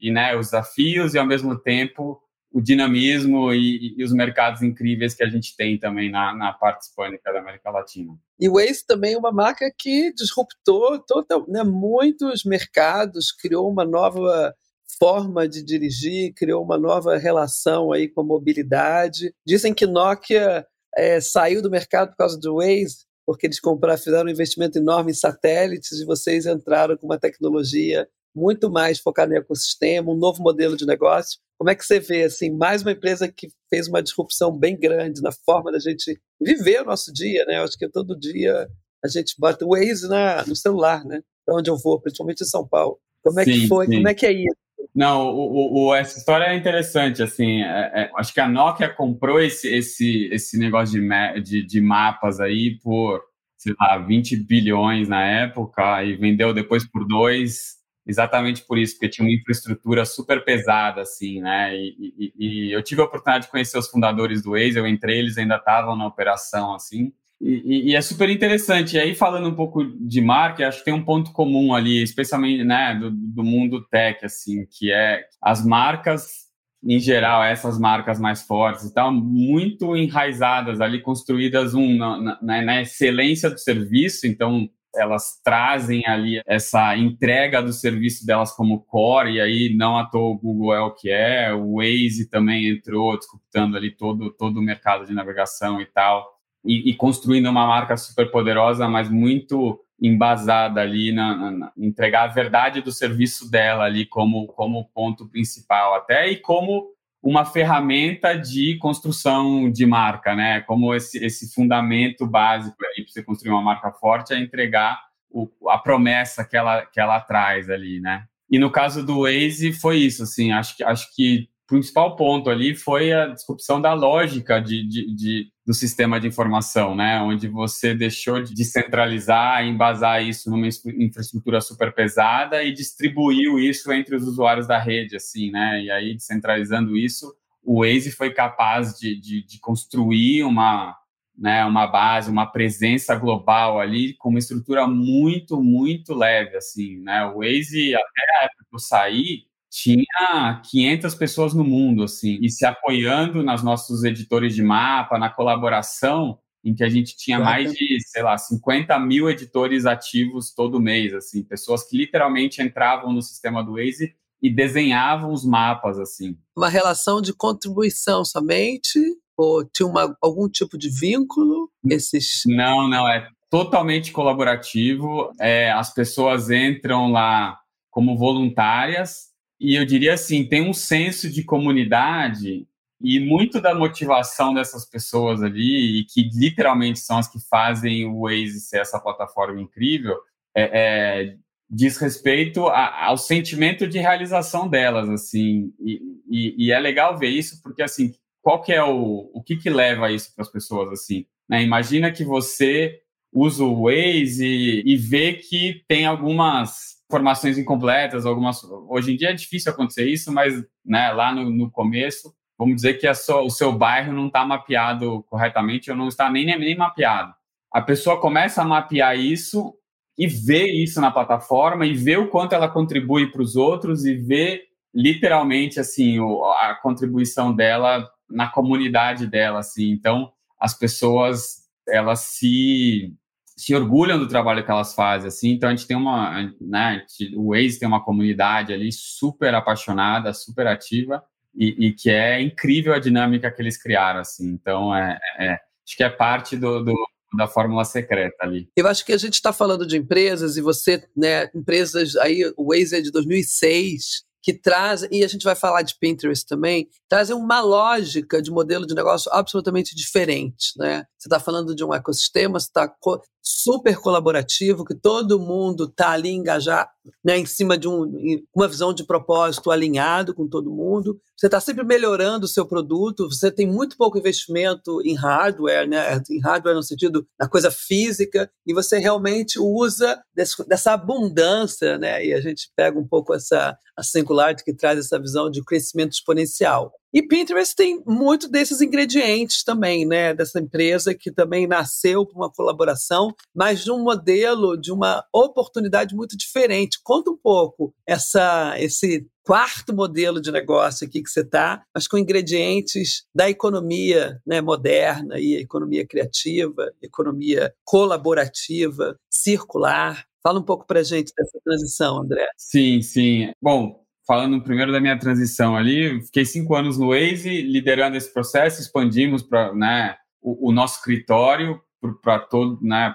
e, 0.00 0.08
e 0.08 0.10
né, 0.12 0.36
os 0.36 0.46
desafios 0.46 1.14
e, 1.14 1.18
ao 1.18 1.26
mesmo 1.26 1.58
tempo, 1.58 2.20
o 2.52 2.60
dinamismo 2.60 3.52
e, 3.52 3.96
e, 3.98 4.04
os 4.04 4.12
mercados 4.12 4.62
incríveis 4.62 5.12
que 5.12 5.24
a 5.24 5.28
gente 5.28 5.56
tem 5.56 5.76
também 5.76 6.08
na, 6.08 6.32
na 6.34 6.52
parte 6.52 6.82
hispânica 6.82 7.32
da 7.32 7.40
América 7.40 7.68
Latina. 7.68 8.16
E 8.38 8.48
o 8.48 8.52
Waze 8.52 8.86
também 8.86 9.14
é 9.14 9.18
uma 9.18 9.32
marca 9.32 9.64
que 9.76 10.12
disruptou 10.14 11.00
total, 11.00 11.44
né, 11.48 11.64
muitos 11.64 12.44
mercados, 12.44 13.32
criou 13.32 13.68
uma 13.68 13.84
nova 13.84 14.54
forma 15.00 15.48
de 15.48 15.64
dirigir, 15.64 16.32
criou 16.34 16.62
uma 16.62 16.78
nova 16.78 17.16
relação 17.16 17.90
aí 17.90 18.08
com 18.08 18.20
a 18.20 18.24
mobilidade. 18.24 19.34
Dizem 19.44 19.74
que 19.74 19.84
Nokia 19.84 20.64
é, 20.96 21.20
saiu 21.20 21.60
do 21.60 21.70
mercado 21.70 22.10
por 22.10 22.16
causa 22.18 22.38
do 22.38 22.56
Waze, 22.58 23.04
porque 23.26 23.46
eles 23.46 23.60
compraram, 23.60 23.98
fizeram 23.98 24.26
um 24.26 24.32
investimento 24.32 24.78
enorme 24.78 25.10
em 25.10 25.14
satélites 25.14 25.92
e 25.92 26.04
vocês 26.04 26.46
entraram 26.46 26.96
com 26.96 27.06
uma 27.06 27.18
tecnologia 27.18 28.08
muito 28.34 28.70
mais 28.70 28.98
focada 28.98 29.30
no 29.30 29.38
ecossistema, 29.38 30.10
um 30.10 30.16
novo 30.16 30.42
modelo 30.42 30.76
de 30.76 30.84
negócio. 30.84 31.38
Como 31.56 31.70
é 31.70 31.74
que 31.74 31.84
você 31.84 32.00
vê 32.00 32.24
assim, 32.24 32.50
mais 32.50 32.82
uma 32.82 32.92
empresa 32.92 33.30
que 33.30 33.48
fez 33.70 33.86
uma 33.86 34.02
disrupção 34.02 34.56
bem 34.56 34.76
grande 34.78 35.22
na 35.22 35.30
forma 35.30 35.70
da 35.70 35.78
gente 35.78 36.20
viver 36.40 36.82
o 36.82 36.84
nosso 36.84 37.12
dia, 37.12 37.44
né? 37.46 37.58
Eu 37.58 37.62
acho 37.62 37.78
que 37.78 37.88
todo 37.88 38.18
dia 38.18 38.68
a 39.04 39.08
gente 39.08 39.34
bota 39.38 39.64
o 39.64 39.70
Waze 39.70 40.08
na, 40.08 40.44
no 40.46 40.56
celular, 40.56 41.04
né? 41.04 41.22
Para 41.46 41.56
onde 41.56 41.70
eu 41.70 41.76
vou, 41.78 42.00
principalmente 42.00 42.42
em 42.42 42.46
São 42.46 42.66
Paulo. 42.66 42.98
Como 43.22 43.38
é 43.38 43.44
sim, 43.44 43.52
que 43.52 43.68
foi? 43.68 43.86
Sim. 43.86 43.96
Como 43.96 44.08
é 44.08 44.14
que 44.14 44.26
é 44.26 44.32
isso? 44.32 44.56
Não, 44.94 45.28
o, 45.28 45.86
o, 45.86 45.94
essa 45.94 46.18
história 46.18 46.46
é 46.46 46.56
interessante, 46.56 47.22
assim, 47.22 47.62
é, 47.62 47.90
é, 47.94 48.10
acho 48.16 48.34
que 48.34 48.40
a 48.40 48.48
Nokia 48.48 48.88
comprou 48.88 49.40
esse, 49.40 49.68
esse, 49.68 50.28
esse 50.32 50.58
negócio 50.58 51.00
de, 51.00 51.40
de, 51.42 51.66
de, 51.66 51.80
mapas 51.80 52.40
aí 52.40 52.78
por, 52.82 53.22
sei 53.56 53.74
lá, 53.80 53.98
20 53.98 54.36
bilhões 54.44 55.08
na 55.08 55.24
época 55.24 56.02
e 56.04 56.16
vendeu 56.16 56.52
depois 56.52 56.84
por 56.88 57.06
dois, 57.06 57.76
exatamente 58.06 58.64
por 58.66 58.78
isso, 58.78 58.94
porque 58.94 59.08
tinha 59.08 59.26
uma 59.26 59.34
infraestrutura 59.34 60.04
super 60.04 60.44
pesada, 60.44 61.02
assim, 61.02 61.40
né, 61.40 61.76
e, 61.76 62.32
e, 62.38 62.68
e 62.68 62.72
eu 62.72 62.82
tive 62.82 63.00
a 63.00 63.04
oportunidade 63.04 63.46
de 63.46 63.50
conhecer 63.50 63.78
os 63.78 63.88
fundadores 63.88 64.42
do 64.42 64.52
Waze, 64.52 64.76
eu 64.76 64.86
entrei, 64.86 65.18
eles 65.18 65.38
ainda 65.38 65.56
estavam 65.56 65.96
na 65.96 66.06
operação, 66.06 66.74
assim, 66.74 67.12
e, 67.46 67.90
e, 67.90 67.94
é 67.94 68.00
super 68.00 68.30
interessante. 68.30 68.96
E 68.96 68.98
aí, 68.98 69.14
falando 69.14 69.46
um 69.46 69.54
pouco 69.54 69.84
de 69.84 70.22
marca, 70.22 70.66
acho 70.66 70.78
que 70.78 70.84
tem 70.86 70.94
um 70.94 71.04
ponto 71.04 71.30
comum 71.30 71.74
ali, 71.74 72.02
especialmente 72.02 72.64
né, 72.64 72.94
do, 72.94 73.10
do 73.10 73.44
mundo 73.44 73.86
tech, 73.88 74.24
assim, 74.24 74.64
que 74.66 74.90
é 74.90 75.26
as 75.42 75.62
marcas, 75.62 76.44
em 76.82 76.98
geral, 76.98 77.44
essas 77.44 77.78
marcas 77.78 78.18
mais 78.18 78.42
fortes 78.42 78.84
e 78.84 78.94
tal, 78.94 79.12
muito 79.12 79.94
enraizadas 79.94 80.80
ali, 80.80 81.02
construídas 81.02 81.74
um, 81.74 81.98
na, 81.98 82.40
na, 82.40 82.62
na 82.62 82.80
excelência 82.80 83.50
do 83.50 83.58
serviço. 83.58 84.26
Então, 84.26 84.66
elas 84.94 85.38
trazem 85.44 86.06
ali 86.06 86.40
essa 86.46 86.96
entrega 86.96 87.60
do 87.60 87.74
serviço 87.74 88.24
delas 88.24 88.52
como 88.52 88.80
core, 88.84 89.34
e 89.34 89.40
aí 89.40 89.76
não 89.76 89.98
à 89.98 90.06
toa 90.06 90.30
o 90.30 90.38
Google 90.38 90.74
é 90.74 90.80
o 90.80 90.94
que 90.94 91.10
é, 91.10 91.52
o 91.52 91.76
Waze 91.76 92.30
também 92.30 92.70
entrou 92.70 93.18
disputando 93.18 93.76
ali 93.76 93.90
todo, 93.90 94.30
todo 94.30 94.60
o 94.60 94.62
mercado 94.62 95.04
de 95.04 95.12
navegação 95.12 95.78
e 95.78 95.84
tal 95.84 96.33
e, 96.64 96.90
e 96.90 96.94
construindo 96.94 97.48
uma 97.48 97.66
marca 97.66 97.96
super 97.96 98.30
poderosa, 98.30 98.88
mas 98.88 99.08
muito 99.08 99.80
embasada 100.00 100.80
ali 100.80 101.12
na, 101.12 101.36
na, 101.36 101.50
na, 101.50 101.72
entregar 101.76 102.24
a 102.24 102.32
verdade 102.32 102.80
do 102.80 102.90
serviço 102.90 103.50
dela 103.50 103.84
ali 103.84 104.04
como 104.04 104.46
como 104.48 104.88
ponto 104.92 105.28
principal 105.28 105.94
até 105.94 106.28
e 106.28 106.36
como 106.36 106.88
uma 107.22 107.44
ferramenta 107.44 108.34
de 108.34 108.76
construção 108.78 109.70
de 109.70 109.86
marca, 109.86 110.34
né? 110.34 110.60
Como 110.60 110.94
esse, 110.94 111.24
esse 111.24 111.54
fundamento 111.54 112.26
básico 112.26 112.76
aí 112.84 113.02
para 113.02 113.12
você 113.12 113.22
construir 113.22 113.52
uma 113.52 113.62
marca 113.62 113.90
forte 113.92 114.34
é 114.34 114.38
entregar 114.38 115.00
o, 115.30 115.48
a 115.68 115.78
promessa 115.78 116.44
que 116.44 116.56
ela 116.56 116.84
que 116.84 117.00
ela 117.00 117.20
traz 117.20 117.70
ali, 117.70 118.00
né? 118.00 118.24
E 118.50 118.58
no 118.58 118.70
caso 118.70 119.04
do 119.04 119.22
Waze 119.22 119.72
foi 119.72 119.98
isso, 119.98 120.22
assim, 120.22 120.52
acho 120.52 120.76
que 120.76 120.84
acho 120.84 121.14
que 121.14 121.48
principal 121.66 122.14
ponto 122.14 122.50
ali 122.50 122.74
foi 122.74 123.12
a 123.12 123.28
disrupção 123.28 123.80
da 123.80 123.94
lógica 123.94 124.60
de, 124.60 124.86
de, 124.86 125.14
de, 125.14 125.48
do 125.66 125.72
sistema 125.72 126.20
de 126.20 126.26
informação, 126.28 126.94
né? 126.94 127.20
Onde 127.22 127.48
você 127.48 127.94
deixou 127.94 128.42
de 128.42 128.52
descentralizar, 128.54 129.64
embasar 129.64 130.22
isso 130.22 130.50
numa 130.50 130.68
infraestrutura 130.68 131.60
super 131.60 131.94
pesada 131.94 132.62
e 132.62 132.72
distribuiu 132.72 133.58
isso 133.58 133.90
entre 133.92 134.14
os 134.14 134.24
usuários 134.24 134.66
da 134.66 134.78
rede, 134.78 135.16
assim, 135.16 135.50
né? 135.50 135.82
E 135.82 135.90
aí, 135.90 136.14
descentralizando 136.14 136.96
isso, 136.96 137.34
o 137.62 137.80
Waze 137.80 138.12
foi 138.12 138.30
capaz 138.32 138.98
de, 138.98 139.18
de, 139.18 139.42
de 139.42 139.58
construir 139.58 140.44
uma, 140.44 140.94
né, 141.36 141.64
uma 141.64 141.86
base, 141.86 142.30
uma 142.30 142.46
presença 142.46 143.14
global 143.16 143.80
ali 143.80 144.14
com 144.18 144.28
uma 144.28 144.38
estrutura 144.38 144.86
muito, 144.86 145.62
muito 145.62 146.14
leve, 146.14 146.56
assim, 146.56 146.98
né? 146.98 147.24
O 147.24 147.38
Waze, 147.38 147.94
até 147.94 148.40
a 148.40 148.44
época 148.44 148.66
que 148.68 148.74
eu 148.74 148.78
saí, 148.78 149.44
tinha 149.74 150.62
500 150.70 151.16
pessoas 151.16 151.52
no 151.52 151.64
mundo, 151.64 152.04
assim, 152.04 152.38
e 152.40 152.48
se 152.48 152.64
apoiando 152.64 153.42
nas 153.42 153.60
nossos 153.60 154.04
editores 154.04 154.54
de 154.54 154.62
mapa, 154.62 155.18
na 155.18 155.28
colaboração, 155.28 156.38
em 156.64 156.72
que 156.72 156.84
a 156.84 156.88
gente 156.88 157.16
tinha 157.16 157.40
mais 157.40 157.72
de, 157.72 157.98
sei 158.06 158.22
lá, 158.22 158.38
50 158.38 158.96
mil 159.00 159.28
editores 159.28 159.84
ativos 159.84 160.54
todo 160.54 160.80
mês, 160.80 161.12
assim, 161.12 161.42
pessoas 161.42 161.82
que 161.88 161.96
literalmente 161.96 162.62
entravam 162.62 163.12
no 163.12 163.20
sistema 163.20 163.64
do 163.64 163.72
Waze 163.72 164.14
e 164.40 164.48
desenhavam 164.48 165.32
os 165.32 165.44
mapas, 165.44 165.98
assim. 165.98 166.38
Uma 166.56 166.68
relação 166.68 167.20
de 167.20 167.32
contribuição 167.34 168.24
somente? 168.24 169.00
Ou 169.36 169.64
tinha 169.64 169.88
uma, 169.88 170.16
algum 170.22 170.48
tipo 170.48 170.78
de 170.78 170.88
vínculo? 170.88 171.68
Esses... 171.90 172.42
Não, 172.46 172.88
não, 172.88 173.08
é 173.08 173.28
totalmente 173.50 174.12
colaborativo. 174.12 175.32
É, 175.40 175.72
as 175.72 175.92
pessoas 175.92 176.48
entram 176.48 177.10
lá 177.10 177.58
como 177.90 178.16
voluntárias, 178.16 179.33
e 179.60 179.74
eu 179.74 179.84
diria 179.84 180.14
assim, 180.14 180.46
tem 180.46 180.68
um 180.68 180.72
senso 180.72 181.30
de 181.30 181.44
comunidade 181.44 182.66
e 183.00 183.20
muito 183.20 183.60
da 183.60 183.74
motivação 183.74 184.54
dessas 184.54 184.88
pessoas 184.88 185.42
ali, 185.42 186.00
e 186.00 186.04
que 186.04 186.28
literalmente 186.32 186.98
são 187.00 187.18
as 187.18 187.28
que 187.28 187.38
fazem 187.48 188.06
o 188.06 188.22
Waze 188.22 188.60
ser 188.60 188.80
essa 188.80 188.98
plataforma 188.98 189.60
incrível, 189.60 190.16
é, 190.56 190.62
é 190.72 191.36
diz 191.68 191.96
respeito 191.96 192.66
a, 192.68 193.06
ao 193.06 193.18
sentimento 193.18 193.86
de 193.86 193.98
realização 193.98 194.68
delas, 194.68 195.08
assim, 195.08 195.72
e, 195.80 196.00
e, 196.28 196.66
e, 196.66 196.72
é 196.72 196.78
legal 196.78 197.18
ver 197.18 197.28
isso 197.28 197.60
porque, 197.62 197.82
assim, 197.82 198.14
qual 198.40 198.62
que 198.62 198.72
é 198.72 198.82
o, 198.82 199.30
o 199.32 199.42
que 199.42 199.56
que 199.56 199.70
leva 199.70 200.12
isso 200.12 200.32
para 200.34 200.42
as 200.42 200.50
pessoas, 200.50 200.92
assim, 200.92 201.26
né? 201.48 201.62
Imagina 201.62 202.12
que 202.12 202.24
você 202.24 203.00
usa 203.32 203.64
o 203.64 203.84
Waze 203.84 204.46
e, 204.46 204.82
e 204.86 204.96
vê 204.96 205.34
que 205.34 205.82
tem 205.88 206.06
algumas 206.06 206.93
informações 207.14 207.56
incompletas, 207.56 208.26
algumas, 208.26 208.64
hoje 208.88 209.12
em 209.12 209.16
dia 209.16 209.30
é 209.30 209.34
difícil 209.34 209.70
acontecer 209.70 210.08
isso, 210.08 210.32
mas, 210.32 210.52
né, 210.84 211.12
lá 211.12 211.32
no, 211.32 211.48
no 211.48 211.70
começo, 211.70 212.34
vamos 212.58 212.74
dizer 212.74 212.94
que 212.94 213.08
o 213.08 213.50
seu 213.50 213.72
bairro 213.72 214.12
não 214.12 214.26
está 214.26 214.44
mapeado 214.44 215.22
corretamente 215.28 215.90
ou 215.90 215.96
não 215.96 216.08
está 216.08 216.28
nem, 216.28 216.44
nem, 216.44 216.76
mapeado. 216.76 217.32
A 217.72 217.80
pessoa 217.80 218.20
começa 218.20 218.62
a 218.62 218.64
mapear 218.64 219.16
isso 219.16 219.74
e 220.18 220.26
vê 220.26 220.72
isso 220.72 221.00
na 221.00 221.10
plataforma 221.10 221.86
e 221.86 221.94
vê 221.94 222.16
o 222.16 222.28
quanto 222.28 222.54
ela 222.54 222.68
contribui 222.68 223.30
para 223.30 223.42
os 223.42 223.54
outros 223.54 224.04
e 224.04 224.14
vê 224.14 224.62
literalmente 224.92 225.78
assim 225.80 226.18
a 226.60 226.78
contribuição 226.80 227.54
dela 227.54 228.08
na 228.30 228.48
comunidade 228.48 229.26
dela 229.26 229.58
assim 229.58 229.90
então 229.90 230.30
as 230.56 230.72
pessoas 230.72 231.64
elas 231.88 232.20
se 232.20 233.12
se 233.56 233.74
orgulham 233.74 234.18
do 234.18 234.28
trabalho 234.28 234.64
que 234.64 234.70
elas 234.70 234.94
fazem 234.94 235.28
assim 235.28 235.50
então 235.52 235.68
a 235.68 235.74
gente 235.74 235.86
tem 235.86 235.96
uma 235.96 236.52
né 236.60 237.04
o 237.36 237.52
Waze 237.52 237.78
tem 237.78 237.88
uma 237.88 238.04
comunidade 238.04 238.72
ali 238.72 238.90
super 238.92 239.54
apaixonada 239.54 240.32
super 240.32 240.66
ativa 240.66 241.22
e, 241.54 241.86
e 241.86 241.92
que 241.92 242.10
é 242.10 242.40
incrível 242.40 242.92
a 242.92 242.98
dinâmica 242.98 243.50
que 243.50 243.62
eles 243.62 243.80
criaram 243.80 244.20
assim 244.20 244.50
então 244.50 244.94
é, 244.94 245.18
é 245.38 245.52
acho 245.86 245.96
que 245.96 246.02
é 246.02 246.10
parte 246.10 246.56
do, 246.56 246.82
do 246.82 246.94
da 247.36 247.48
fórmula 247.48 247.84
secreta 247.84 248.36
ali. 248.40 248.68
Eu 248.76 248.86
acho 248.86 249.04
que 249.04 249.12
a 249.12 249.18
gente 249.18 249.34
está 249.34 249.52
falando 249.52 249.86
de 249.86 249.96
empresas 249.96 250.56
e 250.56 250.60
você, 250.60 251.02
né, 251.16 251.50
empresas 251.54 252.16
aí, 252.16 252.44
o 252.56 252.68
Waze 252.68 252.96
é 252.96 253.00
de 253.00 253.10
2006, 253.10 254.24
que 254.44 254.52
trazem, 254.52 255.08
e 255.10 255.24
a 255.24 255.26
gente 255.26 255.42
vai 255.42 255.56
falar 255.56 255.80
de 255.80 255.96
Pinterest 255.98 256.46
também, 256.46 256.86
trazem 257.08 257.34
uma 257.34 257.62
lógica 257.62 258.42
de 258.42 258.50
modelo 258.50 258.86
de 258.86 258.94
negócio 258.94 259.32
absolutamente 259.32 259.96
diferente. 259.96 260.74
Né? 260.76 261.06
Você 261.18 261.28
está 261.28 261.40
falando 261.40 261.74
de 261.74 261.82
um 261.82 261.94
ecossistema, 261.94 262.60
você 262.60 262.66
está 262.66 262.86
co 262.86 263.22
super 263.42 263.96
colaborativo, 263.96 264.84
que 264.84 264.94
todo 264.94 265.40
mundo 265.40 265.84
está 265.84 266.10
ali 266.10 266.30
engajado 266.30 266.88
né, 267.24 267.38
em 267.38 267.46
cima 267.46 267.76
de 267.76 267.88
um, 267.88 268.10
uma 268.54 268.68
visão 268.68 268.92
de 268.92 269.04
propósito 269.04 269.70
alinhado 269.70 270.34
com 270.34 270.46
todo 270.46 270.70
mundo. 270.70 271.18
Você 271.44 271.48
está 271.48 271.60
sempre 271.60 271.84
melhorando 271.84 272.46
o 272.46 272.48
seu 272.48 272.64
produto, 272.64 273.28
você 273.28 273.52
tem 273.52 273.66
muito 273.66 273.98
pouco 273.98 274.16
investimento 274.16 275.02
em 275.02 275.14
hardware, 275.14 275.86
né, 275.86 276.18
em 276.30 276.40
hardware 276.40 276.74
no 276.74 276.82
sentido 276.82 277.28
da 277.38 277.46
coisa 277.46 277.70
física, 277.70 278.50
e 278.66 278.72
você 278.72 278.96
realmente 278.96 279.58
usa 279.58 280.22
desse, 280.34 280.66
dessa 280.66 280.94
abundância, 280.94 281.98
né, 281.98 282.24
e 282.24 282.32
a 282.32 282.40
gente 282.40 282.72
pega 282.74 282.98
um 282.98 283.06
pouco 283.06 283.34
essa 283.34 283.76
a 283.94 284.02
Singularity 284.02 284.64
que 284.64 284.74
traz 284.74 284.98
essa 284.98 285.20
visão 285.20 285.50
de 285.50 285.62
crescimento 285.62 286.12
exponencial. 286.12 286.90
E 287.14 287.22
Pinterest 287.22 287.76
tem 287.76 288.02
muito 288.04 288.48
desses 288.48 288.80
ingredientes 288.80 289.62
também, 289.62 290.04
né? 290.04 290.34
Dessa 290.34 290.58
empresa 290.58 291.14
que 291.14 291.30
também 291.30 291.64
nasceu 291.64 292.26
por 292.26 292.36
uma 292.36 292.50
colaboração, 292.50 293.32
mas 293.54 293.84
de 293.84 293.92
um 293.92 294.02
modelo, 294.02 294.76
de 294.76 294.90
uma 294.90 295.24
oportunidade 295.32 296.12
muito 296.12 296.36
diferente. 296.36 296.98
Conta 297.04 297.30
um 297.30 297.36
pouco 297.36 297.94
essa, 298.04 298.74
esse 298.80 299.24
quarto 299.44 299.94
modelo 299.94 300.40
de 300.40 300.50
negócio 300.50 301.06
aqui 301.06 301.22
que 301.22 301.30
você 301.30 301.42
está, 301.42 301.84
mas 301.94 302.08
com 302.08 302.18
ingredientes 302.18 303.24
da 303.32 303.48
economia 303.48 304.40
né, 304.44 304.60
moderna 304.60 305.38
e 305.38 305.54
economia 305.54 306.04
criativa, 306.04 306.90
economia 307.00 307.72
colaborativa, 307.84 309.16
circular. 309.30 310.26
Fala 310.42 310.58
um 310.58 310.64
pouco 310.64 310.84
para 310.84 311.04
gente 311.04 311.32
dessa 311.36 311.60
transição, 311.64 312.22
André. 312.22 312.48
Sim, 312.58 313.00
sim. 313.02 313.52
Bom, 313.62 314.03
falando 314.26 314.62
primeiro 314.62 314.92
da 314.92 315.00
minha 315.00 315.18
transição 315.18 315.76
ali, 315.76 316.22
fiquei 316.22 316.44
cinco 316.44 316.74
anos 316.74 316.98
no 316.98 317.08
Waze, 317.08 317.62
liderando 317.62 318.16
esse 318.16 318.32
processo, 318.32 318.80
expandimos 318.80 319.42
para 319.42 319.72
né, 319.74 320.16
o, 320.40 320.68
o, 320.70 320.72
nosso 320.72 320.98
escritório 320.98 321.80
para 322.22 322.38
todo, 322.38 322.78
né, 322.82 323.14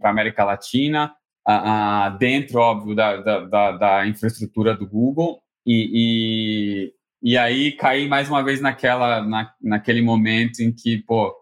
para 0.00 0.10
América 0.10 0.44
Latina, 0.44 1.12
a, 1.46 2.06
a, 2.06 2.08
dentro, 2.10 2.58
óbvio, 2.58 2.94
da, 2.94 3.16
da, 3.16 3.72
da, 3.72 4.06
infraestrutura 4.06 4.76
do 4.76 4.86
Google, 4.86 5.40
e, 5.66 6.92
e, 7.22 7.32
e, 7.32 7.38
aí 7.38 7.72
caí 7.72 8.08
mais 8.08 8.28
uma 8.28 8.42
vez 8.42 8.60
naquela, 8.60 9.22
na, 9.22 9.52
naquele 9.60 10.02
momento 10.02 10.60
em 10.60 10.72
que, 10.72 10.98
pô, 10.98 11.34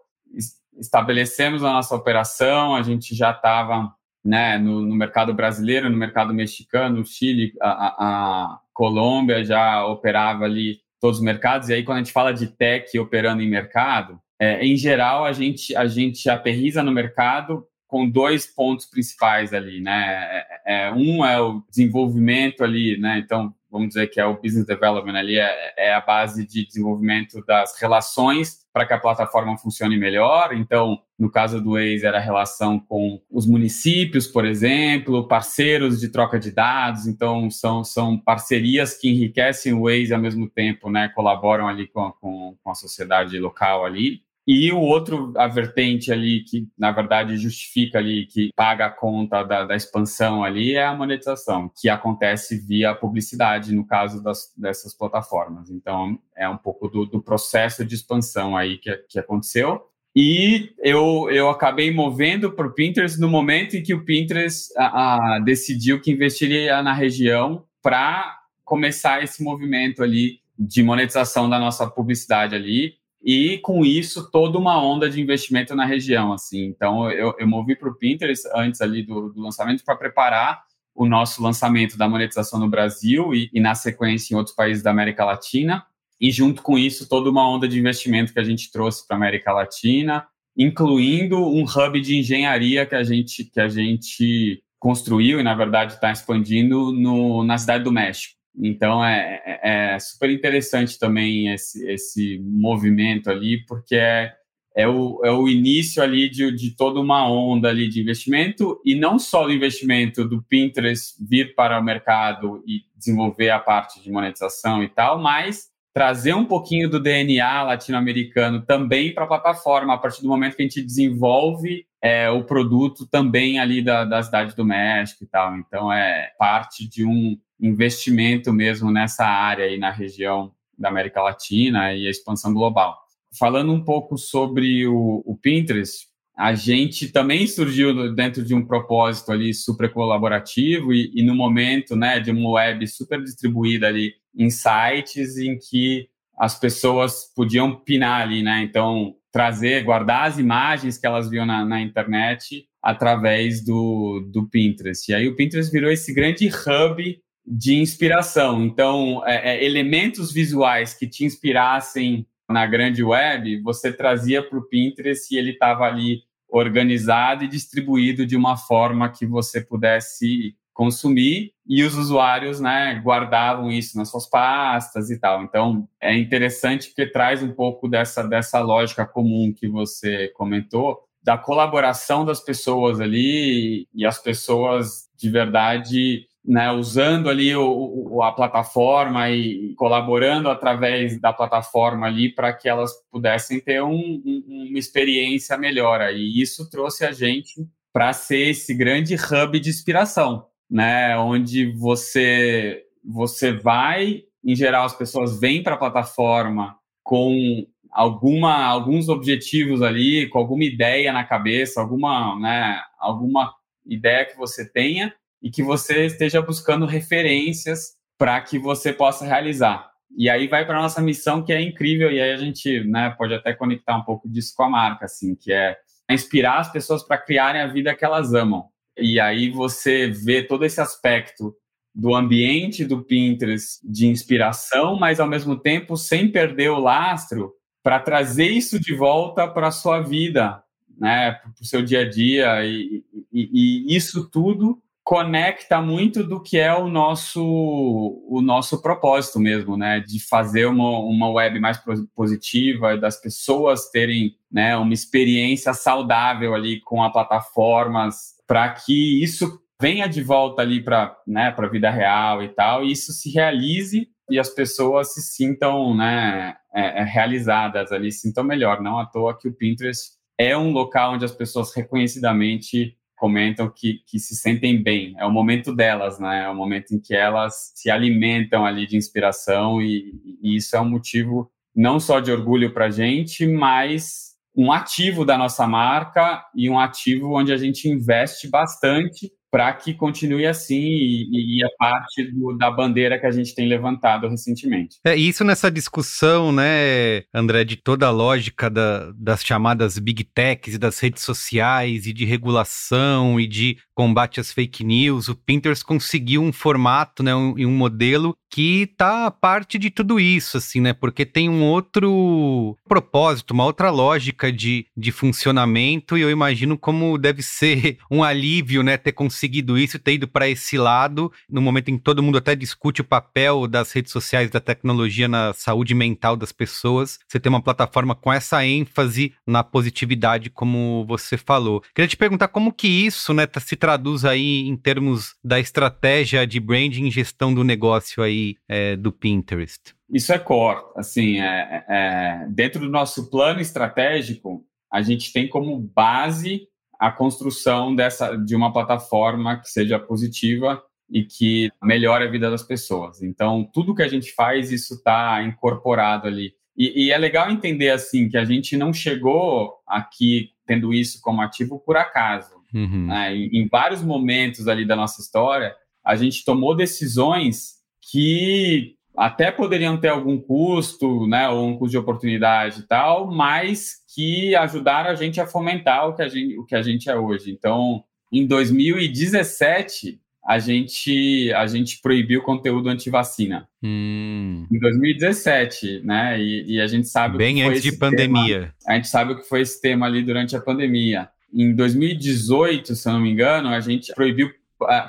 estabelecemos 0.77 1.63
a 1.63 1.71
nossa 1.71 1.95
operação, 1.95 2.75
a 2.75 2.81
gente 2.81 3.15
já 3.15 3.31
estava 3.31 3.93
né, 4.23 4.57
no, 4.57 4.81
no, 4.81 4.95
mercado 4.95 5.33
brasileiro, 5.33 5.89
no 5.89 5.97
mercado 5.97 6.33
mexicano, 6.33 6.97
no 6.97 7.05
Chile, 7.05 7.53
a, 7.61 7.69
a, 7.69 8.59
Colômbia 8.73 9.43
já 9.43 9.85
operava 9.85 10.45
ali 10.45 10.79
todos 10.99 11.19
os 11.19 11.23
mercados. 11.23 11.69
E 11.69 11.73
aí, 11.73 11.83
quando 11.83 11.97
a 11.97 12.03
gente 12.03 12.13
fala 12.13 12.33
de 12.33 12.47
tech 12.47 12.97
operando 12.97 13.41
em 13.41 13.49
mercado, 13.49 14.19
é, 14.39 14.65
em 14.65 14.75
geral, 14.75 15.25
a 15.25 15.31
gente, 15.31 15.75
a 15.75 15.85
gente 15.85 16.29
aterriza 16.29 16.81
no 16.81 16.91
mercado 16.91 17.65
com 17.87 18.09
dois 18.09 18.47
pontos 18.47 18.85
principais 18.87 19.53
ali, 19.53 19.79
né? 19.79 20.43
É, 20.65 20.87
é, 20.87 20.91
um 20.91 21.23
é 21.23 21.39
o 21.39 21.61
desenvolvimento 21.69 22.63
ali, 22.63 22.97
né? 22.97 23.19
Então, 23.19 23.53
vamos 23.73 23.89
dizer 23.89 24.07
que 24.07 24.21
é 24.21 24.25
o 24.25 24.39
business 24.39 24.67
development 24.67 25.17
ali, 25.17 25.39
é, 25.39 25.73
é 25.75 25.93
a 25.95 25.99
base 25.99 26.45
de 26.47 26.65
desenvolvimento 26.65 27.43
das 27.43 27.77
relações 27.81 28.63
para 28.71 28.85
que 28.85 28.93
a 28.93 28.99
plataforma 28.99 29.57
funcione 29.57 29.97
melhor. 29.97 30.53
Então, 30.53 30.99
no 31.17 31.29
caso 31.29 31.61
do 31.61 31.73
Waze, 31.73 32.05
era 32.05 32.17
a 32.17 32.21
relação 32.21 32.79
com 32.79 33.21
os 33.29 33.45
municípios, 33.47 34.27
por 34.27 34.45
exemplo, 34.45 35.27
parceiros 35.27 35.99
de 35.99 36.09
troca 36.09 36.39
de 36.39 36.51
dados. 36.51 37.05
Então, 37.05 37.51
são, 37.51 37.83
são 37.83 38.17
parcerias 38.17 38.95
que 38.97 39.09
enriquecem 39.09 39.73
o 39.73 39.83
Waze 39.83 40.13
ao 40.13 40.19
mesmo 40.19 40.49
tempo, 40.49 40.89
né? 40.89 41.09
Colaboram 41.09 41.67
ali 41.67 41.87
com, 41.87 42.11
com, 42.13 42.57
com 42.63 42.71
a 42.71 42.75
sociedade 42.75 43.37
local 43.39 43.85
ali. 43.85 44.22
E 44.45 44.71
o 44.71 44.79
outro, 44.79 45.33
a 45.37 45.47
vertente 45.47 46.11
ali, 46.11 46.43
que 46.43 46.67
na 46.77 46.91
verdade 46.91 47.37
justifica 47.37 47.97
ali, 47.97 48.25
que 48.25 48.49
paga 48.55 48.87
a 48.87 48.89
conta 48.89 49.41
da, 49.43 49.63
da 49.63 49.75
expansão 49.75 50.43
ali, 50.43 50.75
é 50.75 50.85
a 50.85 50.93
monetização, 50.93 51.71
que 51.79 51.87
acontece 51.87 52.57
via 52.57 52.93
publicidade, 52.93 53.73
no 53.73 53.85
caso 53.85 54.21
das, 54.21 54.53
dessas 54.57 54.93
plataformas. 54.93 55.69
Então, 55.69 56.19
é 56.35 56.47
um 56.47 56.57
pouco 56.57 56.89
do, 56.89 57.05
do 57.05 57.21
processo 57.21 57.85
de 57.85 57.95
expansão 57.95 58.57
aí 58.57 58.77
que, 58.77 58.93
que 59.09 59.17
aconteceu. 59.17 59.81
E 60.15 60.73
eu, 60.77 61.27
eu 61.31 61.49
acabei 61.49 61.91
movendo 61.91 62.51
para 62.51 62.67
o 62.67 62.73
Pinterest 62.73 63.19
no 63.19 63.27
momento 63.27 63.75
em 63.75 63.81
que 63.81 63.95
o 63.95 64.05
Pinterest 64.05 64.71
a, 64.77 65.35
a, 65.35 65.39
decidiu 65.39 65.99
que 65.99 66.11
investiria 66.11 66.83
na 66.83 66.93
região 66.93 67.65
para 67.81 68.39
começar 68.63 69.23
esse 69.23 69.41
movimento 69.41 70.03
ali 70.03 70.39
de 70.57 70.83
monetização 70.83 71.49
da 71.49 71.57
nossa 71.57 71.87
publicidade 71.89 72.53
ali 72.53 72.93
e 73.23 73.57
com 73.59 73.85
isso 73.85 74.29
toda 74.29 74.57
uma 74.57 74.83
onda 74.83 75.09
de 75.09 75.21
investimento 75.21 75.75
na 75.75 75.85
região 75.85 76.33
assim. 76.33 76.65
Então 76.65 77.09
eu, 77.09 77.33
eu 77.39 77.47
movi 77.47 77.75
para 77.75 77.89
o 77.89 77.95
Pinterest 77.95 78.47
antes 78.53 78.81
ali 78.81 79.01
do, 79.01 79.29
do 79.29 79.41
lançamento 79.41 79.83
para 79.83 79.95
preparar 79.95 80.63
o 80.93 81.05
nosso 81.05 81.41
lançamento 81.41 81.97
da 81.97 82.07
monetização 82.07 82.59
no 82.59 82.69
Brasil 82.69 83.33
e, 83.33 83.49
e, 83.53 83.59
na 83.59 83.73
sequência 83.73 84.33
em 84.33 84.37
outros 84.37 84.55
países 84.55 84.83
da 84.83 84.91
América 84.91 85.25
Latina. 85.25 85.83
E 86.21 86.29
junto 86.29 86.61
com 86.61 86.77
isso 86.77 87.09
toda 87.09 87.29
uma 87.29 87.49
onda 87.49 87.67
de 87.67 87.79
investimento 87.79 88.33
que 88.33 88.39
a 88.39 88.43
gente 88.43 88.71
trouxe 88.71 89.07
para 89.07 89.15
a 89.15 89.19
América 89.19 89.51
Latina 89.51 90.27
incluindo 90.55 91.37
um 91.37 91.63
hub 91.63 91.99
de 91.99 92.17
engenharia 92.17 92.85
que 92.85 92.95
a 92.95 93.03
gente 93.03 93.43
que 93.43 93.59
a 93.59 93.67
gente 93.67 94.63
construiu 94.79 95.39
e 95.39 95.43
na 95.43 95.55
verdade 95.55 95.93
está 95.93 96.11
expandindo 96.11 96.91
no, 96.91 97.43
na 97.43 97.57
cidade 97.57 97.83
do 97.83 97.91
México 97.91 98.35
então 98.55 99.03
é, 99.03 99.41
é, 99.45 99.93
é, 99.93 99.99
super 99.99 100.29
interessante 100.29 100.99
também 100.99 101.51
esse, 101.51 101.85
esse 101.89 102.39
movimento 102.39 103.29
ali, 103.29 103.65
porque 103.65 103.95
é, 103.95 104.33
é, 104.75 104.87
o, 104.87 105.21
é 105.23 105.31
o 105.31 105.47
início 105.47 106.01
ali 106.01 106.29
de, 106.29 106.51
de 106.51 106.75
toda 106.75 106.99
uma 106.99 107.29
onda 107.29 107.69
ali 107.69 107.87
de 107.87 108.01
investimento, 108.01 108.79
e 108.85 108.95
não 108.95 109.17
só 109.17 109.45
do 109.45 109.53
investimento 109.53 110.27
do 110.27 110.41
Pinterest 110.43 111.15
vir 111.19 111.55
para 111.55 111.79
o 111.79 111.83
mercado 111.83 112.63
e 112.67 112.81
desenvolver 112.95 113.49
a 113.49 113.59
parte 113.59 114.01
de 114.01 114.11
monetização 114.11 114.83
e 114.83 114.89
tal, 114.89 115.21
mas 115.21 115.72
trazer 115.93 116.33
um 116.33 116.45
pouquinho 116.45 116.89
do 116.89 116.99
DNA 116.99 117.63
latino-americano 117.63 118.65
também 118.65 119.13
para 119.13 119.25
a 119.25 119.27
plataforma, 119.27 119.93
a 119.93 119.97
partir 119.97 120.23
do 120.23 120.27
momento 120.27 120.55
que 120.55 120.63
a 120.63 120.65
gente 120.65 120.81
desenvolve 120.81 121.85
é, 122.01 122.29
o 122.29 122.43
produto 122.43 123.05
também 123.05 123.59
ali 123.59 123.81
da, 123.81 124.03
da 124.03 124.23
cidade 124.23 124.55
do 124.55 124.65
México 124.65 125.23
e 125.23 125.27
tal. 125.27 125.55
Então, 125.55 125.93
é 125.93 126.31
parte 126.37 126.89
de 126.89 127.05
um 127.05 127.37
investimento 127.61 128.51
mesmo 128.51 128.91
nessa 128.91 129.25
área 129.25 129.65
aí 129.65 129.77
na 129.77 129.91
região 129.91 130.51
da 130.77 130.89
América 130.89 131.21
Latina 131.21 131.93
e 131.93 132.07
a 132.07 132.09
expansão 132.09 132.53
global. 132.53 132.97
Falando 133.37 133.71
um 133.71 133.83
pouco 133.83 134.17
sobre 134.17 134.87
o, 134.87 135.23
o 135.25 135.37
Pinterest, 135.37 136.07
a 136.35 136.55
gente 136.55 137.11
também 137.11 137.45
surgiu 137.45 138.13
dentro 138.15 138.43
de 138.43 138.55
um 138.55 138.65
propósito 138.65 139.31
ali 139.31 139.53
super 139.53 139.91
colaborativo 139.91 140.91
e, 140.91 141.11
e 141.13 141.23
no 141.23 141.35
momento 141.35 141.95
né, 141.95 142.19
de 142.19 142.31
uma 142.31 142.51
web 142.51 142.87
super 142.87 143.21
distribuída 143.21 143.87
ali 143.87 144.13
em 144.35 144.49
sites 144.49 145.37
em 145.37 145.57
que 145.57 146.07
as 146.37 146.59
pessoas 146.59 147.31
podiam 147.35 147.75
pinar 147.75 148.21
ali, 148.21 148.41
né? 148.41 148.63
Então, 148.63 149.13
trazer, 149.31 149.83
guardar 149.83 150.27
as 150.27 150.39
imagens 150.39 150.97
que 150.97 151.05
elas 151.05 151.29
viam 151.29 151.45
na, 151.45 151.63
na 151.63 151.81
internet 151.81 152.65
através 152.81 153.63
do, 153.63 154.27
do 154.31 154.49
Pinterest. 154.49 155.09
E 155.09 155.15
aí 155.15 155.27
o 155.27 155.35
Pinterest 155.35 155.71
virou 155.71 155.91
esse 155.91 156.13
grande 156.13 156.47
hub 156.47 157.19
de 157.45 157.75
inspiração. 157.75 158.63
Então, 158.63 159.21
é, 159.25 159.55
é, 159.55 159.65
elementos 159.65 160.31
visuais 160.31 160.93
que 160.93 161.07
te 161.07 161.23
inspirassem 161.23 162.25
na 162.53 162.65
grande 162.65 163.03
web, 163.03 163.61
você 163.61 163.91
trazia 163.91 164.41
para 164.41 164.57
o 164.57 164.63
Pinterest 164.63 165.33
e 165.33 165.37
ele 165.37 165.51
estava 165.51 165.83
ali 165.83 166.21
organizado 166.47 167.43
e 167.43 167.47
distribuído 167.47 168.25
de 168.25 168.37
uma 168.37 168.55
forma 168.55 169.09
que 169.09 169.25
você 169.25 169.59
pudesse 169.59 170.55
consumir 170.73 171.51
e 171.67 171.83
os 171.83 171.95
usuários 171.95 172.59
né, 172.59 172.99
guardavam 173.03 173.71
isso 173.71 173.97
nas 173.97 174.09
suas 174.09 174.27
pastas 174.29 175.09
e 175.09 175.19
tal. 175.19 175.43
Então, 175.43 175.87
é 176.01 176.15
interessante 176.17 176.87
porque 176.87 177.07
traz 177.07 177.41
um 177.43 177.51
pouco 177.51 177.87
dessa, 177.87 178.23
dessa 178.23 178.59
lógica 178.59 179.05
comum 179.05 179.53
que 179.53 179.67
você 179.67 180.29
comentou, 180.29 180.99
da 181.23 181.37
colaboração 181.37 182.25
das 182.25 182.41
pessoas 182.41 182.99
ali 182.99 183.87
e 183.93 184.05
as 184.05 184.17
pessoas 184.17 185.09
de 185.15 185.29
verdade 185.29 186.27
né, 186.45 186.69
usando 186.71 187.29
ali 187.29 187.55
o, 187.55 188.09
o, 188.11 188.21
a 188.21 188.31
plataforma 188.33 189.29
e 189.29 189.73
colaborando 189.75 190.49
através 190.49 191.19
da 191.19 191.31
plataforma 191.31 192.07
ali 192.07 192.33
para 192.33 192.51
que 192.51 192.67
elas 192.67 192.91
pudessem 193.09 193.61
ter 193.61 193.81
um, 193.81 194.21
um, 194.25 194.67
uma 194.69 194.77
experiência 194.77 195.57
melhor. 195.57 196.01
E 196.13 196.41
isso 196.41 196.69
trouxe 196.69 197.05
a 197.05 197.11
gente 197.11 197.65
para 197.93 198.11
ser 198.11 198.49
esse 198.49 198.73
grande 198.73 199.15
hub 199.15 199.59
de 199.59 199.69
inspiração, 199.69 200.45
né, 200.69 201.17
onde 201.17 201.71
você 201.71 202.83
você 203.05 203.51
vai, 203.51 204.23
em 204.43 204.55
geral 204.55 204.85
as 204.85 204.95
pessoas 204.95 205.37
vêm 205.37 205.61
para 205.61 205.75
a 205.75 205.77
plataforma 205.77 206.77
com 207.03 207.65
alguma, 207.91 208.65
alguns 208.65 209.09
objetivos 209.09 209.81
ali, 209.81 210.27
com 210.29 210.39
alguma 210.39 210.63
ideia 210.63 211.11
na 211.11 211.23
cabeça, 211.23 211.81
alguma, 211.81 212.39
né, 212.39 212.81
alguma 212.97 213.53
ideia 213.85 214.25
que 214.25 214.37
você 214.37 214.67
tenha 214.69 215.13
e 215.43 215.51
que 215.51 215.61
você 215.61 216.05
esteja 216.05 216.41
buscando 216.41 216.85
referências 216.85 217.97
para 218.17 218.39
que 218.39 218.57
você 218.57 218.93
possa 218.93 219.25
realizar. 219.25 219.91
E 220.15 220.29
aí 220.29 220.47
vai 220.47 220.65
para 220.65 220.81
nossa 220.81 221.01
missão 221.01 221.43
que 221.43 221.51
é 221.51 221.61
incrível 221.61 222.09
e 222.09 222.21
aí 222.21 222.31
a 222.31 222.37
gente, 222.37 222.83
né, 222.85 223.13
pode 223.17 223.33
até 223.33 223.53
conectar 223.53 223.97
um 223.97 224.03
pouco 224.03 224.29
disso 224.29 224.53
com 224.55 224.63
a 224.63 224.69
marca, 224.69 225.05
assim, 225.05 225.35
que 225.35 225.51
é 225.51 225.75
inspirar 226.09 226.59
as 226.59 226.71
pessoas 226.71 227.03
para 227.03 227.17
criarem 227.17 227.61
a 227.61 227.67
vida 227.67 227.93
que 227.93 228.05
elas 228.05 228.33
amam. 228.33 228.65
E 228.97 229.19
aí 229.19 229.49
você 229.49 230.07
vê 230.07 230.43
todo 230.43 230.63
esse 230.63 230.79
aspecto 230.79 231.53
do 231.93 232.15
ambiente 232.15 232.85
do 232.85 233.03
Pinterest 233.03 233.79
de 233.83 234.07
inspiração, 234.07 234.97
mas 234.97 235.19
ao 235.19 235.27
mesmo 235.27 235.57
tempo 235.57 235.97
sem 235.97 236.31
perder 236.31 236.69
o 236.69 236.79
lastro 236.79 237.53
para 237.83 237.99
trazer 237.99 238.47
isso 238.47 238.79
de 238.79 238.95
volta 238.95 239.47
para 239.47 239.67
a 239.67 239.71
sua 239.71 239.99
vida, 239.99 240.63
né, 240.97 241.33
para 241.33 241.51
o 241.61 241.65
seu 241.65 241.83
dia 241.83 242.01
a 242.01 242.09
dia. 242.09 242.65
E, 242.65 243.03
e, 243.31 243.89
e, 243.91 243.95
isso 243.95 244.29
tudo 244.29 244.81
conecta 245.03 245.81
muito 245.81 246.23
do 246.23 246.41
que 246.41 246.57
é 246.57 246.73
o 246.73 246.87
nosso, 246.87 247.43
o 247.43 248.41
nosso 248.41 248.81
propósito 248.81 249.39
mesmo, 249.39 249.75
né, 249.75 249.99
de 249.99 250.19
fazer 250.25 250.65
uma, 250.65 250.99
uma 250.99 251.29
web 251.29 251.59
mais 251.59 251.77
positiva, 252.15 252.97
das 252.97 253.19
pessoas 253.19 253.89
terem 253.89 254.35
né, 254.51 254.77
uma 254.77 254.93
experiência 254.93 255.73
saudável 255.73 256.55
ali 256.55 256.79
com 256.79 257.03
a 257.03 257.11
plataformas, 257.11 258.35
para 258.47 258.69
que 258.69 259.21
isso 259.21 259.59
venha 259.81 260.07
de 260.07 260.21
volta 260.21 260.61
ali 260.61 260.81
para 260.81 261.17
né, 261.27 261.53
a 261.57 261.67
vida 261.67 261.89
real 261.89 262.41
e 262.41 262.47
tal, 262.49 262.85
e 262.85 262.91
isso 262.91 263.11
se 263.11 263.29
realize 263.29 264.07
e 264.29 264.39
as 264.39 264.49
pessoas 264.49 265.13
se 265.13 265.21
sintam 265.21 265.95
né, 265.95 266.55
é, 266.73 267.01
é, 267.01 267.03
realizadas 267.03 267.91
ali, 267.91 268.09
se 268.09 268.21
sintam 268.21 268.43
melhor. 268.43 268.81
Não 268.81 268.97
à 268.97 269.05
toa 269.05 269.37
que 269.37 269.49
o 269.49 269.53
Pinterest 269.53 270.11
é 270.37 270.57
um 270.57 270.71
local 270.71 271.13
onde 271.13 271.25
as 271.25 271.33
pessoas 271.33 271.75
reconhecidamente 271.75 272.97
comentam 273.15 273.69
que, 273.69 273.99
que 274.07 274.19
se 274.19 274.35
sentem 274.35 274.81
bem. 274.81 275.15
É 275.17 275.25
o 275.25 275.31
momento 275.31 275.75
delas, 275.75 276.19
né? 276.19 276.43
É 276.43 276.49
o 276.49 276.55
momento 276.55 276.93
em 276.93 276.99
que 276.99 277.15
elas 277.15 277.71
se 277.75 277.89
alimentam 277.89 278.65
ali 278.65 278.85
de 278.85 278.97
inspiração 278.97 279.81
e, 279.81 280.13
e 280.41 280.55
isso 280.55 280.75
é 280.75 280.81
um 280.81 280.89
motivo 280.89 281.51
não 281.75 281.99
só 281.99 282.19
de 282.19 282.31
orgulho 282.31 282.73
para 282.73 282.85
a 282.85 282.91
gente, 282.91 283.47
mas 283.47 284.33
um 284.55 284.71
ativo 284.71 285.25
da 285.25 285.37
nossa 285.37 285.65
marca 285.65 286.43
e 286.55 286.69
um 286.69 286.79
ativo 286.79 287.37
onde 287.37 287.51
a 287.51 287.57
gente 287.57 287.89
investe 287.89 288.47
bastante 288.47 289.31
para 289.53 289.71
que 289.71 289.93
continue 289.93 290.47
assim 290.47 290.81
e, 290.81 291.59
e 291.59 291.63
a 291.63 291.69
parte 291.77 292.23
do, 292.31 292.57
da 292.57 292.71
bandeira 292.71 293.19
que 293.19 293.27
a 293.27 293.31
gente 293.31 293.53
tem 293.53 293.67
levantado 293.67 294.27
recentemente. 294.27 294.97
É 295.05 295.15
isso 295.15 295.43
nessa 295.43 295.69
discussão, 295.69 296.51
né, 296.51 297.21
André, 297.31 297.63
de 297.63 297.75
toda 297.75 298.07
a 298.07 298.09
lógica 298.09 298.67
da, 298.67 299.11
das 299.15 299.43
chamadas 299.45 299.99
big 299.99 300.23
techs 300.23 300.73
e 300.73 300.79
das 300.79 300.97
redes 300.97 301.21
sociais 301.21 302.07
e 302.07 302.13
de 302.13 302.25
regulação 302.25 303.39
e 303.39 303.45
de 303.45 303.77
combate 303.93 304.39
às 304.39 304.51
fake 304.51 304.83
news, 304.83 305.27
o 305.27 305.35
Pinterest 305.35 305.85
conseguiu 305.85 306.41
um 306.41 306.51
formato, 306.51 307.21
né, 307.21 307.35
um, 307.35 307.53
um 307.59 307.71
modelo 307.71 308.35
que 308.49 308.87
tá 308.97 309.31
parte 309.31 309.79
de 309.79 309.89
tudo 309.89 310.19
isso, 310.19 310.57
assim, 310.57 310.79
né, 310.79 310.93
porque 310.93 311.25
tem 311.25 311.49
um 311.49 311.63
outro 311.63 312.75
propósito, 312.87 313.51
uma 313.51 313.65
outra 313.65 313.89
lógica 313.89 314.51
de, 314.51 314.85
de 314.97 315.11
funcionamento 315.11 316.17
e 316.17 316.21
eu 316.21 316.31
imagino 316.31 316.77
como 316.77 317.17
deve 317.17 317.41
ser 317.41 317.97
um 318.09 318.23
alívio, 318.23 318.83
né, 318.83 318.97
ter 318.97 319.11
conseguido 319.11 319.42
conseguido 319.43 319.77
isso, 319.77 319.99
ter 319.99 320.13
ido 320.13 320.27
para 320.27 320.47
esse 320.47 320.77
lado, 320.77 321.31
no 321.49 321.61
momento 321.61 321.89
em 321.89 321.97
que 321.97 322.03
todo 322.03 322.23
mundo 322.23 322.37
até 322.37 322.55
discute 322.55 323.01
o 323.01 323.05
papel 323.05 323.67
das 323.67 323.91
redes 323.91 324.11
sociais, 324.11 324.49
da 324.49 324.59
tecnologia 324.59 325.27
na 325.27 325.53
saúde 325.53 325.93
mental 325.93 326.35
das 326.35 326.51
pessoas, 326.51 327.19
você 327.27 327.39
tem 327.39 327.49
uma 327.49 327.61
plataforma 327.61 328.15
com 328.15 328.31
essa 328.31 328.65
ênfase 328.65 329.33
na 329.45 329.63
positividade, 329.63 330.49
como 330.49 331.05
você 331.05 331.37
falou. 331.37 331.81
Queria 331.93 332.07
te 332.07 332.15
perguntar 332.15 332.47
como 332.47 332.71
que 332.71 332.87
isso, 332.87 333.33
né, 333.33 333.45
tá, 333.45 333.59
se 333.59 333.75
traduz 333.75 334.23
aí 334.23 334.67
em 334.67 334.77
termos 334.77 335.35
da 335.43 335.59
estratégia 335.59 336.47
de 336.47 336.59
branding 336.59 337.07
e 337.07 337.11
gestão 337.11 337.53
do 337.53 337.63
negócio 337.63 338.23
aí 338.23 338.55
é, 338.69 338.95
do 338.95 339.11
Pinterest. 339.11 339.93
Isso 340.09 340.31
é 340.31 340.39
core, 340.39 340.83
assim, 340.95 341.39
é, 341.41 341.83
é, 341.89 342.47
dentro 342.49 342.79
do 342.79 342.89
nosso 342.89 343.29
plano 343.29 343.59
estratégico, 343.59 344.63
a 344.91 345.01
gente 345.01 345.33
tem 345.33 345.49
como 345.49 345.77
base 345.79 346.67
a 347.03 347.11
construção 347.11 347.93
dessa 347.93 348.33
de 348.37 348.55
uma 348.55 348.71
plataforma 348.71 349.59
que 349.59 349.69
seja 349.69 349.99
positiva 349.99 350.81
e 351.11 351.25
que 351.25 351.69
melhore 351.83 352.23
a 352.23 352.31
vida 352.31 352.49
das 352.49 352.63
pessoas. 352.63 353.21
Então, 353.21 353.69
tudo 353.73 353.93
que 353.93 354.01
a 354.01 354.07
gente 354.07 354.31
faz, 354.33 354.71
isso 354.71 354.93
está 354.93 355.43
incorporado 355.43 356.27
ali. 356.27 356.53
E, 356.77 357.07
e, 357.07 357.11
é 357.11 357.17
legal 357.17 357.51
entender 357.51 357.89
assim 357.89 358.29
que 358.29 358.37
a 358.37 358.45
gente 358.45 358.77
não 358.77 358.93
chegou 358.93 359.73
aqui 359.85 360.51
tendo 360.65 360.93
isso 360.93 361.19
como 361.21 361.41
ativo 361.41 361.77
por 361.77 361.97
acaso. 361.97 362.55
Uhum. 362.73 363.07
Né? 363.07 363.35
Em, 363.35 363.63
em 363.63 363.67
vários 363.67 364.01
momentos 364.01 364.69
ali 364.69 364.87
da 364.87 364.95
nossa 364.95 365.21
história, 365.21 365.75
a 366.05 366.15
gente 366.15 366.45
tomou 366.45 366.73
decisões 366.73 367.73
que 368.09 368.95
até 369.15 369.51
poderiam 369.51 369.97
ter 369.97 370.07
algum 370.07 370.39
custo, 370.39 371.27
né, 371.27 371.49
ou 371.49 371.67
um 371.67 371.77
custo 371.77 371.91
de 371.91 371.97
oportunidade 371.97 372.79
e 372.79 372.87
tal, 372.87 373.29
mas 373.29 374.02
que 374.13 374.55
ajudaram 374.55 375.09
a 375.09 375.15
gente 375.15 375.41
a 375.41 375.47
fomentar 375.47 376.07
o 376.07 376.15
que 376.15 376.21
a 376.21 376.27
gente, 376.27 376.57
o 376.57 376.65
que 376.65 376.75
a 376.75 376.81
gente 376.81 377.09
é 377.09 377.15
hoje. 377.15 377.51
Então, 377.51 378.03
em 378.31 378.45
2017, 378.45 380.19
a 380.45 380.59
gente, 380.59 381.51
a 381.53 381.65
gente 381.65 382.01
proibiu 382.01 382.41
conteúdo 382.41 382.89
anti-vacina. 382.89 383.67
Hum. 383.81 384.67
Em 384.71 384.79
2017, 384.79 386.01
né? 386.03 386.39
E, 386.39 386.75
e, 386.75 386.81
a 386.81 386.87
gente 386.87 387.07
sabe. 387.07 387.37
Bem 387.37 387.63
antes 387.63 387.81
de 387.81 387.93
pandemia. 387.93 388.59
Tema, 388.59 388.73
a 388.87 388.95
gente 388.95 389.07
sabe 389.07 389.33
o 389.33 389.37
que 389.37 389.47
foi 389.47 389.61
esse 389.61 389.81
tema 389.81 390.05
ali 390.05 390.21
durante 390.21 390.55
a 390.55 390.61
pandemia. 390.61 391.29
Em 391.53 391.73
2018, 391.73 392.95
se 392.95 393.07
eu 393.07 393.13
não 393.13 393.21
me 393.21 393.31
engano, 393.31 393.69
a 393.69 393.79
gente 393.79 394.13
proibiu 394.13 394.51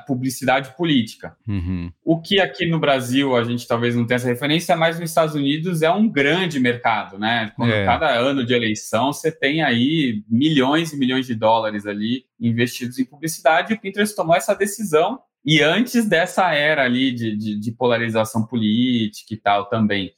publicidade 0.07 0.77
política. 0.77 1.37
Uhum. 1.47 1.91
O 2.05 2.21
que 2.21 2.41
aqui 2.41 2.67
no 2.67 2.79
Brasil 2.79 3.37
a 3.37 3.43
gente 3.43 3.67
talvez 3.67 3.97
não 3.97 4.07
tenha 4.07 4.17
essa 4.17 4.29
referência, 4.29 4.77
mas 4.77 4.99
nos 4.99 5.11
Estados 5.11 5.35
Unidos 5.35 5.83
é 5.83 5.91
um 5.91 6.09
grande 6.09 6.61
mercado, 6.61 7.19
né? 7.19 7.53
Quando 7.57 7.73
é. 7.73 7.85
cada 7.85 8.11
ano 8.11 8.45
de 8.45 8.55
eleição 8.55 9.13
você 9.13 9.33
tem 9.33 9.63
aí 9.63 10.23
milhões 10.29 10.93
e 10.93 10.97
milhões 10.97 11.27
de 11.27 11.35
dólares 11.35 11.87
ali 11.87 12.25
investidos 12.41 12.99
em 12.99 13.05
publicidade 13.05 13.73
e 13.73 13.77
o 13.77 13.81
Pinterest 13.81 14.15
tomou 14.15 14.37
essa 14.37 14.55
decisão 14.55 15.19
e 15.45 15.61
antes 15.61 16.09
dessa 16.09 16.53
era 16.53 16.85
ali 16.85 17.13
de, 17.13 17.37
de, 17.37 17.61
de 17.61 17.73
polarização 17.73 18.47
política 18.47 19.35
e 19.35 19.37
tal 19.37 19.69
também. 19.69 20.13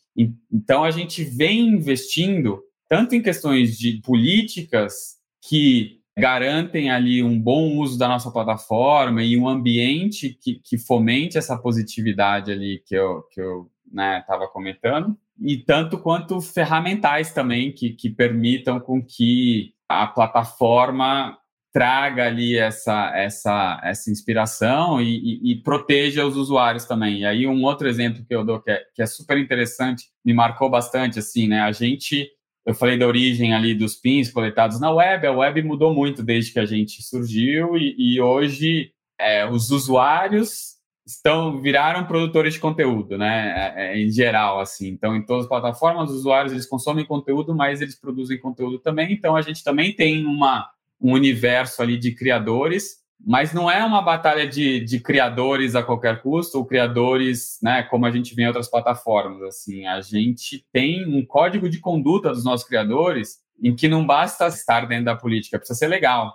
Então 0.53 0.85
a 0.85 0.91
gente 0.91 1.25
vem 1.25 1.67
investindo 1.69 2.63
tanto 2.89 3.15
em 3.15 3.23
questões 3.23 3.77
de 3.77 4.01
políticas 4.03 5.17
que 5.43 6.01
garantem 6.19 6.91
ali 6.91 7.23
um 7.23 7.39
bom 7.39 7.77
uso 7.77 7.99
da 7.99 8.09
nossa 8.09 8.31
plataforma 8.31 9.23
e 9.23 9.37
um 9.37 9.49
ambiente 9.49 10.31
que, 10.31 10.55
que 10.55 10.79
fomente 10.79 11.37
essa 11.37 11.59
positividade 11.59 12.51
ali 12.51 12.83
que 12.87 12.95
eu 12.95 13.23
que 13.31 13.41
eu 13.41 13.71
estava 13.87 14.45
né, 14.45 14.51
comentando 14.53 15.17
e 15.41 15.59
tanto 15.59 15.99
quanto 15.99 16.41
ferramentais 16.41 17.33
também 17.33 17.71
que, 17.73 17.91
que 17.91 18.09
permitam 18.09 18.81
com 18.81 19.03
que 19.03 19.75
a 19.89 20.07
plataforma 20.07 21.37
traga 21.77 22.27
ali 22.27 22.57
essa, 22.57 23.13
essa, 23.15 23.79
essa 23.85 24.11
inspiração 24.11 24.99
e, 24.99 25.19
e, 25.19 25.53
e, 25.53 25.57
proteja 25.57 26.25
os 26.25 26.35
usuários 26.35 26.87
também. 26.87 27.19
E 27.19 27.27
aí 27.27 27.47
um 27.47 27.63
outro 27.65 27.87
exemplo 27.87 28.25
que 28.25 28.35
eu 28.35 28.43
dou 28.43 28.63
que 28.63 28.71
é, 28.71 28.83
que 28.95 29.03
é 29.03 29.07
super 29.07 29.37
interessante, 29.37 30.07
me 30.25 30.33
marcou 30.33 30.71
bastante, 30.71 31.19
assim, 31.19 31.47
né? 31.47 31.61
A 31.61 31.73
gente 31.73 32.31
eu 32.67 32.75
falei 32.75 32.99
da 32.99 33.07
origem 33.07 33.55
ali 33.55 33.75
dos 33.75 33.95
pins 33.95 34.31
coletados 34.31 34.81
na 34.81 34.91
web. 34.91 35.25
A 35.25 35.33
web 35.33 35.63
mudou 35.63 35.95
muito 35.95 36.23
desde 36.23 36.53
que 36.53 36.59
a 36.59 36.67
gente 36.67 37.01
surgiu 37.01 37.77
e, 37.77 37.95
e 37.97 38.21
hoje 38.21 38.91
é, 39.19 39.49
os 39.49 39.71
usuários 39.71 40.75
estão 41.07 41.61
viraram 41.61 42.05
produtores 42.05 42.55
de 42.55 42.61
conteúdo, 42.61 43.17
né? 43.17 43.73
É, 43.77 43.93
é, 43.93 44.03
em 44.03 44.11
geral, 44.11 44.59
assim. 44.59 44.89
Então, 44.89 45.15
em 45.15 45.25
todas 45.25 45.45
as 45.45 45.49
plataformas, 45.49 46.11
os 46.11 46.17
usuários 46.17 46.53
eles 46.53 46.67
consomem 46.67 47.05
conteúdo, 47.05 47.55
mas 47.55 47.81
eles 47.81 47.95
produzem 47.95 48.41
conteúdo 48.41 48.81
também. 48.81 49.13
Então, 49.13 49.37
a 49.37 49.43
gente 49.43 49.63
também 49.63 49.93
tem 49.93 50.27
uma, 50.27 50.69
um 51.01 51.13
universo 51.13 51.81
ali 51.81 51.97
de 51.97 52.13
criadores, 52.13 52.97
mas 53.25 53.53
não 53.53 53.71
é 53.71 53.85
uma 53.85 54.03
batalha 54.03 54.47
de, 54.47 54.81
de 54.81 55.01
criadores 55.01 55.75
a 55.75 55.83
qualquer 55.83 56.23
custo 56.23 56.59
ou 56.59 56.67
criadores, 56.67 57.59
né? 57.63 57.83
Como 57.85 58.07
a 58.07 58.11
gente 58.11 58.35
vê 58.35 58.43
em 58.43 58.47
outras 58.47 58.71
plataformas. 58.71 59.43
Assim, 59.43 59.87
a 59.87 60.01
gente 60.01 60.65
tem 60.73 61.07
um 61.07 61.25
código 61.25 61.69
de 61.69 61.81
conduta 61.81 62.31
dos 62.31 62.45
nossos 62.45 62.67
criadores 62.67 63.39
em 63.63 63.75
que 63.75 63.89
não 63.89 64.07
basta 64.07 64.47
estar 64.49 64.87
dentro 64.87 65.07
da 65.07 65.17
política, 65.17 65.59
precisa 65.59 65.79
ser 65.79 65.89
legal, 65.89 66.35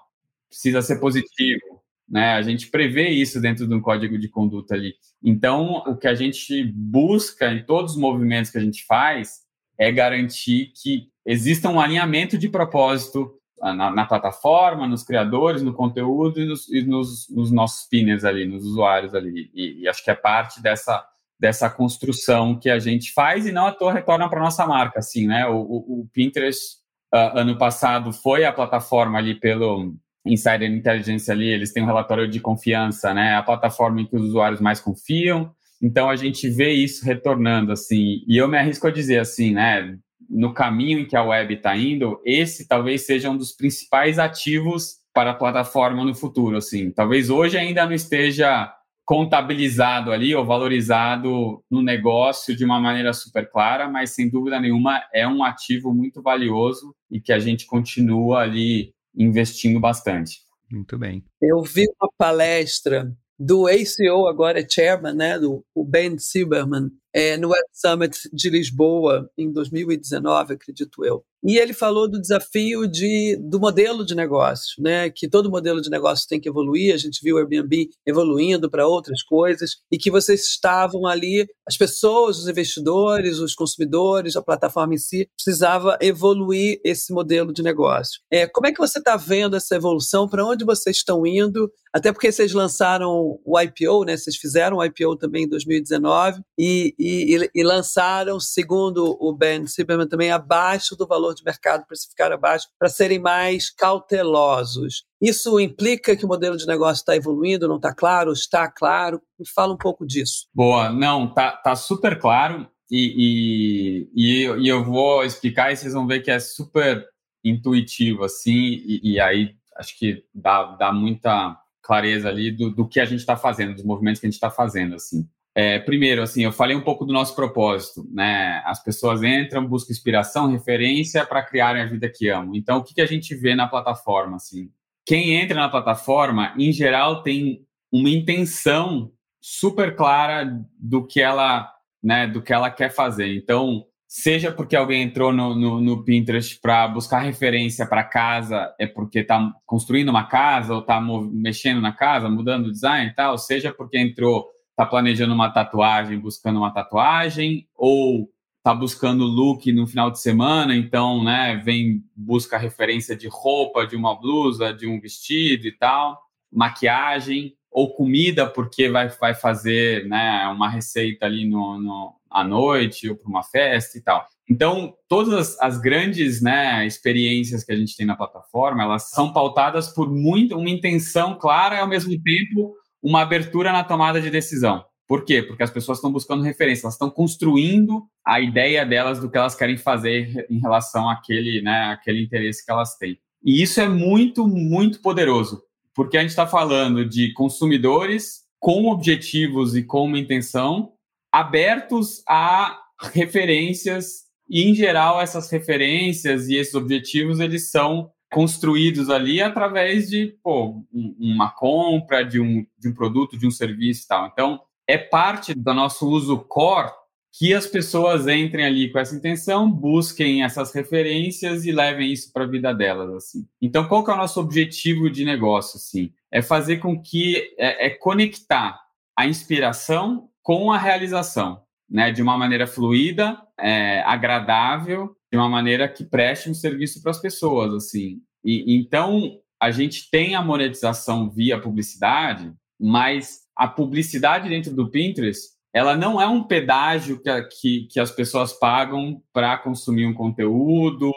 precisa 0.50 0.82
ser 0.82 1.00
positivo, 1.00 1.82
né? 2.10 2.34
A 2.34 2.41
gente 2.41 2.67
prevê 2.67 3.10
isso 3.10 3.39
dentro 3.39 3.67
de 3.67 3.74
um 3.74 3.82
código 3.82 4.17
de 4.17 4.28
conduta 4.28 4.74
ali. 4.74 4.96
Então, 5.24 5.84
o 5.88 5.96
que 5.96 6.08
a 6.08 6.15
gente 6.15 6.63
busca 6.65 7.52
em 7.54 7.63
todos 7.63 7.91
os 7.91 7.98
movimentos 7.98 8.52
que 8.52 8.58
a 8.58 8.62
gente 8.62 8.86
faz 8.86 9.41
é 9.78 9.91
garantir 9.91 10.74
que 10.76 11.10
exista 11.26 11.70
um 11.70 11.80
alinhamento 11.80 12.38
de 12.38 12.50
propósito 12.50 13.39
na, 13.62 13.91
na 13.91 14.06
plataforma, 14.06 14.88
nos 14.88 15.04
criadores, 15.04 15.62
no 15.62 15.74
conteúdo 15.74 16.39
e 16.39 16.45
nos, 16.45 16.67
e 16.69 16.82
nos, 16.82 17.30
nos 17.30 17.52
nossos 17.52 17.88
pinners 17.88 18.24
ali, 18.24 18.45
nos 18.45 18.65
usuários 18.65 19.13
ali. 19.13 19.52
E, 19.54 19.82
e, 19.82 19.88
acho 19.88 20.04
que 20.04 20.10
é 20.10 20.15
parte 20.15 20.62
dessa, 20.62 21.06
dessa 21.39 21.69
construção 21.69 22.58
que 22.58 22.69
a 22.69 22.80
gente 22.80 23.13
faz 23.13 23.45
e 23.45 23.52
não 23.52 23.67
à 23.67 23.71
toa 23.71 23.93
retorna 23.93 24.28
para 24.30 24.41
nossa 24.41 24.65
marca, 24.65 25.00
assim, 25.00 25.28
né? 25.28 25.47
O, 25.47 25.58
o, 25.58 26.02
o 26.02 26.10
Pinterest, 26.12 26.78
uh, 27.13 27.38
ano 27.38 27.58
passado, 27.58 28.12
foi 28.12 28.45
a 28.45 28.52
plataforma 28.52 29.19
ali 29.19 29.36
pelo 29.36 29.93
Insider 30.26 30.71
Intelligence 30.71 31.32
ali, 31.32 31.47
eles 31.47 31.71
têm 31.71 31.84
um 31.84 31.88
relatório 31.88 32.28
de 32.28 32.39
confiança, 32.39 33.13
né? 33.13 33.36
A 33.36 33.43
plataforma 33.43 34.02
em 34.02 34.06
que 34.06 34.15
os 34.15 34.24
usuários 34.24 34.62
mais 34.62 34.80
confiam. 34.80 35.52
Então 35.82 36.10
a 36.10 36.15
gente 36.15 36.47
vê 36.50 36.71
isso 36.71 37.04
retornando 37.06 37.71
assim. 37.71 38.24
E 38.28 38.38
eu 38.38 38.47
me 38.47 38.58
arrisco 38.58 38.88
a 38.88 38.91
dizer 38.91 39.19
assim, 39.19 39.54
né? 39.54 39.97
No 40.30 40.54
caminho 40.54 41.00
em 41.00 41.06
que 41.06 41.16
a 41.16 41.24
web 41.24 41.54
está 41.54 41.76
indo, 41.76 42.22
esse 42.26 42.68
talvez 42.68 43.06
seja 43.06 43.30
um 43.30 43.38
dos 43.38 43.52
principais 43.52 44.18
ativos 44.18 44.98
para 45.14 45.32
a 45.32 45.36
plataforma 45.36 46.04
no 46.06 46.16
futuro. 46.16 46.58
Assim, 46.58 46.92
talvez 46.92 47.30
hoje 47.30 47.58
ainda 47.58 47.86
não 47.86 47.94
esteja 47.94 48.74
contabilizado 49.06 50.12
ali 50.12 50.34
ou 50.34 50.46
valorizado 50.46 51.62
no 51.70 51.82
negócio 51.82 52.56
de 52.56 52.64
uma 52.64 52.80
maneira 52.80 53.12
super 53.12 53.50
clara, 53.50 53.90
mas 53.90 54.12
sem 54.12 54.30
dúvida 54.30 54.60
nenhuma 54.60 55.04
é 55.14 55.28
um 55.28 55.44
ativo 55.44 55.94
muito 55.94 56.22
valioso 56.22 56.96
e 57.10 57.20
que 57.20 57.34
a 57.34 57.40
gente 57.40 57.66
continua 57.66 58.40
ali 58.40 58.94
investindo 59.14 59.80
bastante. 59.80 60.40
Muito 60.72 60.98
bem. 60.98 61.26
Eu 61.42 61.62
vi 61.62 61.86
uma 62.00 62.10
palestra 62.18 63.12
do 63.38 63.68
ACO, 63.68 64.28
agora 64.28 64.62
é 64.62 64.70
chairman, 64.70 65.16
né, 65.16 65.38
do 65.38 65.66
Ben 65.76 66.18
Silberman, 66.18 66.90
é, 67.13 67.38
no 67.38 67.50
Web 67.50 67.65
Summit 67.74 68.30
de 68.34 68.50
Lisboa, 68.50 69.30
em 69.38 69.52
2019, 69.52 70.54
acredito 70.54 71.04
eu. 71.06 71.24
E 71.43 71.58
ele 71.58 71.74
falou 71.74 72.08
do 72.08 72.21
desafio 72.21 72.88
de, 72.88 73.36
do 73.41 73.60
modelo 73.60 74.06
de 74.06 74.13
negócio, 74.13 74.82
né? 74.82 75.10
que 75.10 75.28
todo 75.28 75.50
modelo 75.50 75.82
de 75.82 75.89
negócio 75.89 76.28
tem 76.28 76.39
que 76.39 76.47
evoluir. 76.47 76.93
A 76.93 76.97
gente 76.97 77.19
viu 77.24 77.36
o 77.36 77.39
Airbnb 77.39 77.89
evoluindo 78.06 78.69
para 78.69 78.88
outras 78.88 79.24
coisas 79.24 79.78
e 79.91 79.97
que 79.97 80.12
vocês 80.12 80.45
estavam 80.45 81.08
ali, 81.08 81.47
as 81.67 81.76
pessoas, 81.76 82.38
os 82.38 82.47
investidores, 82.47 83.39
os 83.39 83.56
consumidores, 83.56 84.36
a 84.36 84.41
plataforma 84.41 84.93
em 84.93 85.00
si, 85.00 85.28
precisava 85.36 85.97
evoluir 86.00 86.80
esse 86.86 87.12
modelo 87.12 87.52
de 87.52 87.63
negócio. 87.63 88.21
É, 88.32 88.45
como 88.45 88.67
é 88.67 88.71
que 88.71 88.80
você 88.80 89.00
está 89.00 89.17
vendo 89.17 89.56
essa 89.56 89.76
evolução? 89.76 90.30
Para 90.30 90.45
onde 90.45 90.63
vocês 90.63 90.97
estão 90.97 91.26
indo? 91.26 91.71
Até 91.91 92.12
porque 92.13 92.32
vocês 92.32 92.54
lançaram 92.54 93.39
o 93.43 93.60
IPO, 93.60 94.06
né? 94.06 94.15
vocês 94.15 94.36
fizeram 94.36 94.78
o 94.78 94.86
IPO 94.86 95.17
também 95.17 95.43
em 95.43 95.50
2019 95.50 96.41
e, 96.58 96.93
e, 97.02 97.50
e 97.56 97.64
lançaram, 97.64 98.40
segundo 98.40 99.18
o 99.20 99.34
Ben 99.34 99.66
Silberman, 99.66 100.08
também 100.08 100.32
abaixo 100.32 100.96
do 100.96 101.08
valor 101.08 101.34
de 101.34 101.44
mercado 101.44 101.86
para 101.88 101.96
se 101.96 102.08
ficar 102.08 102.32
abaixo, 102.32 102.68
para 102.78 102.90
serem 102.90 103.18
mais 103.18 103.72
cautelosos. 103.72 105.04
Isso 105.20 105.60
implica 105.60 106.16
que 106.16 106.26
o 106.26 106.28
modelo 106.28 106.56
de 106.56 106.68
negócio 106.68 107.02
está 107.02 107.16
evoluindo, 107.16 107.68
não 107.68 107.78
está 107.78 107.94
claro? 107.94 108.32
Está 108.32 108.70
claro? 108.70 109.22
Me 109.40 109.48
fala 109.48 109.74
um 109.74 109.78
pouco 109.78 110.06
disso. 110.06 110.48
Boa, 110.54 110.92
não, 110.92 111.34
tá, 111.34 111.52
tá 111.52 111.76
super 111.76 112.20
claro 112.20 112.68
e, 112.92 114.08
e, 114.16 114.62
e, 114.62 114.68
eu 114.68 114.84
vou 114.84 115.24
explicar 115.24 115.72
e 115.72 115.78
vocês 115.78 115.94
vão 115.94 116.06
ver 116.06 116.20
que 116.20 116.30
é 116.30 116.40
super 116.40 117.08
intuitivo, 117.44 118.26
assim, 118.26 118.52
e, 118.52 119.14
e 119.14 119.20
aí 119.20 119.56
acho 119.78 119.98
que 119.98 120.24
dá, 120.36 120.76
dá 120.76 120.92
muita 120.92 121.58
clareza 121.82 122.30
ali 122.30 122.52
do, 122.52 122.70
do 122.70 122.88
que 122.88 123.00
a 123.00 123.06
gente 123.06 123.22
está 123.22 123.36
fazendo, 123.36 123.74
dos 123.74 123.84
movimentos 123.84 124.20
que 124.20 124.28
a 124.28 124.30
gente 124.30 124.36
está 124.36 124.52
fazendo, 124.52 124.96
assim. 124.96 125.28
É, 125.54 125.80
primeiro, 125.80 126.22
assim, 126.22 126.44
eu 126.44 126.52
falei 126.52 126.76
um 126.76 126.82
pouco 126.82 127.06
do 127.06 127.12
nosso 127.12 127.36
propósito, 127.36 128.08
né? 128.12 128.62
As 128.66 128.82
pessoas 128.82 129.22
entram, 129.22 129.68
buscam 129.68 129.92
inspiração, 129.92 130.50
referência 130.50 131.26
para 131.26 131.44
criarem 131.44 131.82
a 131.82 131.86
vida 131.86 132.10
que 132.10 132.30
amam. 132.30 132.56
Então, 132.56 132.78
o 132.78 132.84
que, 132.84 132.94
que 132.94 133.02
a 133.02 133.06
gente 133.06 133.36
vê 133.36 133.54
na 133.54 133.68
plataforma, 133.68 134.38
assim? 134.38 134.70
Quem 135.06 135.36
entra 135.36 135.60
na 135.60 135.70
plataforma, 135.70 136.54
em 136.58 136.72
geral, 136.72 137.22
tem 137.22 137.66
uma 137.92 138.10
intenção 138.10 139.12
super 139.42 139.96
clara 139.96 140.46
do 140.80 141.06
que 141.06 141.20
ela, 141.20 141.70
né, 142.02 142.28
do 142.28 142.42
que 142.42 142.54
ela 142.54 142.70
quer 142.70 142.90
fazer. 142.90 143.36
Então, 143.36 143.86
seja 144.08 144.52
porque 144.52 144.76
alguém 144.76 145.02
entrou 145.02 145.34
no, 145.34 145.56
no, 145.56 145.82
no 145.82 146.04
Pinterest 146.04 146.60
para 146.62 146.88
buscar 146.88 147.20
referência 147.20 147.86
para 147.86 148.04
casa, 148.04 148.74
é 148.80 148.86
porque 148.86 149.20
está 149.20 149.52
construindo 149.66 150.10
uma 150.10 150.28
casa 150.28 150.74
ou 150.74 150.82
está 150.82 151.02
mexendo 151.02 151.82
na 151.82 151.92
casa, 151.92 152.30
mudando 152.30 152.68
o 152.68 152.72
design 152.72 153.10
e 153.10 153.16
tal, 153.16 153.38
seja 153.38 153.74
porque 153.74 153.98
entrou 153.98 154.51
está 154.72 154.86
planejando 154.86 155.34
uma 155.34 155.50
tatuagem, 155.50 156.20
buscando 156.20 156.60
uma 156.60 156.74
tatuagem, 156.74 157.68
ou 157.76 158.30
está 158.58 158.74
buscando 158.74 159.24
look 159.26 159.72
no 159.72 159.88
final 159.88 160.12
de 160.12 160.20
semana, 160.20 160.76
então, 160.76 161.24
né, 161.24 161.60
vem 161.64 162.04
busca 162.16 162.58
referência 162.58 163.16
de 163.16 163.28
roupa, 163.28 163.88
de 163.88 163.96
uma 163.96 164.14
blusa, 164.20 164.74
de 164.74 164.88
um 164.88 165.00
vestido 165.00 165.68
e 165.68 165.72
tal, 165.72 166.20
maquiagem 166.52 167.56
ou 167.72 167.94
comida 167.96 168.46
porque 168.46 168.90
vai, 168.90 169.08
vai 169.10 169.34
fazer, 169.34 170.06
né, 170.08 170.46
uma 170.48 170.70
receita 170.70 171.26
ali 171.26 171.48
no, 171.48 171.80
no 171.80 172.16
à 172.30 172.44
noite 172.44 173.10
ou 173.10 173.16
para 173.16 173.30
uma 173.30 173.44
festa 173.44 173.98
e 173.98 174.02
tal. 174.02 174.26
Então, 174.50 174.94
todas 175.08 175.58
as, 175.60 175.78
grandes 175.80 176.42
né, 176.42 176.86
experiências 176.86 177.64
que 177.64 177.72
a 177.72 177.76
gente 177.76 177.96
tem 177.96 178.06
na 178.06 178.16
plataforma, 178.16 178.84
elas 178.84 179.10
são 179.10 179.32
pautadas 179.32 179.94
por 179.94 180.12
muito 180.12 180.58
uma 180.58 180.70
intenção 180.70 181.38
clara 181.38 181.76
e 181.76 181.80
ao 181.80 181.88
mesmo 181.88 182.12
tempo 182.22 182.74
uma 183.02 183.22
abertura 183.22 183.72
na 183.72 183.84
tomada 183.84 184.22
de 184.22 184.30
decisão. 184.30 184.84
Por 185.08 185.26
quê? 185.26 185.44
Porque 185.44 185.64
as 185.64 185.70
pessoas 185.70 185.98
estão 185.98 186.12
buscando 186.12 186.44
referência, 186.44 186.86
elas 186.86 186.94
estão 186.94 187.10
construindo 187.10 188.04
a 188.26 188.40
ideia 188.40 188.86
delas 188.86 189.20
do 189.20 189.30
que 189.30 189.38
elas 189.38 189.56
querem 189.56 189.78
fazer 189.78 190.48
em 190.50 190.60
relação 190.60 191.10
àquele, 191.10 191.62
né, 191.62 191.92
àquele 191.92 192.24
interesse 192.24 192.66
que 192.66 192.72
elas 192.72 192.96
têm. 192.98 193.20
E 193.44 193.62
isso 193.62 193.82
é 193.82 193.90
muito, 193.90 194.48
muito 194.48 195.02
poderoso, 195.02 195.64
porque 195.94 196.18
a 196.18 196.22
gente 196.22 196.30
está 196.30 196.48
falando 196.48 197.04
de 197.04 197.34
consumidores 197.34 198.42
com 198.60 198.88
objetivos 198.88 199.76
e 199.76 199.84
com 199.84 200.06
uma 200.06 200.20
intenção 200.20 200.94
abertos 201.32 202.24
a 202.28 202.78
referências 203.12 204.32
e, 204.50 204.70
em 204.70 204.76
geral, 204.76 205.22
essas 205.22 205.50
referências 205.50 206.48
e 206.48 206.56
esses 206.56 206.76
objetivos, 206.76 207.40
eles 207.40 207.72
são 207.72 208.12
construídos 208.32 209.10
ali 209.10 209.41
através 209.41 210.10
de 210.10 210.38
pô, 210.41 210.84
uma 210.91 211.50
compra 211.50 212.24
de 212.24 212.39
um, 212.39 212.65
de 212.78 212.89
um 212.89 212.94
produto, 212.94 213.38
de 213.38 213.46
um 213.46 213.52
serviço 213.52 214.06
e 214.06 214.08
tal. 214.08 214.28
Então, 214.28 214.62
é 214.88 214.98
parte 214.98 215.54
do 215.54 215.74
nosso 215.74 216.10
uso 216.10 216.38
core 216.39 216.91
que 217.34 217.54
as 217.54 217.65
pessoas 217.65 218.28
entrem 218.28 218.65
ali 218.65 218.91
com 218.91 219.00
essa 219.00 219.15
intenção, 219.15 219.72
busquem 219.72 220.44
essas 220.44 220.74
referências 220.74 221.65
e 221.65 221.72
levem 221.72 222.12
isso 222.12 222.32
para 222.34 222.44
a 222.44 222.48
vida 222.48 222.74
delas, 222.74 223.13
assim. 223.13 223.48
Então, 223.62 223.88
qual 223.88 224.04
que 224.04 224.12
é 224.12 224.13
o 224.13 224.17
nosso 224.17 224.39
objetivo 224.39 225.10
de 225.10 225.24
negócio, 225.24 225.78
assim? 225.78 226.12
É 226.30 226.41
fazer 226.41 226.78
com 226.78 227.02
que, 227.02 227.54
é, 227.58 227.88
é 227.88 227.89
conectar 227.89 228.82
a 229.17 229.26
inspiração 229.26 230.30
com 230.41 230.72
a 230.72 230.78
realização, 230.78 231.62
né? 231.89 232.12
De 232.12 232.22
uma 232.22 232.38
maneira 232.38 232.67
fluida, 232.67 233.38
é, 233.58 234.02
agradável 234.02 235.15
de 235.32 235.38
uma 235.38 235.48
maneira 235.48 235.88
que 235.88 236.04
preste 236.04 236.50
um 236.50 236.54
serviço 236.54 237.02
para 237.02 237.12
as 237.12 237.22
pessoas, 237.22 237.74
assim. 237.74 238.22
E 238.44 238.76
então 238.76 239.39
a 239.62 239.72
gente 239.72 240.10
tem 240.10 240.36
a 240.36 240.41
monetização 240.41 241.30
via 241.30 241.62
publicidade, 241.62 242.51
mas 242.80 243.41
a 243.56 243.68
publicidade 243.68 244.49
dentro 244.49 244.74
do 244.74 244.89
Pinterest 244.89 245.51
ela 245.74 245.95
não 245.95 246.22
é 246.22 246.28
um 246.28 246.43
pedágio 246.43 247.22
que, 247.22 247.41
que, 247.43 247.88
que 247.89 247.99
as 247.99 248.12
pessoas 248.12 248.51
pagam 248.51 249.22
para 249.32 249.58
consumir 249.58 250.06
um 250.06 250.14
conteúdo 250.14 251.12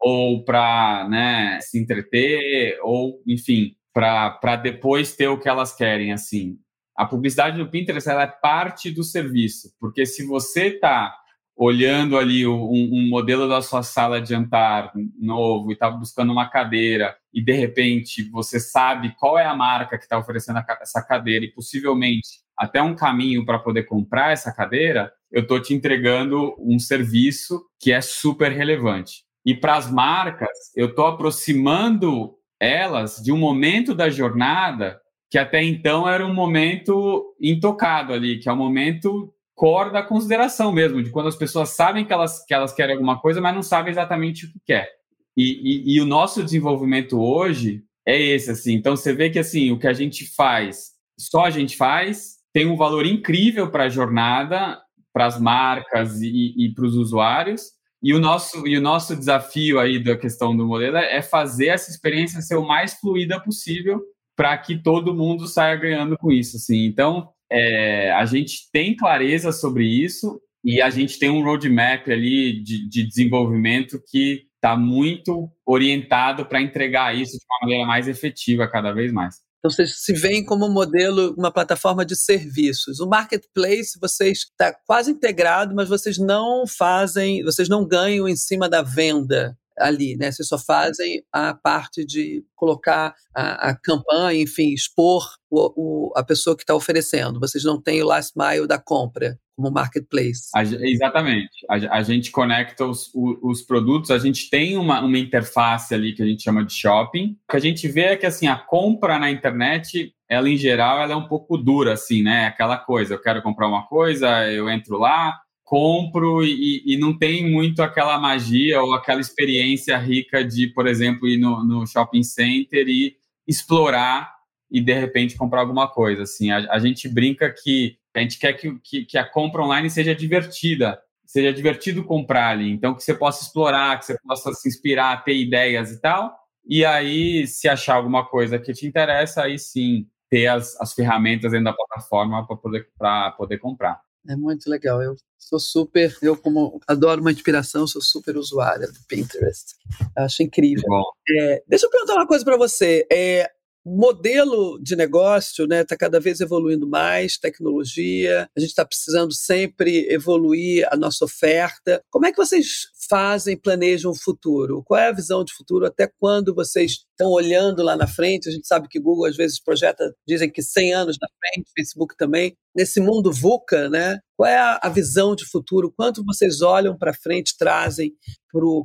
ou 0.00 0.44
para 0.44 1.06
né, 1.08 1.60
se 1.60 1.78
entreter 1.78 2.78
ou 2.82 3.22
enfim 3.26 3.76
para 3.92 4.56
depois 4.56 5.14
ter 5.14 5.28
o 5.28 5.38
que 5.38 5.48
elas 5.48 5.74
querem 5.74 6.12
assim 6.12 6.58
a 6.96 7.04
publicidade 7.04 7.58
no 7.58 7.70
Pinterest 7.70 8.08
ela 8.08 8.22
é 8.22 8.26
parte 8.26 8.90
do 8.90 9.04
serviço 9.04 9.72
porque 9.78 10.06
se 10.06 10.24
você 10.26 10.68
está 10.68 11.14
olhando 11.62 12.16
ali 12.16 12.46
um, 12.46 12.54
um, 12.54 13.06
modelo 13.10 13.46
da 13.46 13.60
sua 13.60 13.82
sala 13.82 14.18
de 14.18 14.30
jantar 14.30 14.90
novo 15.20 15.68
e 15.70 15.74
está 15.74 15.90
buscando 15.90 16.32
uma 16.32 16.48
cadeira 16.48 17.14
e 17.34 17.44
de 17.44 17.52
repente 17.52 18.22
você 18.30 18.58
sabe 18.58 19.14
qual 19.18 19.38
é 19.38 19.44
a 19.44 19.54
marca 19.54 19.98
que 19.98 20.04
está 20.04 20.18
oferecendo 20.18 20.58
essa 20.80 21.02
cadeira 21.02 21.44
e 21.44 21.52
possivelmente 21.52 22.40
até 22.56 22.80
um 22.80 22.96
caminho 22.96 23.44
para 23.44 23.58
poder 23.58 23.82
comprar 23.82 24.32
essa 24.32 24.50
cadeira, 24.50 25.12
eu 25.30 25.42
estou 25.42 25.60
te 25.60 25.74
entregando 25.74 26.56
um 26.58 26.78
serviço 26.78 27.62
que 27.78 27.92
é 27.92 28.00
super 28.00 28.52
relevante. 28.52 29.24
E 29.44 29.54
para 29.54 29.76
as 29.76 29.90
marcas, 29.90 30.48
eu 30.74 30.86
estou 30.86 31.06
aproximando 31.06 32.36
elas 32.58 33.16
de 33.22 33.32
um 33.32 33.38
momento 33.38 33.94
da 33.94 34.08
jornada 34.08 34.98
que 35.30 35.38
até 35.38 35.62
então 35.62 36.08
era 36.08 36.26
um 36.26 36.34
momento 36.34 37.34
intocado 37.40 38.14
ali, 38.14 38.38
que 38.38 38.48
é 38.48 38.52
o 38.52 38.56
momento 38.56 39.32
core 39.60 39.92
da 39.92 40.02
consideração 40.02 40.72
mesmo, 40.72 41.02
de 41.02 41.10
quando 41.10 41.28
as 41.28 41.36
pessoas 41.36 41.68
sabem 41.68 42.02
que 42.02 42.14
elas, 42.14 42.42
que 42.46 42.54
elas 42.54 42.72
querem 42.72 42.94
alguma 42.94 43.20
coisa, 43.20 43.42
mas 43.42 43.54
não 43.54 43.62
sabem 43.62 43.90
exatamente 43.90 44.46
o 44.46 44.48
que 44.50 44.58
quer. 44.64 44.88
E, 45.36 45.92
e, 45.92 45.96
e 45.96 46.00
o 46.00 46.06
nosso 46.06 46.42
desenvolvimento 46.42 47.20
hoje 47.20 47.84
é 48.08 48.18
esse, 48.18 48.50
assim. 48.50 48.72
Então, 48.72 48.96
você 48.96 49.12
vê 49.12 49.28
que, 49.28 49.38
assim, 49.38 49.70
o 49.70 49.78
que 49.78 49.86
a 49.86 49.92
gente 49.92 50.24
faz, 50.34 50.92
só 51.18 51.44
a 51.44 51.50
gente 51.50 51.76
faz, 51.76 52.36
tem 52.54 52.66
um 52.66 52.74
valor 52.74 53.04
incrível 53.04 53.70
para 53.70 53.84
a 53.84 53.88
jornada, 53.90 54.80
para 55.12 55.26
as 55.26 55.38
marcas 55.38 56.22
e, 56.22 56.54
e 56.56 56.72
para 56.72 56.86
os 56.86 56.94
usuários, 56.94 57.72
e 58.02 58.14
o 58.14 58.18
nosso, 58.18 58.66
e 58.66 58.78
o 58.78 58.80
nosso 58.80 59.14
desafio 59.14 59.78
aí 59.78 60.02
da 60.02 60.16
questão 60.16 60.56
do 60.56 60.66
modelo 60.66 60.96
é 60.96 61.20
fazer 61.20 61.66
essa 61.66 61.90
experiência 61.90 62.40
ser 62.40 62.56
o 62.56 62.66
mais 62.66 62.94
fluida 62.94 63.38
possível 63.38 64.00
para 64.34 64.56
que 64.56 64.82
todo 64.82 65.14
mundo 65.14 65.46
saia 65.46 65.76
ganhando 65.76 66.16
com 66.16 66.32
isso. 66.32 66.56
Assim. 66.56 66.86
Então, 66.86 67.28
é, 67.50 68.12
a 68.12 68.24
gente 68.24 68.70
tem 68.72 68.96
clareza 68.96 69.52
sobre 69.52 69.84
isso 69.84 70.40
e 70.64 70.80
a 70.80 70.90
gente 70.90 71.18
tem 71.18 71.30
um 71.30 71.42
roadmap 71.42 72.08
ali 72.08 72.62
de, 72.62 72.88
de 72.88 73.06
desenvolvimento 73.06 74.00
que 74.06 74.42
está 74.54 74.76
muito 74.76 75.50
orientado 75.66 76.44
para 76.46 76.60
entregar 76.60 77.16
isso 77.16 77.32
de 77.32 77.44
uma 77.48 77.58
maneira 77.62 77.86
mais 77.86 78.06
efetiva 78.06 78.68
cada 78.68 78.92
vez 78.92 79.10
mais. 79.12 79.36
Então, 79.58 79.70
vocês 79.70 80.02
se 80.02 80.14
veem 80.14 80.44
como 80.44 80.66
um 80.66 80.72
modelo, 80.72 81.34
uma 81.36 81.52
plataforma 81.52 82.04
de 82.04 82.16
serviços. 82.16 82.98
O 82.98 83.06
marketplace, 83.06 83.98
vocês 84.00 84.38
está 84.38 84.74
quase 84.86 85.10
integrado, 85.10 85.74
mas 85.74 85.88
vocês 85.88 86.18
não 86.18 86.66
fazem, 86.66 87.42
vocês 87.42 87.68
não 87.68 87.86
ganham 87.86 88.26
em 88.26 88.36
cima 88.36 88.68
da 88.68 88.80
venda 88.80 89.56
ali, 89.80 90.16
né? 90.16 90.30
Vocês 90.30 90.48
só 90.48 90.58
fazem 90.58 91.22
a 91.32 91.54
parte 91.54 92.04
de 92.04 92.44
colocar 92.54 93.14
a, 93.34 93.70
a 93.70 93.76
campanha, 93.76 94.40
enfim, 94.40 94.72
expor 94.72 95.24
o, 95.50 95.72
o, 95.76 96.12
a 96.16 96.22
pessoa 96.22 96.56
que 96.56 96.62
está 96.62 96.74
oferecendo. 96.74 97.40
Vocês 97.40 97.64
não 97.64 97.80
têm 97.80 98.02
o 98.02 98.06
last 98.06 98.32
mile 98.36 98.66
da 98.66 98.78
compra 98.78 99.38
como 99.60 99.70
marketplace. 99.70 100.48
A, 100.54 100.62
exatamente. 100.62 101.50
A, 101.68 101.98
a, 101.98 102.02
gente 102.02 102.30
conecta 102.30 102.86
os, 102.86 103.10
os, 103.14 103.60
produtos, 103.62 104.10
a 104.10 104.18
gente 104.18 104.48
tem 104.48 104.76
uma, 104.76 105.00
uma 105.00 105.18
interface 105.18 105.94
ali 105.94 106.14
que 106.14 106.22
a 106.22 106.26
gente 106.26 106.42
chama 106.42 106.64
de 106.64 106.72
shopping. 106.72 107.36
O 107.48 107.50
que 107.50 107.56
a 107.56 107.60
gente 107.60 107.86
vê 107.86 108.02
é 108.02 108.16
que 108.16 108.26
assim, 108.26 108.46
a 108.46 108.56
compra 108.56 109.18
na 109.18 109.30
internet, 109.30 110.14
ela 110.28 110.48
em 110.48 110.56
geral, 110.56 111.02
ela 111.02 111.12
é 111.12 111.16
um 111.16 111.28
pouco 111.28 111.58
dura, 111.58 111.92
assim, 111.92 112.22
né? 112.22 112.46
Aquela 112.46 112.78
coisa, 112.78 113.14
eu 113.14 113.20
quero 113.20 113.42
comprar 113.42 113.68
uma 113.68 113.86
coisa, 113.86 114.50
eu 114.50 114.68
entro 114.70 114.96
lá, 114.96 115.38
compro 115.70 116.42
e, 116.42 116.82
e, 116.84 116.96
não 116.98 117.16
tem 117.16 117.48
muito 117.48 117.80
aquela 117.80 118.18
magia 118.18 118.82
ou 118.82 118.92
aquela 118.92 119.20
experiência 119.20 119.96
rica 119.96 120.44
de, 120.44 120.66
por 120.66 120.84
exemplo, 120.84 121.28
ir 121.28 121.38
no, 121.38 121.62
no 121.62 121.86
shopping 121.86 122.24
center 122.24 122.88
e 122.88 123.16
explorar 123.46 124.34
e 124.68 124.80
de 124.80 124.92
repente 124.92 125.36
comprar 125.36 125.60
alguma 125.60 125.86
coisa. 125.86 126.24
Assim, 126.24 126.50
a, 126.50 126.72
a 126.72 126.80
gente 126.80 127.08
brinca 127.08 127.48
que 127.48 127.96
a 128.12 128.18
gente 128.18 128.40
quer 128.40 128.54
que, 128.54 128.80
que, 128.80 129.04
que, 129.04 129.16
a 129.16 129.24
compra 129.24 129.62
online 129.62 129.88
seja 129.88 130.12
divertida, 130.12 131.00
seja 131.24 131.52
divertido 131.52 132.02
comprar 132.02 132.48
ali, 132.48 132.68
então 132.72 132.92
que 132.92 133.04
você 133.04 133.14
possa 133.14 133.44
explorar, 133.44 133.96
que 134.00 134.06
você 134.06 134.18
possa 134.26 134.52
se 134.52 134.68
inspirar, 134.68 135.22
ter 135.22 135.36
ideias 135.36 135.92
e 135.92 136.00
tal. 136.00 136.36
E 136.66 136.84
aí, 136.84 137.46
se 137.46 137.68
achar 137.68 137.94
alguma 137.94 138.26
coisa 138.26 138.58
que 138.58 138.72
te 138.72 138.88
interessa, 138.88 139.44
aí 139.44 139.56
sim 139.56 140.08
ter 140.28 140.48
as, 140.48 140.76
as 140.80 140.92
ferramentas 140.94 141.52
dentro 141.52 141.66
da 141.66 141.72
plataforma 141.72 142.44
para 142.44 142.56
poder, 142.56 142.88
poder 143.36 143.58
comprar. 143.58 144.00
É 144.28 144.36
muito 144.36 144.68
legal. 144.68 145.02
Eu 145.02 145.16
sou 145.38 145.58
super, 145.58 146.16
eu 146.22 146.36
como 146.36 146.80
adoro 146.86 147.20
uma 147.20 147.32
inspiração, 147.32 147.86
sou 147.86 148.02
super 148.02 148.36
usuária 148.36 148.86
do 148.86 148.98
Pinterest. 149.08 149.74
Acho 150.16 150.42
incrível. 150.42 150.84
É, 151.28 151.62
deixa 151.66 151.86
eu 151.86 151.90
perguntar 151.90 152.14
uma 152.14 152.26
coisa 152.26 152.44
para 152.44 152.56
você. 152.56 153.06
É, 153.10 153.50
modelo 153.84 154.78
de 154.82 154.94
negócio 154.94 155.64
está 155.64 155.74
né, 155.74 155.84
tá 155.84 155.96
cada 155.96 156.20
vez 156.20 156.40
evoluindo 156.40 156.86
mais, 156.86 157.38
tecnologia, 157.38 158.48
a 158.56 158.60
gente 158.60 158.70
está 158.70 158.84
precisando 158.84 159.32
sempre 159.32 160.06
evoluir 160.12 160.86
a 160.90 160.96
nossa 160.96 161.24
oferta. 161.24 162.02
Como 162.10 162.26
é 162.26 162.30
que 162.30 162.36
vocês 162.36 162.88
fazem, 163.08 163.56
planejam 163.56 164.12
o 164.12 164.18
futuro? 164.18 164.82
Qual 164.84 165.00
é 165.00 165.08
a 165.08 165.12
visão 165.12 165.42
de 165.42 165.54
futuro? 165.54 165.86
Até 165.86 166.10
quando 166.18 166.54
vocês 166.54 167.04
estão 167.20 167.30
olhando 167.30 167.82
lá 167.82 167.96
na 167.96 168.06
frente? 168.06 168.48
A 168.48 168.52
gente 168.52 168.66
sabe 168.66 168.88
que 168.88 168.98
Google 168.98 169.26
às 169.26 169.36
vezes 169.36 169.62
projeta, 169.62 170.14
dizem 170.26 170.50
que 170.50 170.62
100 170.62 170.94
anos 170.94 171.16
na 171.20 171.28
frente, 171.38 171.70
Facebook 171.76 172.16
também. 172.16 172.56
Nesse 172.74 173.00
mundo 173.00 173.32
VUCA, 173.32 173.90
né? 173.90 174.18
Qual 174.36 174.48
é 174.48 174.56
a, 174.56 174.88
visão 174.88 175.34
de 175.34 175.44
futuro? 175.44 175.92
Quanto 175.94 176.24
vocês 176.24 176.62
olham 176.62 176.96
para 176.96 177.12
frente, 177.12 177.56
trazem 177.58 178.12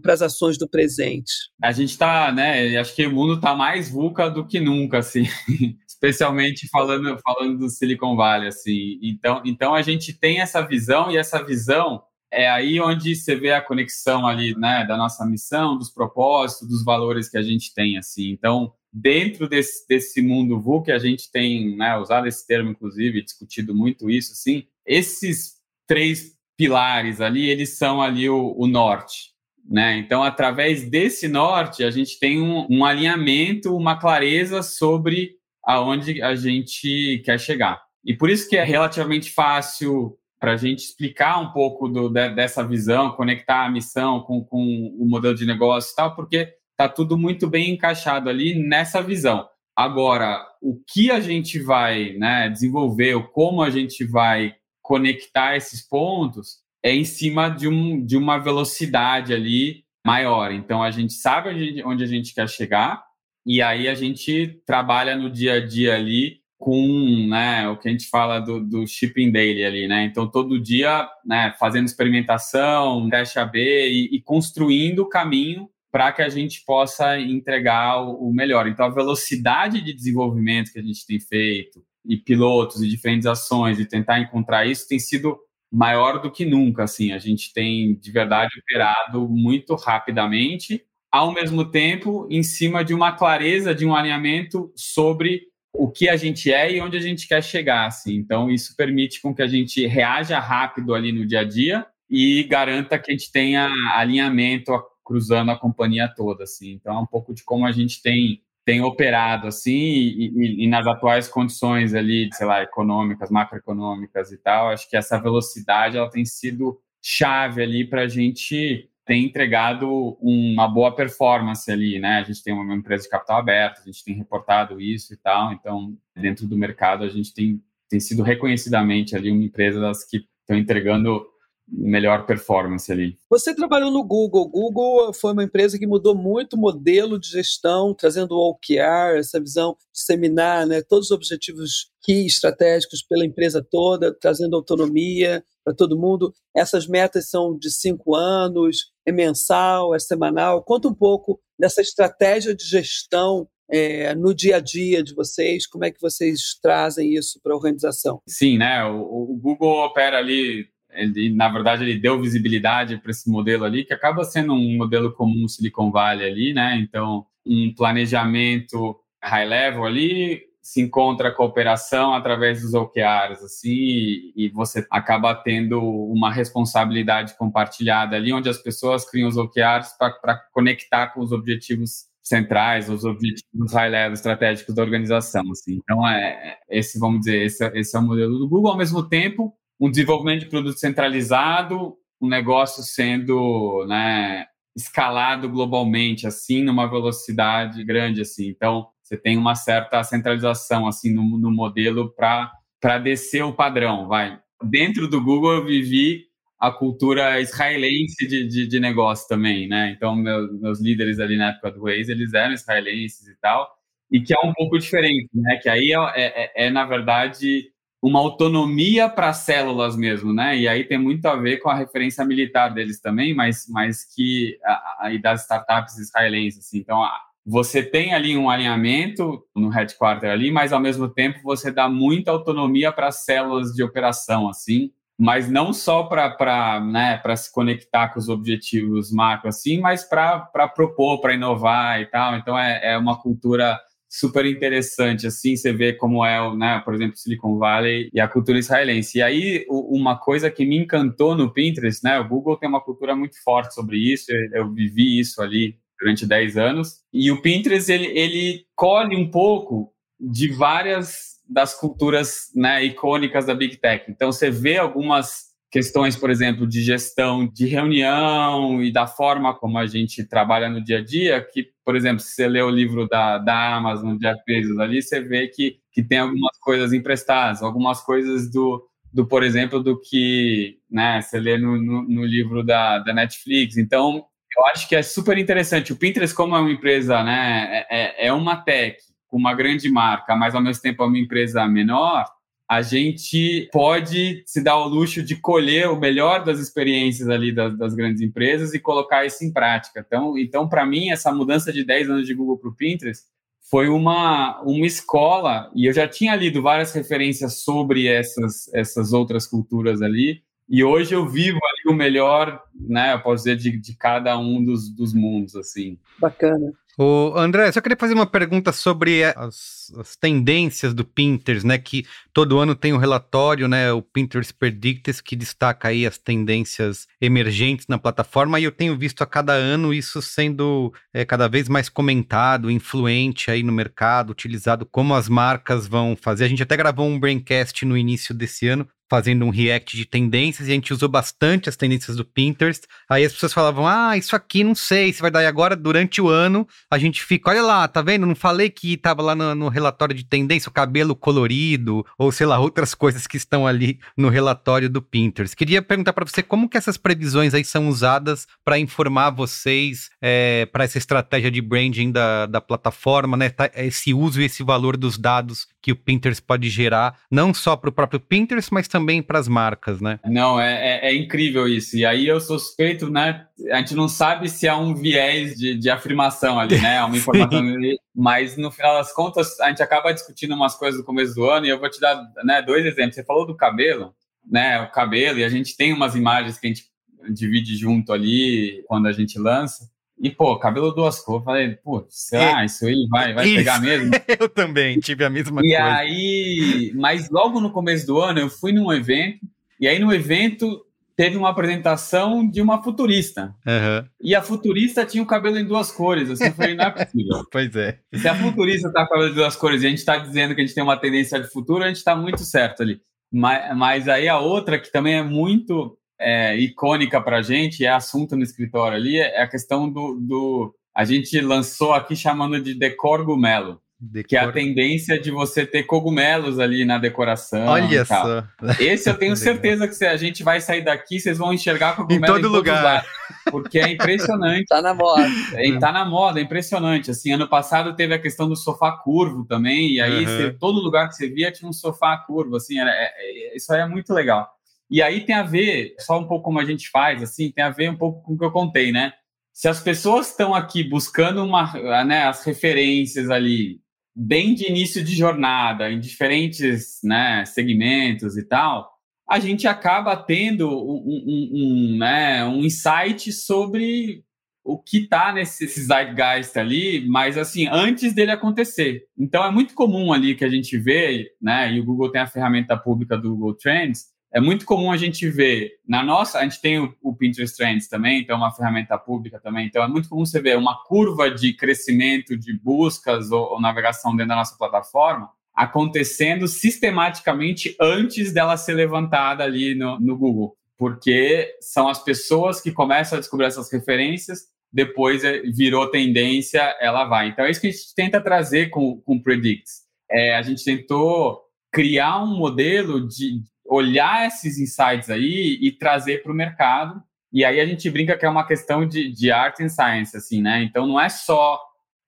para 0.01 0.13
as 0.13 0.21
ações 0.21 0.57
do 0.57 0.67
presente? 0.67 1.31
A 1.63 1.71
gente 1.71 1.91
está, 1.91 2.31
né? 2.31 2.77
Acho 2.77 2.93
que 2.93 3.05
o 3.05 3.11
mundo 3.11 3.35
está 3.35 3.55
mais 3.55 3.89
VUCA 3.89 4.29
do 4.29 4.45
que 4.45 4.59
nunca, 4.59 4.97
assim. 4.97 5.23
Especialmente 5.87 6.67
falando, 6.69 7.17
falando 7.23 7.59
do 7.59 7.69
Silicon 7.69 8.17
Valley, 8.17 8.49
assim. 8.49 8.99
Então, 9.01 9.41
então 9.45 9.73
a 9.73 9.81
gente 9.81 10.13
tem 10.13 10.41
essa 10.41 10.61
visão 10.61 11.09
e 11.09 11.17
essa 11.17 11.41
visão 11.43 12.03
é 12.31 12.49
aí 12.49 12.79
onde 12.79 13.15
você 13.15 13.35
vê 13.35 13.51
a 13.51 13.61
conexão 13.61 14.27
ali, 14.27 14.55
né, 14.55 14.85
da 14.85 14.97
nossa 14.97 15.25
missão, 15.25 15.77
dos 15.77 15.89
propósitos, 15.89 16.67
dos 16.67 16.83
valores 16.83 17.29
que 17.29 17.37
a 17.37 17.41
gente 17.41 17.73
tem, 17.73 17.97
assim. 17.97 18.31
Então, 18.31 18.73
dentro 18.91 19.47
desse, 19.47 19.87
desse 19.87 20.21
mundo 20.21 20.59
VU 20.59 20.81
que 20.81 20.91
a 20.91 20.99
gente 20.99 21.31
tem, 21.31 21.75
né, 21.75 21.97
usado 21.97 22.27
esse 22.27 22.45
termo, 22.45 22.71
inclusive, 22.71 23.23
discutido 23.23 23.73
muito 23.73 24.09
isso, 24.09 24.33
assim, 24.33 24.65
esses 24.85 25.55
três 25.87 26.35
pilares 26.57 27.21
ali, 27.21 27.49
eles 27.49 27.77
são 27.77 28.01
ali 28.01 28.29
o, 28.29 28.55
o 28.57 28.67
norte, 28.67 29.33
né? 29.67 29.97
Então, 29.97 30.23
através 30.23 30.89
desse 30.89 31.27
norte, 31.27 31.83
a 31.83 31.91
gente 31.91 32.17
tem 32.19 32.41
um, 32.41 32.65
um 32.69 32.85
alinhamento, 32.85 33.75
uma 33.75 33.99
clareza 33.99 34.63
sobre 34.63 35.35
aonde 35.63 36.21
a 36.21 36.35
gente 36.35 37.21
quer 37.25 37.39
chegar. 37.39 37.83
E 38.05 38.13
por 38.13 38.29
isso 38.29 38.47
que 38.47 38.55
é 38.55 38.63
relativamente 38.63 39.31
fácil 39.31 40.17
para 40.39 40.53
a 40.53 40.57
gente 40.57 40.79
explicar 40.79 41.39
um 41.39 41.51
pouco 41.51 41.87
do, 41.87 42.09
de, 42.09 42.29
dessa 42.29 42.65
visão, 42.65 43.11
conectar 43.11 43.65
a 43.65 43.71
missão 43.71 44.21
com, 44.21 44.43
com 44.43 44.95
o 44.97 45.07
modelo 45.07 45.35
de 45.35 45.45
negócio 45.45 45.91
e 45.91 45.95
tal, 45.95 46.15
porque 46.15 46.53
está 46.71 46.89
tudo 46.89 47.17
muito 47.17 47.47
bem 47.47 47.71
encaixado 47.71 48.29
ali 48.29 48.55
nessa 48.67 49.01
visão. 49.01 49.47
Agora, 49.75 50.45
o 50.61 50.79
que 50.87 51.11
a 51.11 51.19
gente 51.19 51.59
vai 51.59 52.13
né, 52.13 52.49
desenvolver, 52.49 53.29
como 53.31 53.61
a 53.61 53.69
gente 53.69 54.05
vai 54.05 54.55
conectar 54.81 55.55
esses 55.55 55.85
pontos, 55.87 56.59
é 56.83 56.93
em 56.93 57.03
cima 57.03 57.49
de, 57.49 57.67
um, 57.67 58.05
de 58.05 58.15
uma 58.15 58.37
velocidade 58.37 59.33
ali 59.33 59.83
maior. 60.05 60.51
Então, 60.51 60.83
a 60.83 60.91
gente 60.91 61.13
sabe 61.13 61.81
onde 61.83 62.03
a 62.03 62.07
gente 62.07 62.33
quer 62.33 62.47
chegar, 62.47 63.03
e 63.45 63.61
aí 63.61 63.87
a 63.87 63.95
gente 63.95 64.61
trabalha 64.65 65.15
no 65.15 65.29
dia 65.29 65.55
a 65.55 65.65
dia 65.65 65.95
ali 65.95 66.44
com 66.65 67.27
né, 67.29 67.69
o 67.69 67.77
que 67.77 67.87
a 67.87 67.91
gente 67.91 68.09
fala 68.09 68.39
do, 68.39 68.59
do 68.59 68.87
shipping 68.87 69.31
daily 69.31 69.63
ali, 69.63 69.87
né? 69.87 70.03
Então, 70.03 70.27
todo 70.27 70.59
dia 70.59 71.07
né, 71.23 71.53
fazendo 71.59 71.85
experimentação, 71.85 73.07
teste 73.07 73.37
AB 73.37 73.59
e, 73.59 74.15
e 74.15 74.19
construindo 74.19 75.03
o 75.03 75.07
caminho 75.07 75.69
para 75.91 76.11
que 76.11 76.23
a 76.23 76.27
gente 76.27 76.65
possa 76.65 77.19
entregar 77.19 78.01
o, 78.01 78.29
o 78.29 78.33
melhor. 78.33 78.65
Então, 78.65 78.83
a 78.83 78.89
velocidade 78.89 79.79
de 79.79 79.93
desenvolvimento 79.93 80.73
que 80.73 80.79
a 80.79 80.81
gente 80.81 81.05
tem 81.05 81.19
feito, 81.19 81.85
e 82.03 82.17
pilotos 82.17 82.81
e 82.81 82.89
diferentes 82.89 83.27
ações, 83.27 83.79
e 83.79 83.85
tentar 83.85 84.19
encontrar 84.19 84.65
isso, 84.65 84.87
tem 84.87 84.97
sido 84.97 85.37
maior 85.71 86.19
do 86.19 86.31
que 86.31 86.45
nunca. 86.45 86.85
Assim, 86.85 87.11
a 87.11 87.19
gente 87.19 87.53
tem 87.53 87.93
de 87.93 88.11
verdade 88.11 88.59
operado 88.59 89.29
muito 89.29 89.75
rapidamente, 89.75 90.83
ao 91.11 91.31
mesmo 91.31 91.69
tempo, 91.69 92.27
em 92.31 92.41
cima 92.41 92.83
de 92.83 92.95
uma 92.95 93.11
clareza, 93.11 93.75
de 93.75 93.85
um 93.85 93.95
alinhamento 93.95 94.73
sobre 94.75 95.43
o 95.77 95.89
que 95.89 96.09
a 96.09 96.15
gente 96.15 96.51
é 96.51 96.71
e 96.71 96.81
onde 96.81 96.97
a 96.97 97.01
gente 97.01 97.27
quer 97.27 97.43
chegar. 97.43 97.87
Assim. 97.87 98.15
Então, 98.15 98.49
isso 98.49 98.75
permite 98.75 99.21
com 99.21 99.33
que 99.33 99.41
a 99.41 99.47
gente 99.47 99.85
reaja 99.85 100.39
rápido 100.39 100.93
ali 100.93 101.11
no 101.11 101.25
dia 101.25 101.41
a 101.41 101.43
dia 101.43 101.85
e 102.09 102.43
garanta 102.43 102.99
que 102.99 103.11
a 103.11 103.13
gente 103.15 103.31
tenha 103.31 103.69
alinhamento 103.93 104.71
cruzando 105.03 105.51
a 105.51 105.59
companhia 105.59 106.11
toda. 106.15 106.43
Assim. 106.43 106.71
Então, 106.71 106.95
é 106.95 106.99
um 106.99 107.05
pouco 107.05 107.33
de 107.33 107.43
como 107.43 107.65
a 107.65 107.71
gente 107.71 108.01
tem, 108.01 108.41
tem 108.63 108.81
operado 108.81 109.47
assim 109.47 109.71
e, 109.71 110.31
e, 110.35 110.63
e 110.65 110.67
nas 110.67 110.87
atuais 110.87 111.27
condições 111.27 111.93
ali, 111.93 112.29
sei 112.33 112.47
lá, 112.47 112.63
econômicas, 112.63 113.29
macroeconômicas 113.29 114.31
e 114.31 114.37
tal. 114.37 114.69
Acho 114.69 114.89
que 114.89 114.97
essa 114.97 115.19
velocidade 115.19 115.97
ela 115.97 116.09
tem 116.09 116.25
sido 116.25 116.79
chave 117.01 117.61
ali 117.61 117.87
para 117.87 118.01
a 118.01 118.07
gente 118.07 118.89
tem 119.05 119.23
entregado 119.23 120.17
uma 120.19 120.67
boa 120.67 120.93
performance 120.93 121.71
ali, 121.71 121.99
né? 121.99 122.17
A 122.17 122.23
gente 122.23 122.43
tem 122.43 122.53
uma 122.53 122.73
empresa 122.73 123.03
de 123.03 123.09
capital 123.09 123.37
aberto, 123.37 123.81
a 123.81 123.85
gente 123.85 124.03
tem 124.03 124.15
reportado 124.15 124.81
isso 124.81 125.13
e 125.13 125.17
tal, 125.17 125.53
então 125.53 125.95
dentro 126.15 126.47
do 126.47 126.57
mercado 126.57 127.03
a 127.03 127.09
gente 127.09 127.33
tem, 127.33 127.61
tem 127.87 127.99
sido 127.99 128.23
reconhecidamente 128.23 129.15
ali 129.15 129.31
uma 129.31 129.43
empresa 129.43 129.79
das 129.79 130.03
que 130.03 130.27
estão 130.41 130.57
entregando 130.57 131.25
melhor 131.67 132.25
performance 132.25 132.91
ali. 132.91 133.17
Você 133.29 133.55
trabalhou 133.55 133.91
no 133.91 134.03
Google. 134.03 134.47
Google 134.47 135.13
foi 135.13 135.33
uma 135.33 135.43
empresa 135.43 135.79
que 135.79 135.87
mudou 135.87 136.15
muito 136.15 136.55
o 136.55 136.59
modelo 136.59 137.19
de 137.19 137.29
gestão, 137.29 137.93
trazendo 137.93 138.33
o 138.33 138.49
OKR, 138.49 139.17
essa 139.17 139.39
visão 139.39 139.73
de 139.73 139.99
disseminar 139.99 140.65
né, 140.67 140.81
todos 140.81 141.09
os 141.09 141.11
objetivos 141.11 141.91
key 142.03 142.25
estratégicos 142.25 143.01
pela 143.01 143.25
empresa 143.25 143.65
toda, 143.69 144.13
trazendo 144.13 144.55
autonomia 144.55 145.43
para 145.63 145.73
todo 145.73 145.97
mundo. 145.97 146.33
Essas 146.55 146.87
metas 146.87 147.29
são 147.29 147.57
de 147.57 147.71
cinco 147.71 148.15
anos, 148.15 148.91
é 149.05 149.11
mensal, 149.11 149.95
é 149.95 149.99
semanal. 149.99 150.63
Conta 150.63 150.87
um 150.87 150.93
pouco 150.93 151.39
dessa 151.59 151.81
estratégia 151.81 152.55
de 152.55 152.63
gestão 152.63 153.47
é, 153.69 154.13
no 154.13 154.33
dia 154.33 154.57
a 154.57 154.59
dia 154.59 155.03
de 155.03 155.15
vocês, 155.15 155.65
como 155.65 155.85
é 155.85 155.91
que 155.91 155.99
vocês 155.99 156.55
trazem 156.61 157.15
isso 157.15 157.39
para 157.41 157.51
a 157.51 157.55
organização? 157.55 158.21
Sim, 158.27 158.59
né? 158.59 158.83
O, 158.85 159.33
o 159.33 159.39
Google 159.41 159.83
opera 159.83 160.19
ali 160.19 160.67
ele, 160.95 161.33
na 161.35 161.49
verdade, 161.49 161.83
ele 161.83 161.99
deu 161.99 162.21
visibilidade 162.21 162.97
para 162.97 163.11
esse 163.11 163.29
modelo 163.29 163.63
ali, 163.63 163.85
que 163.85 163.93
acaba 163.93 164.23
sendo 164.23 164.53
um 164.53 164.77
modelo 164.77 165.13
comum 165.13 165.47
Silicon 165.47 165.91
Valley 165.91 166.27
ali, 166.27 166.53
né? 166.53 166.77
Então, 166.77 167.25
um 167.45 167.73
planejamento 167.73 168.97
high 169.23 169.45
level 169.45 169.85
ali 169.85 170.43
se 170.61 170.81
encontra 170.81 171.31
cooperação 171.31 172.15
através 172.15 172.63
dos 172.63 172.73
OKRs, 172.73 173.43
assim, 173.43 173.69
e, 173.69 174.33
e 174.35 174.49
você 174.49 174.83
acaba 174.89 175.35
tendo 175.35 175.79
uma 175.79 176.31
responsabilidade 176.33 177.37
compartilhada 177.37 178.15
ali, 178.15 178.33
onde 178.33 178.49
as 178.49 178.57
pessoas 178.57 179.07
criam 179.07 179.29
os 179.29 179.37
OKRs 179.37 179.95
para 179.95 180.41
conectar 180.51 181.09
com 181.09 181.21
os 181.21 181.31
objetivos 181.31 182.05
centrais, 182.23 182.89
os 182.89 183.05
objetivos 183.05 183.73
high 183.73 183.89
level 183.89 184.13
estratégicos 184.13 184.73
da 184.73 184.81
organização, 184.81 185.43
assim. 185.51 185.79
Então, 185.83 186.07
é, 186.07 186.57
esse, 186.67 186.97
vamos 186.97 187.19
dizer, 187.19 187.45
esse, 187.45 187.63
esse 187.77 187.95
é 187.95 187.99
o 187.99 188.03
modelo 188.03 188.39
do 188.39 188.49
Google. 188.49 188.71
Ao 188.71 188.77
mesmo 188.77 189.07
tempo, 189.07 189.55
um 189.79 189.89
desenvolvimento 189.89 190.41
de 190.41 190.49
produto 190.49 190.79
centralizado, 190.79 191.95
um 192.21 192.27
negócio 192.27 192.83
sendo 192.83 193.85
né, 193.87 194.45
escalado 194.75 195.49
globalmente, 195.49 196.27
assim, 196.27 196.63
numa 196.63 196.89
velocidade 196.89 197.83
grande, 197.83 198.21
assim. 198.21 198.47
Então, 198.47 198.87
você 199.01 199.15
tem 199.15 199.37
uma 199.37 199.55
certa 199.55 200.03
centralização, 200.03 200.87
assim, 200.87 201.13
no, 201.13 201.37
no 201.37 201.51
modelo 201.51 202.13
para 202.13 202.97
descer 202.99 203.43
o 203.43 203.53
padrão, 203.53 204.07
vai. 204.07 204.39
Dentro 204.63 205.07
do 205.07 205.21
Google, 205.21 205.53
eu 205.53 205.65
vivi 205.65 206.25
a 206.59 206.71
cultura 206.71 207.39
israelense 207.39 208.27
de, 208.27 208.47
de, 208.47 208.67
de 208.67 208.79
negócio 208.79 209.27
também, 209.27 209.67
né? 209.67 209.93
Então, 209.95 210.15
meu, 210.15 210.51
meus 210.59 210.81
líderes 210.81 211.19
ali 211.19 211.37
na 211.37 211.49
época 211.49 211.71
do 211.71 211.81
Waze, 211.81 212.11
eles 212.11 212.33
eram 212.33 212.53
israelenses 212.53 213.27
e 213.27 213.35
tal, 213.39 213.69
e 214.09 214.21
que 214.21 214.33
é 214.33 214.37
um 214.45 214.53
pouco 214.53 214.79
diferente, 214.79 215.29
né? 215.33 215.57
Que 215.61 215.69
aí 215.69 215.91
é, 215.91 215.97
é, 216.15 216.65
é 216.67 216.69
na 216.69 216.85
verdade, 216.85 217.71
uma 218.07 218.19
autonomia 218.19 219.09
para 219.09 219.33
células 219.33 219.95
mesmo, 219.95 220.31
né? 220.31 220.55
E 220.55 220.67
aí 220.67 220.83
tem 220.83 220.95
muito 220.95 221.25
a 221.25 221.35
ver 221.35 221.57
com 221.57 221.69
a 221.69 221.73
referência 221.73 222.23
militar 222.23 222.69
deles 222.69 223.01
também, 223.01 223.33
mas, 223.33 223.65
mas 223.67 224.03
que 224.03 224.59
aí 224.99 225.19
das 225.19 225.41
startups 225.41 225.97
israelenses, 225.97 226.67
assim. 226.67 226.77
Então, 226.77 227.03
você 227.43 227.81
tem 227.81 228.13
ali 228.13 228.37
um 228.37 228.47
alinhamento 228.47 229.43
no 229.55 229.69
headquarter 229.69 230.29
ali, 230.29 230.51
mas 230.51 230.71
ao 230.71 230.79
mesmo 230.79 231.09
tempo 231.09 231.39
você 231.43 231.71
dá 231.71 231.89
muita 231.89 232.29
autonomia 232.29 232.91
para 232.91 233.07
as 233.07 233.25
células 233.25 233.71
de 233.71 233.81
operação, 233.81 234.47
assim. 234.47 234.91
Mas 235.17 235.49
não 235.49 235.73
só 235.73 236.03
para 236.03 236.79
né, 236.81 237.19
se 237.35 237.51
conectar 237.51 238.09
com 238.09 238.19
os 238.19 238.29
objetivos 238.29 239.11
macro, 239.11 239.49
assim, 239.49 239.79
mas 239.79 240.03
para 240.03 240.67
propor, 240.75 241.21
para 241.21 241.33
inovar 241.33 241.99
e 242.01 242.05
tal. 242.05 242.35
Então, 242.35 242.55
é, 242.55 242.93
é 242.93 242.97
uma 242.99 243.19
cultura 243.19 243.79
super 244.19 244.45
interessante, 244.45 245.27
assim, 245.27 245.55
você 245.55 245.73
vê 245.73 245.91
como 245.93 246.25
é, 246.25 246.55
né, 246.55 246.81
por 246.85 246.93
exemplo, 246.93 247.17
Silicon 247.17 247.57
Valley 247.57 248.09
e 248.13 248.19
a 248.19 248.27
cultura 248.27 248.57
israelense. 248.57 249.17
E 249.17 249.21
aí, 249.21 249.65
uma 249.69 250.17
coisa 250.17 250.49
que 250.49 250.65
me 250.65 250.77
encantou 250.77 251.35
no 251.35 251.51
Pinterest, 251.51 252.03
né, 252.03 252.17
o 252.19 252.27
Google 252.27 252.57
tem 252.57 252.69
uma 252.69 252.81
cultura 252.81 253.15
muito 253.15 253.35
forte 253.43 253.73
sobre 253.73 253.97
isso, 253.97 254.31
eu 254.53 254.71
vivi 254.71 255.19
isso 255.19 255.41
ali 255.41 255.77
durante 255.99 256.25
10 256.25 256.57
anos, 256.57 257.01
e 257.11 257.31
o 257.31 257.41
Pinterest, 257.41 257.91
ele, 257.91 258.07
ele 258.07 258.65
colhe 258.75 259.15
um 259.15 259.29
pouco 259.29 259.93
de 260.19 260.49
várias 260.49 261.35
das 261.47 261.77
culturas 261.77 262.51
né, 262.55 262.83
icônicas 262.83 263.45
da 263.45 263.53
Big 263.53 263.77
Tech. 263.77 264.05
Então, 264.09 264.31
você 264.31 264.49
vê 264.49 264.77
algumas 264.77 265.54
questões, 265.75 266.15
por 266.15 266.29
exemplo, 266.29 266.65
de 266.65 266.81
gestão 266.81 267.45
de 267.45 267.65
reunião 267.65 268.81
e 268.81 268.93
da 268.93 269.05
forma 269.05 269.53
como 269.53 269.77
a 269.77 269.85
gente 269.85 270.23
trabalha 270.23 270.69
no 270.69 270.81
dia 270.81 270.99
a 270.99 271.03
dia, 271.03 271.41
que, 271.41 271.67
por 271.83 271.97
exemplo, 271.97 272.21
se 272.21 272.29
você 272.29 272.47
lê 272.47 272.61
o 272.61 272.69
livro 272.69 273.09
da, 273.09 273.37
da 273.39 273.75
Amazon, 273.75 274.15
de 274.15 274.25
Bezos 274.47 274.79
ali, 274.79 275.01
você 275.01 275.19
vê 275.19 275.49
que, 275.49 275.75
que 275.91 276.01
tem 276.01 276.19
algumas 276.19 276.57
coisas 276.61 276.93
emprestadas, 276.93 277.61
algumas 277.61 277.99
coisas 277.99 278.49
do, 278.49 278.87
do 279.11 279.27
por 279.27 279.43
exemplo, 279.43 279.83
do 279.83 279.99
que 279.99 280.77
né, 280.89 281.21
você 281.21 281.41
lê 281.41 281.57
no, 281.57 281.75
no, 281.75 282.03
no 282.03 282.23
livro 282.23 282.63
da, 282.63 282.99
da 282.99 283.13
Netflix. 283.13 283.75
Então, 283.75 284.25
eu 284.57 284.65
acho 284.67 284.87
que 284.87 284.95
é 284.95 285.03
super 285.03 285.37
interessante. 285.37 285.91
O 285.91 285.97
Pinterest, 285.97 286.33
como 286.33 286.55
é 286.55 286.59
uma 286.61 286.71
empresa, 286.71 287.21
né, 287.21 287.85
é, 287.89 288.23
é, 288.23 288.27
é 288.27 288.31
uma 288.31 288.55
tech 288.55 288.95
com 289.27 289.35
uma 289.35 289.53
grande 289.53 289.89
marca, 289.89 290.37
mas 290.37 290.55
ao 290.55 290.61
mesmo 290.61 290.81
tempo 290.81 291.03
é 291.03 291.05
uma 291.05 291.19
empresa 291.19 291.67
menor, 291.67 292.25
a 292.67 292.81
gente 292.81 293.69
pode 293.71 294.43
se 294.45 294.63
dar 294.63 294.77
o 294.77 294.87
luxo 294.87 295.21
de 295.21 295.35
colher 295.35 295.89
o 295.89 295.99
melhor 295.99 296.43
das 296.43 296.59
experiências 296.59 297.29
ali 297.29 297.53
das, 297.53 297.77
das 297.77 297.93
grandes 297.93 298.21
empresas 298.21 298.73
e 298.73 298.79
colocar 298.79 299.25
isso 299.25 299.43
em 299.43 299.53
prática. 299.53 300.03
Então, 300.05 300.37
então 300.37 300.67
para 300.67 300.85
mim, 300.85 301.09
essa 301.11 301.31
mudança 301.31 301.71
de 301.71 301.83
10 301.83 302.09
anos 302.09 302.27
de 302.27 302.33
Google 302.33 302.57
para 302.57 302.69
o 302.69 302.75
Pinterest 302.75 303.23
foi 303.69 303.89
uma, 303.89 304.61
uma 304.61 304.85
escola, 304.85 305.71
e 305.75 305.87
eu 305.87 305.93
já 305.93 306.07
tinha 306.07 306.35
lido 306.35 306.61
várias 306.61 306.93
referências 306.93 307.63
sobre 307.63 308.07
essas, 308.07 308.71
essas 308.73 309.11
outras 309.11 309.47
culturas 309.47 310.03
ali, 310.03 310.43
e 310.69 310.83
hoje 310.83 311.13
eu 311.13 311.27
vivo 311.27 311.57
ali 311.57 311.93
o 311.93 311.97
melhor, 311.97 312.61
né, 312.75 313.13
eu 313.13 313.21
posso 313.21 313.43
dizer, 313.43 313.57
de, 313.57 313.77
de 313.79 313.95
cada 313.95 314.37
um 314.37 314.63
dos, 314.63 314.89
dos 314.89 315.13
mundos, 315.13 315.55
assim. 315.55 315.97
Bacana. 316.19 316.73
O 316.97 317.33
André, 317.35 317.69
só 317.73 317.81
queria 317.81 317.97
fazer 317.97 318.13
uma 318.13 318.25
pergunta 318.25 318.71
sobre 318.71 319.25
as, 319.25 319.91
as, 319.97 320.15
tendências 320.15 320.93
do 320.93 321.03
Pinterest, 321.03 321.67
né? 321.67 321.77
Que 321.77 322.05
todo 322.33 322.57
ano 322.57 322.73
tem 322.73 322.93
um 322.93 322.97
relatório, 322.97 323.67
né? 323.67 323.91
O 323.91 324.01
Pinterest 324.01 324.53
Predicts, 324.53 325.19
que 325.19 325.35
destaca 325.35 325.89
aí 325.89 326.05
as 326.05 326.17
tendências 326.17 327.05
emergentes 327.19 327.87
na 327.87 327.97
plataforma, 327.97 328.59
e 328.59 328.63
eu 328.63 328.71
tenho 328.71 328.97
visto 328.97 329.21
a 329.21 329.25
cada 329.25 329.51
ano 329.51 329.93
isso 329.93 330.21
sendo 330.21 330.93
é, 331.13 331.25
cada 331.25 331.49
vez 331.49 331.67
mais 331.67 331.89
comentado, 331.89 332.71
influente 332.71 333.51
aí 333.51 333.61
no 333.61 333.73
mercado, 333.73 334.29
utilizado, 334.29 334.85
como 334.85 335.13
as 335.13 335.27
marcas 335.27 335.87
vão 335.87 336.15
fazer. 336.15 336.45
A 336.45 336.47
gente 336.47 336.63
até 336.63 336.77
gravou 336.77 337.05
um 337.05 337.19
braincast 337.19 337.83
no 337.83 337.97
início 337.97 338.33
desse 338.33 338.69
ano 338.69 338.87
fazendo 339.09 339.45
um 339.45 339.49
react 339.49 339.95
de 339.95 340.05
tendências 340.05 340.67
e 340.67 340.71
a 340.71 340.75
gente 340.75 340.93
usou 340.93 341.09
bastante 341.09 341.69
as 341.69 341.75
tendências 341.75 342.17
do 342.17 342.25
Pinterest. 342.25 342.85
Aí 343.09 343.23
as 343.23 343.33
pessoas 343.33 343.53
falavam: 343.53 343.87
"Ah, 343.87 344.17
isso 344.17 344.35
aqui 344.35 344.63
não 344.63 344.75
sei 344.75 345.13
se 345.13 345.21
vai 345.21 345.31
dar". 345.31 345.43
E 345.43 345.47
agora 345.47 345.75
durante 345.75 346.21
o 346.21 346.27
ano 346.27 346.67
a 346.89 346.97
gente 346.97 347.23
fica, 347.23 347.49
olha 347.49 347.61
lá, 347.61 347.87
tá 347.87 348.01
vendo? 348.01 348.25
Não 348.25 348.35
falei 348.35 348.69
que 348.69 348.97
tava 348.97 349.21
lá 349.21 349.35
no, 349.35 349.53
no, 349.55 349.69
relatório 349.69 350.15
de 350.15 350.23
tendência 350.23 350.69
o 350.69 350.73
cabelo 350.73 351.15
colorido 351.15 352.05
ou 352.17 352.31
sei 352.31 352.47
lá, 352.47 352.59
outras 352.59 352.93
coisas 352.93 353.27
que 353.27 353.37
estão 353.37 353.67
ali 353.67 353.99
no 354.17 354.29
relatório 354.29 354.89
do 354.89 355.01
Pinterest. 355.01 355.55
Queria 355.55 355.81
perguntar 355.81 356.13
para 356.13 356.25
você 356.25 356.41
como 356.41 356.69
que 356.69 356.77
essas 356.77 356.97
previsões 356.97 357.53
aí 357.53 357.63
são 357.63 357.87
usadas 357.87 358.47
para 358.63 358.79
informar 358.79 359.29
vocês 359.29 360.09
é, 360.21 360.65
para 360.65 360.83
essa 360.83 360.97
estratégia 360.97 361.51
de 361.51 361.61
branding 361.61 362.11
da, 362.11 362.45
da 362.45 362.61
plataforma, 362.61 363.37
né? 363.37 363.49
Tá, 363.49 363.69
esse 363.75 364.13
uso 364.13 364.41
e 364.41 364.45
esse 364.45 364.63
valor 364.63 364.97
dos 364.97 365.17
dados 365.17 365.67
que 365.85 365.91
o 365.91 365.95
Pinterest 365.95 366.41
pode 366.41 366.67
gerar, 366.67 367.19
não 367.29 367.53
só 367.53 367.75
para 367.75 367.91
o 367.91 367.93
próprio 367.93 368.19
Pinterest, 368.19 368.73
mas 368.73 368.87
também 368.87 369.21
para 369.21 369.37
as 369.37 369.47
marcas, 369.47 370.01
né? 370.01 370.19
Não, 370.25 370.59
é, 370.59 370.73
é, 370.73 371.11
é, 371.11 371.15
incrível 371.15 371.67
isso. 371.67 371.95
E 371.95 372.03
aí 372.03 372.25
eu 372.25 372.41
suspeito, 372.41 373.07
né? 373.07 373.45
A 373.71 373.77
gente 373.77 373.93
não 373.93 374.07
sabe 374.07 374.49
se 374.49 374.65
é 374.65 374.73
um 374.73 374.95
viés 374.95 375.53
de, 375.53 375.77
de 375.77 375.87
afirmação 375.87 376.59
ali, 376.59 376.81
né? 376.81 376.95
É 376.95 377.03
uma 377.03 377.13
informação 377.15 377.59
ali, 377.59 377.99
mas 378.15 378.57
no 378.57 378.71
final 378.71 378.95
das 378.95 379.13
contas 379.13 379.59
a 379.59 379.69
gente 379.69 379.83
acaba 379.83 380.11
discutindo 380.11 380.55
umas 380.55 380.73
coisas 380.75 380.99
no 380.99 381.05
começo 381.05 381.35
do 381.35 381.47
ano 381.47 381.67
e 381.67 381.69
eu 381.69 381.79
vou 381.79 381.87
te 381.87 381.99
dar 381.99 382.19
né, 382.43 382.63
dois 382.63 382.83
exemplos. 382.83 383.13
Você 383.13 383.23
falou 383.23 383.45
do 383.45 383.55
cabelo, 383.55 384.11
né? 384.43 384.81
O 384.81 384.89
cabelo, 384.89 385.37
e 385.37 385.43
a 385.43 385.49
gente 385.49 385.77
tem 385.77 385.93
umas 385.93 386.15
imagens 386.15 386.57
que 386.57 386.65
a 386.65 386.69
gente 386.69 386.85
divide 387.29 387.77
junto 387.77 388.11
ali 388.11 388.83
quando 388.87 389.05
a 389.05 389.11
gente 389.11 389.37
lança. 389.37 389.87
E, 390.19 390.29
pô, 390.29 390.57
cabelo 390.57 390.91
duas 390.91 391.19
cores. 391.19 391.43
Falei, 391.43 391.75
pô, 391.75 392.05
será 392.09 392.61
é, 392.61 392.65
isso 392.65 392.85
aí 392.85 393.07
vai, 393.09 393.33
vai 393.33 393.47
isso. 393.47 393.55
pegar 393.57 393.81
mesmo? 393.81 394.11
eu 394.39 394.47
também 394.47 394.99
tive 394.99 395.25
a 395.25 395.29
mesma 395.29 395.61
e 395.61 395.63
coisa. 395.63 395.73
E 395.73 395.75
aí, 395.75 396.91
mas 396.95 397.29
logo 397.29 397.59
no 397.59 397.71
começo 397.71 398.07
do 398.07 398.19
ano 398.19 398.39
eu 398.39 398.49
fui 398.49 398.71
num 398.71 398.91
evento, 398.93 399.45
e 399.79 399.87
aí 399.87 399.99
no 399.99 400.13
evento 400.13 400.85
teve 401.15 401.37
uma 401.37 401.49
apresentação 401.49 402.47
de 402.47 402.61
uma 402.61 402.83
futurista. 402.83 403.55
Uhum. 403.65 404.07
E 404.21 404.35
a 404.35 404.41
futurista 404.41 405.05
tinha 405.05 405.23
o 405.23 405.27
cabelo 405.27 405.57
em 405.57 405.65
duas 405.65 405.91
cores. 405.91 406.29
Assim, 406.29 406.45
eu 406.45 406.53
falei, 406.53 406.75
não 406.75 406.85
é 406.85 406.91
possível. 406.91 407.45
pois 407.51 407.75
é. 407.75 407.99
Se 408.13 408.27
a 408.27 408.35
futurista 408.35 408.91
tá 408.91 409.01
com 409.01 409.05
o 409.05 409.09
cabelo 409.09 409.31
em 409.31 409.35
duas 409.35 409.55
cores 409.55 409.81
e 409.81 409.87
a 409.87 409.89
gente 409.89 409.99
está 409.99 410.17
dizendo 410.17 410.53
que 410.53 410.61
a 410.61 410.65
gente 410.65 410.75
tem 410.75 410.83
uma 410.83 410.97
tendência 410.97 411.39
de 411.39 411.49
futuro, 411.49 411.83
a 411.83 411.87
gente 411.87 411.97
está 411.97 412.15
muito 412.15 412.43
certo 412.43 412.83
ali. 412.83 413.01
Mas, 413.31 413.77
mas 413.77 414.07
aí 414.07 414.27
a 414.27 414.39
outra, 414.39 414.79
que 414.79 414.91
também 414.91 415.15
é 415.15 415.23
muito 415.23 415.97
é, 416.25 416.57
icônica 416.57 417.21
para 417.21 417.37
a 417.37 417.41
gente, 417.43 417.85
é 417.85 417.89
assunto 417.89 418.35
no 418.35 418.41
escritório 418.41 418.97
ali, 418.97 419.19
é 419.19 419.43
a 419.43 419.47
questão 419.47 419.87
do, 419.87 420.17
do. 420.19 420.75
A 420.93 421.05
gente 421.05 421.39
lançou 421.39 421.93
aqui 421.93 422.15
chamando 422.15 422.59
de 422.59 422.73
decor 422.73 423.23
gumelo. 423.23 423.79
Decor... 423.97 424.27
Que 424.27 424.35
é 424.35 424.39
a 424.39 424.51
tendência 424.51 425.19
de 425.19 425.29
você 425.29 425.65
ter 425.65 425.83
cogumelos 425.83 426.59
ali 426.59 426.83
na 426.83 426.97
decoração. 426.97 427.67
Olha 427.67 428.03
só. 428.03 428.43
Esse 428.79 429.09
eu 429.09 429.17
tenho 429.17 429.35
certeza 429.37 429.87
que 429.87 429.93
se 429.93 430.05
a 430.05 430.17
gente 430.17 430.43
vai 430.43 430.59
sair 430.59 430.81
daqui, 430.81 431.19
vocês 431.19 431.37
vão 431.37 431.53
enxergar 431.53 431.95
cogumelos 431.95 432.37
em 432.37 432.41
todo 432.41 432.47
em 432.47 432.51
lugar. 432.51 433.05
porque 433.51 433.79
é 433.79 433.89
impressionante. 433.89 434.65
tá 434.67 434.81
na 434.81 434.93
moda. 434.93 435.29
É, 435.53 435.79
tá 435.79 435.91
na 435.91 436.05
moda, 436.05 436.39
é 436.39 436.43
impressionante. 436.43 437.11
Assim, 437.11 437.33
ano 437.33 437.47
passado 437.47 437.95
teve 437.95 438.15
a 438.15 438.19
questão 438.19 438.49
do 438.49 438.55
sofá 438.55 438.91
curvo 438.91 439.45
também, 439.45 439.93
e 439.93 440.01
aí 440.01 440.25
uhum. 440.25 440.25
você, 440.25 440.51
todo 440.51 440.81
lugar 440.81 441.07
que 441.07 441.15
você 441.15 441.29
via 441.29 441.51
tinha 441.51 441.69
um 441.69 441.73
sofá 441.73 442.17
curvo, 442.17 442.57
assim, 442.57 442.79
era, 442.79 442.91
é, 442.91 443.13
é, 443.17 443.55
isso 443.55 443.71
aí 443.71 443.81
é 443.81 443.87
muito 443.87 444.13
legal. 444.13 444.54
E 444.89 445.01
aí 445.01 445.25
tem 445.25 445.35
a 445.35 445.43
ver, 445.43 445.95
só 445.99 446.19
um 446.19 446.27
pouco 446.27 446.45
como 446.45 446.59
a 446.59 446.65
gente 446.65 446.89
faz, 446.89 447.23
assim, 447.23 447.51
tem 447.51 447.63
a 447.63 447.69
ver 447.69 447.89
um 447.89 447.97
pouco 447.97 448.21
com 448.21 448.33
o 448.33 448.37
que 448.37 448.45
eu 448.45 448.51
contei, 448.51 448.91
né? 448.91 449.13
Se 449.53 449.67
as 449.67 449.81
pessoas 449.81 450.29
estão 450.29 450.53
aqui 450.53 450.83
buscando 450.83 451.43
uma, 451.43 451.73
né, 452.03 452.23
as 452.23 452.43
referências 452.43 453.29
ali, 453.29 453.79
bem 454.15 454.53
de 454.53 454.69
início 454.69 455.03
de 455.03 455.15
jornada, 455.15 455.89
em 455.89 455.99
diferentes 455.99 456.99
né, 457.03 457.45
segmentos 457.45 458.37
e 458.37 458.43
tal, 458.43 458.91
a 459.29 459.39
gente 459.39 459.67
acaba 459.67 460.15
tendo 460.15 460.69
um, 460.69 461.03
um, 461.05 461.51
um, 461.53 461.97
né, 461.97 462.45
um 462.45 462.63
insight 462.63 463.31
sobre 463.31 464.23
o 464.63 464.77
que 464.77 465.03
está 465.03 465.31
nesse 465.31 465.67
zeitgeist 465.67 466.57
ali, 466.57 467.07
mas 467.07 467.37
assim, 467.37 467.67
antes 467.67 468.13
dele 468.13 468.31
acontecer. 468.31 469.03
Então 469.17 469.43
é 469.43 469.51
muito 469.51 469.73
comum 469.73 470.11
ali 470.11 470.35
que 470.35 470.43
a 470.43 470.49
gente 470.49 470.77
vê, 470.77 471.31
né, 471.41 471.71
e 471.71 471.79
o 471.79 471.85
Google 471.85 472.11
tem 472.11 472.21
a 472.21 472.27
ferramenta 472.27 472.75
pública 472.75 473.17
do 473.17 473.29
Google 473.35 473.55
Trends, 473.55 474.14
é 474.35 474.41
muito 474.41 474.65
comum 474.65 474.91
a 474.91 474.97
gente 474.97 475.29
ver 475.29 475.79
na 475.87 476.03
nossa, 476.03 476.39
a 476.39 476.43
gente 476.43 476.59
tem 476.59 476.77
o, 476.77 476.93
o, 477.01 477.15
Pinterest 477.15 477.55
Trends 477.55 477.87
também, 477.87 478.19
então 478.19 478.35
é 478.35 478.37
uma 478.37 478.51
ferramenta 478.51 478.97
pública 478.97 479.39
também, 479.39 479.65
então 479.65 479.81
é 479.81 479.87
muito 479.87 480.09
comum 480.09 480.25
você 480.25 480.41
ver 480.41 480.57
uma 480.57 480.83
curva 480.83 481.31
de 481.31 481.53
crescimento 481.53 482.35
de 482.35 482.51
buscas 482.59 483.31
ou, 483.31 483.53
ou 483.53 483.61
navegação 483.61 484.11
dentro 484.11 484.29
da 484.29 484.35
nossa 484.35 484.57
plataforma 484.57 485.29
acontecendo 485.55 486.49
sistematicamente 486.49 487.77
antes 487.79 488.33
dela 488.33 488.57
ser 488.57 488.73
levantada 488.73 489.41
ali 489.41 489.73
no, 489.73 489.97
no 490.01 490.17
Google, 490.17 490.57
porque 490.77 491.55
são 491.61 491.87
as 491.87 492.03
pessoas 492.03 492.59
que 492.59 492.73
começam 492.73 493.17
a 493.17 493.21
descobrir 493.21 493.45
essas 493.45 493.71
referências, 493.71 494.49
depois 494.69 495.23
é, 495.23 495.43
virou 495.43 495.89
tendência, 495.89 496.75
ela 496.81 497.05
vai. 497.05 497.29
Então 497.29 497.45
é 497.45 497.51
isso 497.51 497.61
que 497.61 497.67
a 497.67 497.71
gente 497.71 497.95
tenta 497.95 498.19
trazer 498.19 498.69
com 498.69 499.01
o 499.05 499.23
Predicts. 499.23 499.85
É, 500.11 500.35
a 500.35 500.41
gente 500.41 500.61
tentou 500.65 501.41
criar 501.71 502.21
um 502.21 502.35
modelo 502.37 503.07
de, 503.07 503.41
olhar 503.65 504.27
esses 504.27 504.59
insights 504.59 505.09
aí 505.09 505.57
e 505.61 505.71
trazer 505.71 506.21
para 506.21 506.31
o 506.31 506.35
mercado. 506.35 507.01
E 507.33 507.43
aí 507.43 507.59
a 507.59 507.65
gente 507.65 507.89
brinca 507.89 508.17
que 508.17 508.25
é 508.25 508.29
uma 508.29 508.47
questão 508.47 508.87
de, 508.87 509.11
de 509.11 509.31
art 509.31 509.59
and 509.59 509.69
science, 509.69 510.15
assim, 510.15 510.41
né? 510.41 510.63
Então 510.63 510.85
não 510.85 510.99
é 510.99 511.09
só, 511.09 511.59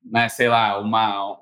né, 0.06 0.30
sei 0.30 0.48
lá, 0.48 0.80
uma, 0.80 1.38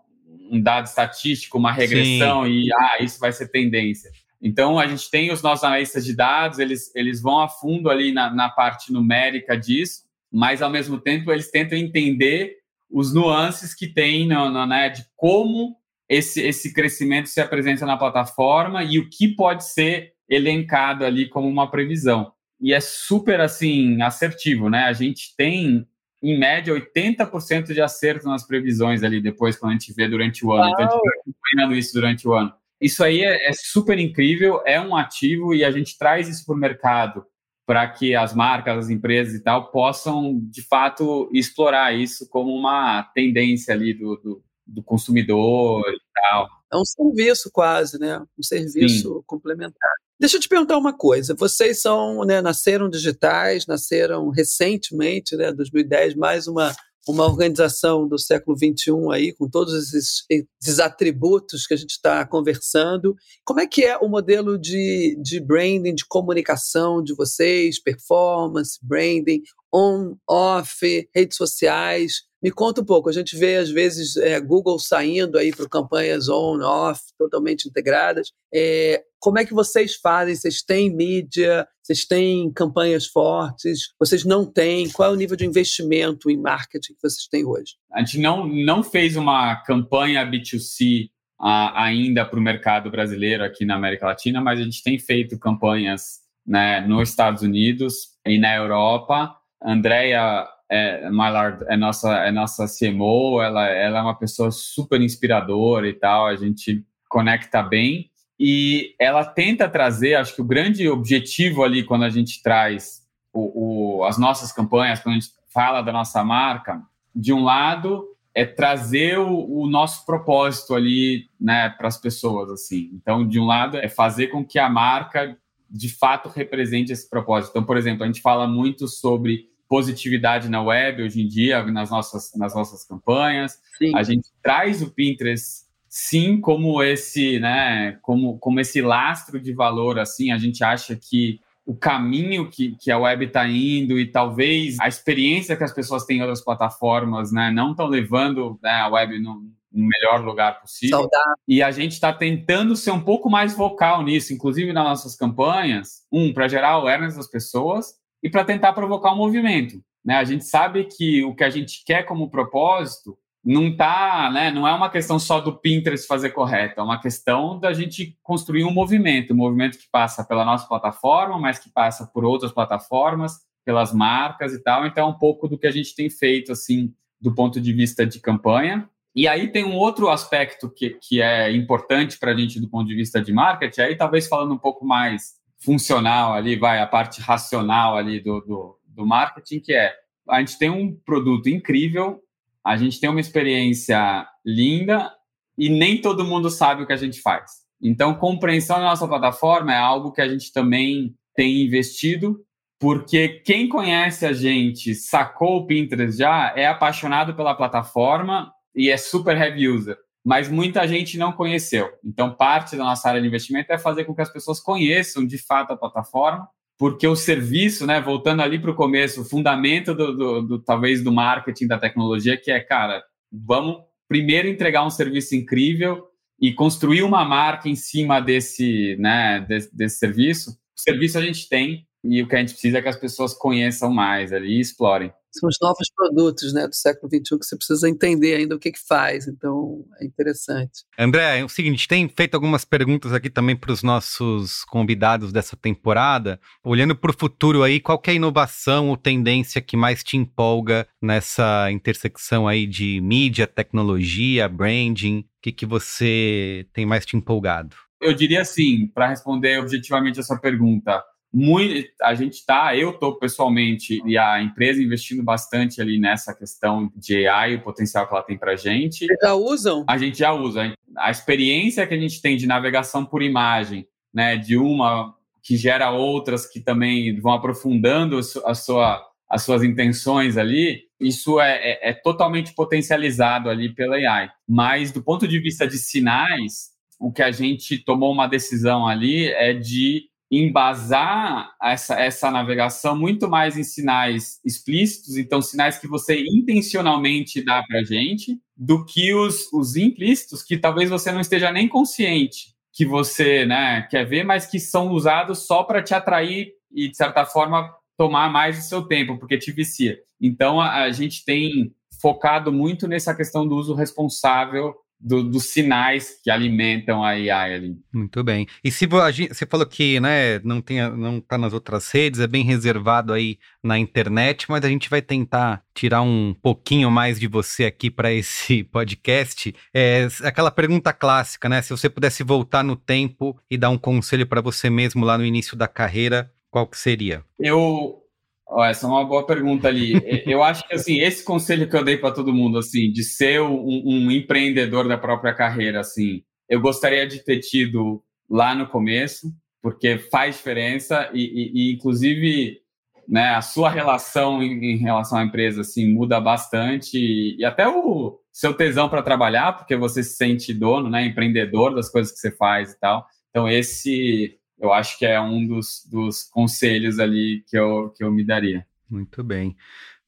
um 0.49 0.59
dado 0.59 0.85
estatístico, 0.85 1.57
uma 1.57 1.71
regressão 1.71 2.45
Sim. 2.45 2.51
e 2.51 2.73
ah, 2.73 2.97
isso 3.01 3.19
vai 3.19 3.31
ser 3.31 3.49
tendência. 3.49 4.09
Então 4.41 4.79
a 4.79 4.87
gente 4.87 5.09
tem 5.09 5.31
os 5.31 5.41
nossos 5.41 5.63
analistas 5.63 6.05
de 6.05 6.15
dados, 6.15 6.59
eles, 6.59 6.93
eles 6.95 7.21
vão 7.21 7.39
a 7.39 7.49
fundo 7.49 7.89
ali 7.89 8.11
na, 8.11 8.29
na 8.33 8.49
parte 8.49 8.91
numérica 8.91 9.57
disso, 9.57 10.03
mas 10.31 10.61
ao 10.61 10.69
mesmo 10.69 10.99
tempo 10.99 11.31
eles 11.31 11.51
tentam 11.51 11.77
entender 11.77 12.57
os 12.89 13.13
nuances 13.13 13.73
que 13.73 13.87
tem 13.87 14.27
no, 14.27 14.49
no, 14.49 14.65
né, 14.65 14.89
de 14.89 15.05
como 15.15 15.75
esse, 16.09 16.41
esse 16.41 16.73
crescimento 16.73 17.27
se 17.27 17.41
apresenta 17.41 17.85
na 17.85 17.97
plataforma 17.97 18.83
e 18.83 18.99
o 18.99 19.09
que 19.09 19.35
pode 19.35 19.65
ser 19.65 20.13
elencado 20.29 21.05
ali 21.05 21.27
como 21.27 21.47
uma 21.47 21.69
previsão. 21.69 22.31
E 22.59 22.73
é 22.73 22.79
super, 22.79 23.41
assim, 23.41 24.01
assertivo, 24.01 24.69
né? 24.69 24.85
A 24.85 24.93
gente 24.93 25.35
tem, 25.35 25.85
em 26.21 26.39
média, 26.39 26.73
80% 26.73 27.73
de 27.73 27.81
acerto 27.81 28.27
nas 28.27 28.45
previsões 28.45 29.03
ali 29.03 29.21
depois, 29.21 29.57
quando 29.57 29.71
a 29.71 29.73
gente 29.73 29.93
vê 29.93 30.07
durante 30.07 30.45
o 30.45 30.51
ano. 30.51 30.63
Uau. 30.63 30.71
Então, 30.73 30.85
a 30.85 30.89
gente 30.89 31.01
vai 31.01 31.19
acompanhando 31.19 31.75
isso 31.75 31.93
durante 31.93 32.27
o 32.27 32.33
ano. 32.33 32.53
Isso 32.79 33.03
aí 33.03 33.21
é, 33.21 33.49
é 33.49 33.53
super 33.53 33.97
incrível, 33.97 34.61
é 34.65 34.79
um 34.79 34.95
ativo 34.95 35.53
e 35.53 35.63
a 35.63 35.71
gente 35.71 35.97
traz 35.97 36.27
isso 36.27 36.45
para 36.45 36.55
o 36.55 36.57
mercado 36.57 37.25
para 37.65 37.87
que 37.89 38.15
as 38.15 38.33
marcas, 38.33 38.77
as 38.77 38.89
empresas 38.89 39.33
e 39.33 39.43
tal 39.43 39.71
possam, 39.71 40.39
de 40.51 40.61
fato, 40.61 41.29
explorar 41.33 41.95
isso 41.95 42.29
como 42.29 42.53
uma 42.53 43.01
tendência 43.15 43.73
ali 43.73 43.93
do, 43.93 44.15
do 44.17 44.43
do 44.65 44.83
consumidor 44.83 45.83
e 45.89 45.99
tal. 46.13 46.47
É 46.73 46.77
um 46.77 46.85
serviço 46.85 47.49
quase, 47.51 47.99
né? 47.99 48.19
Um 48.37 48.43
serviço 48.43 49.13
Sim. 49.13 49.23
complementar. 49.25 49.91
Deixa 50.19 50.37
eu 50.37 50.41
te 50.41 50.47
perguntar 50.47 50.77
uma 50.77 50.95
coisa. 50.95 51.35
Vocês 51.37 51.81
são, 51.81 52.23
né, 52.23 52.41
nasceram 52.41 52.89
digitais, 52.89 53.67
nasceram 53.67 54.29
recentemente, 54.29 55.35
né, 55.35 55.51
2010, 55.51 56.15
mais 56.15 56.47
uma 56.47 56.73
uma 57.07 57.25
organização 57.25 58.07
do 58.07 58.17
século 58.17 58.57
XXI 58.57 58.91
aí, 59.13 59.33
com 59.33 59.47
todos 59.47 59.73
esses, 59.75 60.25
esses 60.29 60.79
atributos 60.79 61.67
que 61.67 61.73
a 61.73 61.77
gente 61.77 61.91
está 61.91 62.25
conversando. 62.25 63.15
Como 63.43 63.59
é 63.59 63.67
que 63.67 63.83
é 63.83 63.95
o 63.97 64.07
modelo 64.07 64.57
de, 64.57 65.15
de 65.21 65.39
branding, 65.39 65.93
de 65.93 66.05
comunicação 66.07 67.03
de 67.03 67.13
vocês, 67.13 67.79
performance, 67.79 68.79
branding, 68.81 69.43
on, 69.75 70.15
off, 70.27 71.09
redes 71.13 71.35
sociais? 71.35 72.23
Me 72.41 72.51
conta 72.51 72.81
um 72.81 72.85
pouco. 72.85 73.09
A 73.09 73.11
gente 73.11 73.35
vê, 73.35 73.57
às 73.57 73.69
vezes, 73.69 74.15
é, 74.17 74.39
Google 74.39 74.77
saindo 74.79 75.37
aí 75.37 75.51
para 75.51 75.67
campanhas 75.67 76.29
on, 76.29 76.61
off, 76.61 77.01
totalmente 77.17 77.67
integradas. 77.67 78.31
É, 78.53 79.03
como 79.19 79.39
é 79.39 79.45
que 79.45 79.53
vocês 79.53 79.95
fazem? 79.95 80.35
Vocês 80.35 80.61
têm 80.61 80.95
mídia? 80.95 81.67
Vocês 81.81 82.05
têm 82.05 82.51
campanhas 82.53 83.07
fortes? 83.07 83.93
Vocês 83.99 84.23
não 84.23 84.45
têm? 84.45 84.89
Qual 84.89 85.09
é 85.09 85.13
o 85.13 85.17
nível 85.17 85.35
de 85.35 85.45
investimento 85.45 86.29
em 86.29 86.37
marketing 86.37 86.93
que 86.93 87.01
vocês 87.01 87.27
têm 87.27 87.43
hoje? 87.43 87.73
A 87.91 87.99
gente 87.99 88.19
não, 88.19 88.47
não 88.47 88.83
fez 88.83 89.15
uma 89.15 89.55
campanha 89.63 90.25
B2C 90.25 91.09
a, 91.39 91.83
ainda 91.83 92.25
para 92.25 92.39
o 92.39 92.41
mercado 92.41 92.89
brasileiro 92.89 93.43
aqui 93.43 93.65
na 93.65 93.75
América 93.75 94.05
Latina, 94.05 94.39
mas 94.39 94.59
a 94.59 94.63
gente 94.63 94.83
tem 94.83 94.97
feito 94.97 95.39
campanhas 95.39 96.19
né, 96.45 96.81
nos 96.81 97.09
Estados 97.09 97.41
Unidos 97.41 98.09
e 98.25 98.37
na 98.37 98.55
Europa. 98.55 99.35
Andrea 99.63 100.47
é, 100.69 101.09
Mylard 101.09 101.63
é 101.67 101.77
nossa, 101.77 102.13
é 102.17 102.31
nossa 102.31 102.65
CMO, 102.67 103.41
ela, 103.41 103.67
ela 103.67 103.99
é 103.99 104.01
uma 104.01 104.17
pessoa 104.17 104.51
super 104.51 105.01
inspiradora 105.01 105.87
e 105.87 105.93
tal, 105.93 106.27
a 106.27 106.35
gente 106.35 106.83
conecta 107.09 107.61
bem. 107.61 108.09
E 108.37 108.93
ela 108.99 109.23
tenta 109.23 109.69
trazer, 109.69 110.15
acho 110.15 110.35
que 110.35 110.41
o 110.41 110.45
grande 110.45 110.89
objetivo 110.89 111.63
ali, 111.63 111.83
quando 111.83 112.03
a 112.03 112.09
gente 112.09 112.41
traz 112.43 113.03
o, 113.31 113.99
o, 113.99 114.03
as 114.03 114.17
nossas 114.17 114.51
campanhas, 114.51 114.99
quando 114.99 115.15
a 115.15 115.19
gente 115.19 115.31
fala 115.53 115.81
da 115.81 115.91
nossa 115.91 116.23
marca, 116.23 116.81
de 117.15 117.31
um 117.31 117.43
lado 117.43 118.05
é 118.33 118.45
trazer 118.45 119.17
o, 119.17 119.61
o 119.61 119.69
nosso 119.69 120.05
propósito 120.05 120.75
ali, 120.75 121.29
né, 121.39 121.69
para 121.69 121.87
as 121.87 121.97
pessoas, 121.97 122.51
assim. 122.51 122.89
Então, 122.93 123.25
de 123.25 123.39
um 123.39 123.45
lado 123.45 123.77
é 123.77 123.87
fazer 123.87 124.27
com 124.27 124.43
que 124.45 124.59
a 124.59 124.69
marca 124.69 125.37
de 125.75 125.89
fato 125.89 126.29
represente 126.29 126.93
esse 126.93 127.09
propósito. 127.09 127.51
Então, 127.51 127.65
por 127.65 127.75
exemplo, 127.75 128.03
a 128.03 128.07
gente 128.07 128.21
fala 128.21 128.47
muito 128.47 128.87
sobre 128.87 129.49
positividade 129.67 130.47
na 130.47 130.61
web 130.61 131.03
hoje 131.03 131.21
em 131.21 131.27
dia, 131.27 131.63
nas 131.65 131.89
nossas, 131.89 132.31
nas 132.35 132.55
nossas 132.55 132.85
campanhas. 132.85 133.59
Sim. 133.77 133.91
A 133.93 134.01
gente 134.01 134.29
traz 134.41 134.81
o 134.81 134.89
Pinterest 134.89 135.65
sim 135.89 136.39
como 136.39 136.81
esse, 136.81 137.39
né, 137.39 137.97
como, 138.01 138.37
como 138.37 138.59
esse 138.59 138.81
lastro 138.81 139.39
de 139.39 139.53
valor, 139.53 139.99
assim, 139.99 140.31
a 140.31 140.37
gente 140.37 140.63
acha 140.63 140.95
que 140.95 141.39
o 141.65 141.75
caminho 141.75 142.49
que, 142.49 142.75
que 142.75 142.91
a 142.91 142.97
web 142.97 143.25
está 143.25 143.47
indo 143.47 143.97
e 143.99 144.05
talvez 144.05 144.77
a 144.79 144.87
experiência 144.87 145.55
que 145.55 145.63
as 145.63 145.73
pessoas 145.73 146.05
têm 146.05 146.17
em 146.17 146.21
outras 146.21 146.43
plataformas, 146.43 147.31
né, 147.31 147.49
não 147.49 147.71
estão 147.71 147.87
levando 147.87 148.59
né, 148.61 148.71
a 148.71 148.89
web 148.89 149.19
no, 149.19 149.49
no, 149.75 149.87
melhor 149.87 150.23
lugar 150.23 150.61
possível. 150.61 150.99
Saudável. 150.99 151.35
E 151.47 151.61
a 151.61 151.71
gente 151.71 151.93
está 151.93 152.13
tentando 152.13 152.75
ser 152.75 152.91
um 152.91 153.01
pouco 153.01 153.29
mais 153.29 153.55
vocal 153.55 154.03
nisso, 154.03 154.33
inclusive 154.33 154.71
nas 154.71 154.83
nossas 154.83 155.15
campanhas, 155.15 156.03
um, 156.11 156.33
para 156.33 156.47
gerar 156.47 156.69
awareness 156.69 157.15
das 157.15 157.27
pessoas 157.27 157.93
e 158.23 158.29
para 158.29 158.45
tentar 158.45 158.73
provocar 158.73 159.13
um 159.13 159.17
movimento. 159.17 159.81
Né? 160.03 160.15
A 160.15 160.23
gente 160.23 160.45
sabe 160.45 160.85
que 160.85 161.23
o 161.23 161.35
que 161.35 161.43
a 161.43 161.49
gente 161.49 161.83
quer 161.85 162.03
como 162.03 162.29
propósito 162.29 163.17
não 163.43 163.75
tá, 163.75 164.31
né, 164.33 164.49
não 164.49 164.67
é 164.67 164.73
uma 164.73 164.89
questão 164.89 165.19
só 165.19 165.39
do 165.39 165.55
Pinterest 165.55 166.07
fazer 166.07 166.31
correto, 166.31 166.79
é 166.79 166.83
uma 166.83 166.99
questão 166.99 167.59
da 167.59 167.73
gente 167.73 168.17
construir 168.23 168.63
um 168.63 168.71
movimento, 168.71 169.33
um 169.33 169.37
movimento 169.37 169.77
que 169.77 169.87
passa 169.91 170.23
pela 170.23 170.43
nossa 170.43 170.67
plataforma, 170.67 171.37
mas 171.37 171.59
que 171.59 171.69
passa 171.69 172.07
por 172.07 172.25
outras 172.25 172.51
plataformas, 172.51 173.45
pelas 173.65 173.91
marcas 173.91 174.53
e 174.53 174.63
tal. 174.63 174.85
Então, 174.85 175.07
é 175.07 175.09
um 175.09 175.17
pouco 175.17 175.47
do 175.47 175.57
que 175.57 175.67
a 175.67 175.71
gente 175.71 175.95
tem 175.95 176.09
feito, 176.09 176.51
assim, 176.51 176.93
do 177.19 177.33
ponto 177.33 177.59
de 177.59 177.73
vista 177.73 178.05
de 178.05 178.19
campanha. 178.19 178.89
E 179.15 179.27
aí 179.27 179.47
tem 179.47 179.63
um 179.63 179.75
outro 179.75 180.09
aspecto 180.09 180.69
que, 180.69 180.89
que 181.01 181.21
é 181.21 181.49
importante 181.51 182.19
para 182.19 182.31
a 182.31 182.35
gente 182.35 182.59
do 182.59 182.67
ponto 182.67 182.85
de 182.85 182.95
vista 182.95 183.21
de 183.21 183.31
marketing, 183.31 183.81
aí 183.81 183.95
talvez 183.95 184.27
falando 184.27 184.53
um 184.53 184.57
pouco 184.57 184.85
mais 184.85 185.35
funcional 185.57 186.33
ali, 186.33 186.57
vai, 186.57 186.79
a 186.79 186.85
parte 186.85 187.21
racional 187.21 187.95
ali 187.95 188.19
do, 188.19 188.41
do, 188.41 188.79
do 188.85 189.05
marketing, 189.05 189.61
que 189.61 189.73
é 189.73 189.93
a 190.27 190.39
gente 190.39 190.57
tem 190.57 190.69
um 190.69 190.93
produto 190.93 191.47
incrível, 191.47 192.19
a 192.63 192.75
gente 192.75 192.99
tem 192.99 193.09
uma 193.09 193.21
experiência 193.21 194.27
linda 194.45 195.11
e 195.57 195.69
nem 195.69 196.01
todo 196.01 196.25
mundo 196.25 196.49
sabe 196.49 196.83
o 196.83 196.87
que 196.87 196.93
a 196.93 196.97
gente 196.97 197.21
faz. 197.21 197.63
Então, 197.81 198.15
compreensão 198.15 198.77
da 198.77 198.85
nossa 198.85 199.07
plataforma 199.07 199.73
é 199.73 199.77
algo 199.77 200.11
que 200.11 200.21
a 200.21 200.27
gente 200.27 200.51
também 200.51 201.15
tem 201.35 201.63
investido, 201.63 202.43
porque 202.79 203.27
quem 203.45 203.69
conhece 203.69 204.25
a 204.25 204.33
gente, 204.33 204.95
sacou 204.95 205.57
o 205.57 205.67
Pinterest 205.67 206.17
já, 206.17 206.53
é 206.55 206.65
apaixonado 206.65 207.35
pela 207.35 207.53
plataforma 207.53 208.51
e 208.75 208.89
é 208.89 208.97
super 208.97 209.37
heavy 209.37 209.67
user. 209.67 209.97
mas 210.25 210.49
muita 210.49 210.87
gente 210.87 211.19
não 211.19 211.31
conheceu. 211.31 211.91
Então, 212.03 212.33
parte 212.33 212.75
da 212.75 212.83
nossa 212.83 213.07
área 213.07 213.21
de 213.21 213.27
investimento 213.27 213.71
é 213.71 213.77
fazer 213.77 214.05
com 214.05 214.15
que 214.15 214.23
as 214.23 214.33
pessoas 214.33 214.59
conheçam 214.59 215.23
de 215.23 215.37
fato 215.37 215.71
a 215.71 215.77
plataforma, 215.77 216.49
porque 216.79 217.07
o 217.07 217.15
serviço, 217.15 217.85
né, 217.85 218.01
voltando 218.01 218.41
ali 218.41 218.57
para 218.57 218.71
o 218.71 218.75
começo, 218.75 219.21
o 219.21 219.25
fundamento 219.25 219.93
do, 219.93 220.17
do, 220.17 220.41
do, 220.41 220.59
talvez 220.59 221.03
do 221.03 221.11
marketing 221.11 221.67
da 221.67 221.77
tecnologia, 221.77 222.35
que 222.35 222.49
é, 222.49 222.59
cara, 222.59 223.03
vamos 223.31 223.77
primeiro 224.09 224.47
entregar 224.47 224.83
um 224.83 224.89
serviço 224.89 225.35
incrível 225.35 226.07
e 226.41 226.51
construir 226.51 227.03
uma 227.03 227.23
marca 227.23 227.69
em 227.69 227.75
cima 227.75 228.19
desse, 228.19 228.95
né, 228.97 229.45
desse, 229.47 229.77
desse 229.77 229.97
serviço. 229.99 230.51
O 230.51 230.81
serviço 230.81 231.19
a 231.19 231.21
gente 231.21 231.47
tem 231.47 231.87
e 232.07 232.21
o 232.21 232.27
que 232.27 232.35
a 232.35 232.39
gente 232.39 232.53
precisa 232.53 232.77
é 232.77 232.81
que 232.81 232.89
as 232.89 232.99
pessoas 232.99 233.33
conheçam 233.33 233.91
mais 233.91 234.31
ali 234.31 234.57
e 234.57 234.61
explorem 234.61 235.11
são 235.39 235.49
os 235.49 235.57
novos 235.61 235.89
produtos 235.93 236.53
né, 236.53 236.67
do 236.67 236.73
século 236.75 237.09
XXI 237.09 237.37
que 237.37 237.45
você 237.45 237.57
precisa 237.57 237.89
entender 237.89 238.35
ainda 238.35 238.55
o 238.55 238.59
que, 238.59 238.71
que 238.71 238.79
faz. 238.79 239.27
Então, 239.27 239.85
é 239.99 240.05
interessante. 240.05 240.83
André, 240.97 241.39
é 241.39 241.45
o 241.45 241.49
seguinte, 241.49 241.87
tem 241.87 242.07
feito 242.07 242.35
algumas 242.35 242.63
perguntas 242.63 243.11
aqui 243.11 243.29
também 243.29 243.55
para 243.55 243.71
os 243.71 243.83
nossos 243.83 244.63
convidados 244.65 245.31
dessa 245.31 245.55
temporada. 245.55 246.39
Olhando 246.63 246.95
para 246.95 247.11
o 247.11 247.17
futuro 247.17 247.63
aí, 247.63 247.79
qual 247.79 248.01
é 248.07 248.11
a 248.11 248.13
inovação 248.13 248.89
ou 248.89 248.97
tendência 248.97 249.61
que 249.61 249.75
mais 249.75 250.03
te 250.03 250.17
empolga 250.17 250.87
nessa 251.01 251.69
intersecção 251.71 252.47
aí 252.47 252.65
de 252.65 253.01
mídia, 253.01 253.45
tecnologia, 253.45 254.47
branding? 254.47 255.19
O 255.19 255.25
que, 255.41 255.51
que 255.51 255.65
você 255.65 256.67
tem 256.73 256.85
mais 256.85 257.05
te 257.05 257.17
empolgado? 257.17 257.75
Eu 258.01 258.13
diria 258.13 258.41
assim, 258.41 258.87
para 258.87 259.09
responder 259.09 259.59
objetivamente 259.59 260.19
essa 260.19 260.37
pergunta, 260.37 261.03
muito, 261.37 261.89
a 262.01 262.15
gente 262.15 262.35
está, 262.35 262.77
eu 262.77 262.91
estou 262.91 263.19
pessoalmente 263.19 264.01
e 264.05 264.17
a 264.17 264.41
empresa 264.41 264.81
investindo 264.81 265.21
bastante 265.21 265.81
ali 265.81 265.99
nessa 265.99 266.33
questão 266.33 266.89
de 266.95 267.27
AI, 267.27 267.55
o 267.55 267.61
potencial 267.61 268.07
que 268.07 268.13
ela 268.13 268.23
tem 268.23 268.37
para 268.37 268.53
a 268.53 268.55
gente. 268.55 269.05
já 269.21 269.33
usam? 269.33 269.83
A 269.85 269.97
gente 269.97 270.17
já 270.17 270.31
usa. 270.31 270.73
A 270.95 271.11
experiência 271.11 271.85
que 271.85 271.93
a 271.93 271.99
gente 271.99 272.21
tem 272.21 272.37
de 272.37 272.47
navegação 272.47 273.03
por 273.05 273.21
imagem, 273.21 273.85
né, 274.13 274.37
de 274.37 274.55
uma 274.55 275.13
que 275.43 275.57
gera 275.57 275.91
outras 275.91 276.49
que 276.49 276.61
também 276.61 277.19
vão 277.19 277.33
aprofundando 277.33 278.17
a 278.17 278.55
sua, 278.55 279.05
as 279.29 279.43
suas 279.43 279.61
intenções 279.61 280.37
ali, 280.37 280.83
isso 280.97 281.41
é, 281.41 281.57
é, 281.57 281.89
é 281.89 281.93
totalmente 281.93 282.53
potencializado 282.55 283.49
ali 283.49 283.75
pela 283.75 283.97
AI. 283.97 284.29
Mas 284.47 284.89
do 284.93 285.03
ponto 285.03 285.27
de 285.27 285.37
vista 285.37 285.67
de 285.67 285.77
sinais, 285.77 286.69
o 286.97 287.11
que 287.11 287.21
a 287.21 287.29
gente 287.29 287.77
tomou 287.77 288.13
uma 288.13 288.25
decisão 288.25 288.87
ali 288.87 289.27
é 289.27 289.51
de 289.51 290.09
embasar 290.31 291.53
essa, 291.61 291.99
essa 291.99 292.31
navegação 292.31 292.97
muito 292.97 293.29
mais 293.29 293.57
em 293.57 293.63
sinais 293.63 294.39
explícitos, 294.43 295.17
então 295.17 295.41
sinais 295.41 295.77
que 295.77 295.87
você 295.87 296.23
intencionalmente 296.27 297.43
dá 297.43 297.63
para 297.63 297.79
a 297.79 297.83
gente, 297.83 298.39
do 298.57 298.85
que 298.85 299.13
os, 299.13 299.51
os 299.53 299.75
implícitos 299.75 300.41
que 300.41 300.57
talvez 300.57 300.89
você 300.89 301.11
não 301.11 301.21
esteja 301.21 301.51
nem 301.51 301.67
consciente 301.67 302.55
que 302.75 302.85
você 302.85 303.45
né, 303.45 303.83
quer 303.89 304.05
ver, 304.05 304.25
mas 304.25 304.45
que 304.45 304.59
são 304.59 304.91
usados 304.91 305.47
só 305.47 305.63
para 305.63 305.81
te 305.81 305.93
atrair 305.93 306.51
e, 306.69 306.89
de 306.89 306.97
certa 306.97 307.25
forma, 307.25 307.73
tomar 307.97 308.29
mais 308.29 308.57
do 308.57 308.63
seu 308.63 308.81
tempo, 308.83 309.17
porque 309.17 309.37
te 309.37 309.49
vicia. 309.49 309.97
Então, 310.19 310.59
a, 310.59 310.83
a 310.83 310.91
gente 310.91 311.23
tem 311.23 311.73
focado 312.01 312.51
muito 312.51 312.85
nessa 312.85 313.15
questão 313.15 313.47
do 313.47 313.55
uso 313.55 313.73
responsável 313.73 314.75
do, 314.99 315.23
dos 315.23 315.51
sinais 315.51 316.19
que 316.23 316.29
alimentam 316.29 317.03
a 317.03 317.09
AI 317.09 317.53
ali. 317.53 317.77
Muito 317.93 318.23
bem. 318.23 318.47
E 318.63 318.71
se 318.71 318.87
você 318.87 319.45
falou 319.45 319.65
que 319.65 319.99
né, 319.99 320.39
não 320.43 320.61
tem, 320.61 320.81
não 320.91 321.17
está 321.17 321.37
nas 321.37 321.53
outras 321.53 321.91
redes, 321.91 322.19
é 322.19 322.27
bem 322.27 322.43
reservado 322.43 323.13
aí 323.13 323.37
na 323.63 323.77
internet, 323.77 324.49
mas 324.49 324.63
a 324.63 324.69
gente 324.69 324.89
vai 324.89 325.01
tentar 325.01 325.63
tirar 325.73 326.01
um 326.01 326.35
pouquinho 326.41 326.89
mais 326.89 327.19
de 327.19 327.27
você 327.27 327.65
aqui 327.65 327.89
para 327.89 328.11
esse 328.11 328.63
podcast. 328.71 329.53
É 329.73 330.07
aquela 330.23 330.51
pergunta 330.51 330.93
clássica, 330.93 331.49
né? 331.49 331.61
Se 331.61 331.69
você 331.71 331.89
pudesse 331.89 332.23
voltar 332.23 332.63
no 332.63 332.75
tempo 332.75 333.39
e 333.49 333.57
dar 333.57 333.69
um 333.69 333.77
conselho 333.77 334.25
para 334.25 334.41
você 334.41 334.69
mesmo 334.69 335.05
lá 335.05 335.17
no 335.17 335.25
início 335.25 335.55
da 335.57 335.67
carreira, 335.67 336.31
qual 336.49 336.67
que 336.67 336.77
seria? 336.77 337.23
Eu 337.39 338.04
Oh, 338.47 338.63
essa 338.63 338.85
é 338.85 338.89
uma 338.89 339.03
boa 339.03 339.25
pergunta 339.25 339.67
ali. 339.67 339.93
eu 340.25 340.43
acho 340.43 340.67
que 340.67 340.75
assim 340.75 340.99
esse 340.99 341.23
conselho 341.23 341.69
que 341.69 341.75
eu 341.75 341.83
dei 341.83 341.97
para 341.97 342.13
todo 342.13 342.33
mundo 342.33 342.59
assim 342.59 342.91
de 342.91 343.03
ser 343.03 343.41
um, 343.41 343.81
um, 343.85 344.11
empreendedor 344.11 344.87
da 344.87 344.97
própria 344.97 345.33
carreira 345.33 345.79
assim, 345.79 346.23
eu 346.47 346.61
gostaria 346.61 347.07
de 347.07 347.23
ter 347.23 347.39
tido 347.39 348.03
lá 348.29 348.53
no 348.53 348.67
começo, 348.67 349.31
porque 349.61 349.97
faz 349.97 350.37
diferença 350.37 351.09
e, 351.13 351.23
e, 351.23 351.71
e 351.71 351.73
inclusive 351.73 352.59
né, 353.07 353.29
a 353.35 353.41
sua 353.41 353.69
relação 353.69 354.41
em, 354.41 354.73
em, 354.73 354.77
relação 354.77 355.17
à 355.17 355.23
empresa 355.23 355.61
assim 355.61 355.91
muda 355.93 356.19
bastante 356.19 356.97
e, 356.97 357.37
e 357.39 357.45
até 357.45 357.67
o 357.67 358.19
seu 358.31 358.53
tesão 358.53 358.89
para 358.89 359.03
trabalhar, 359.03 359.53
porque 359.53 359.75
você 359.75 360.03
se 360.03 360.15
sente 360.17 360.53
dono, 360.53 360.89
né, 360.89 361.05
empreendedor 361.05 361.73
das 361.73 361.89
coisas 361.89 362.11
que 362.13 362.19
você 362.19 362.31
faz 362.31 362.73
e 362.73 362.79
tal. 362.79 363.05
Então 363.29 363.49
esse 363.49 364.37
eu 364.59 364.71
acho 364.71 364.97
que 364.97 365.05
é 365.05 365.19
um 365.19 365.45
dos, 365.45 365.85
dos 365.89 366.23
conselhos 366.23 366.99
ali 366.99 367.43
que 367.47 367.57
eu, 367.57 367.89
que 367.95 368.03
eu 368.03 368.11
me 368.11 368.25
daria. 368.25 368.65
Muito 368.89 369.23
bem. 369.23 369.55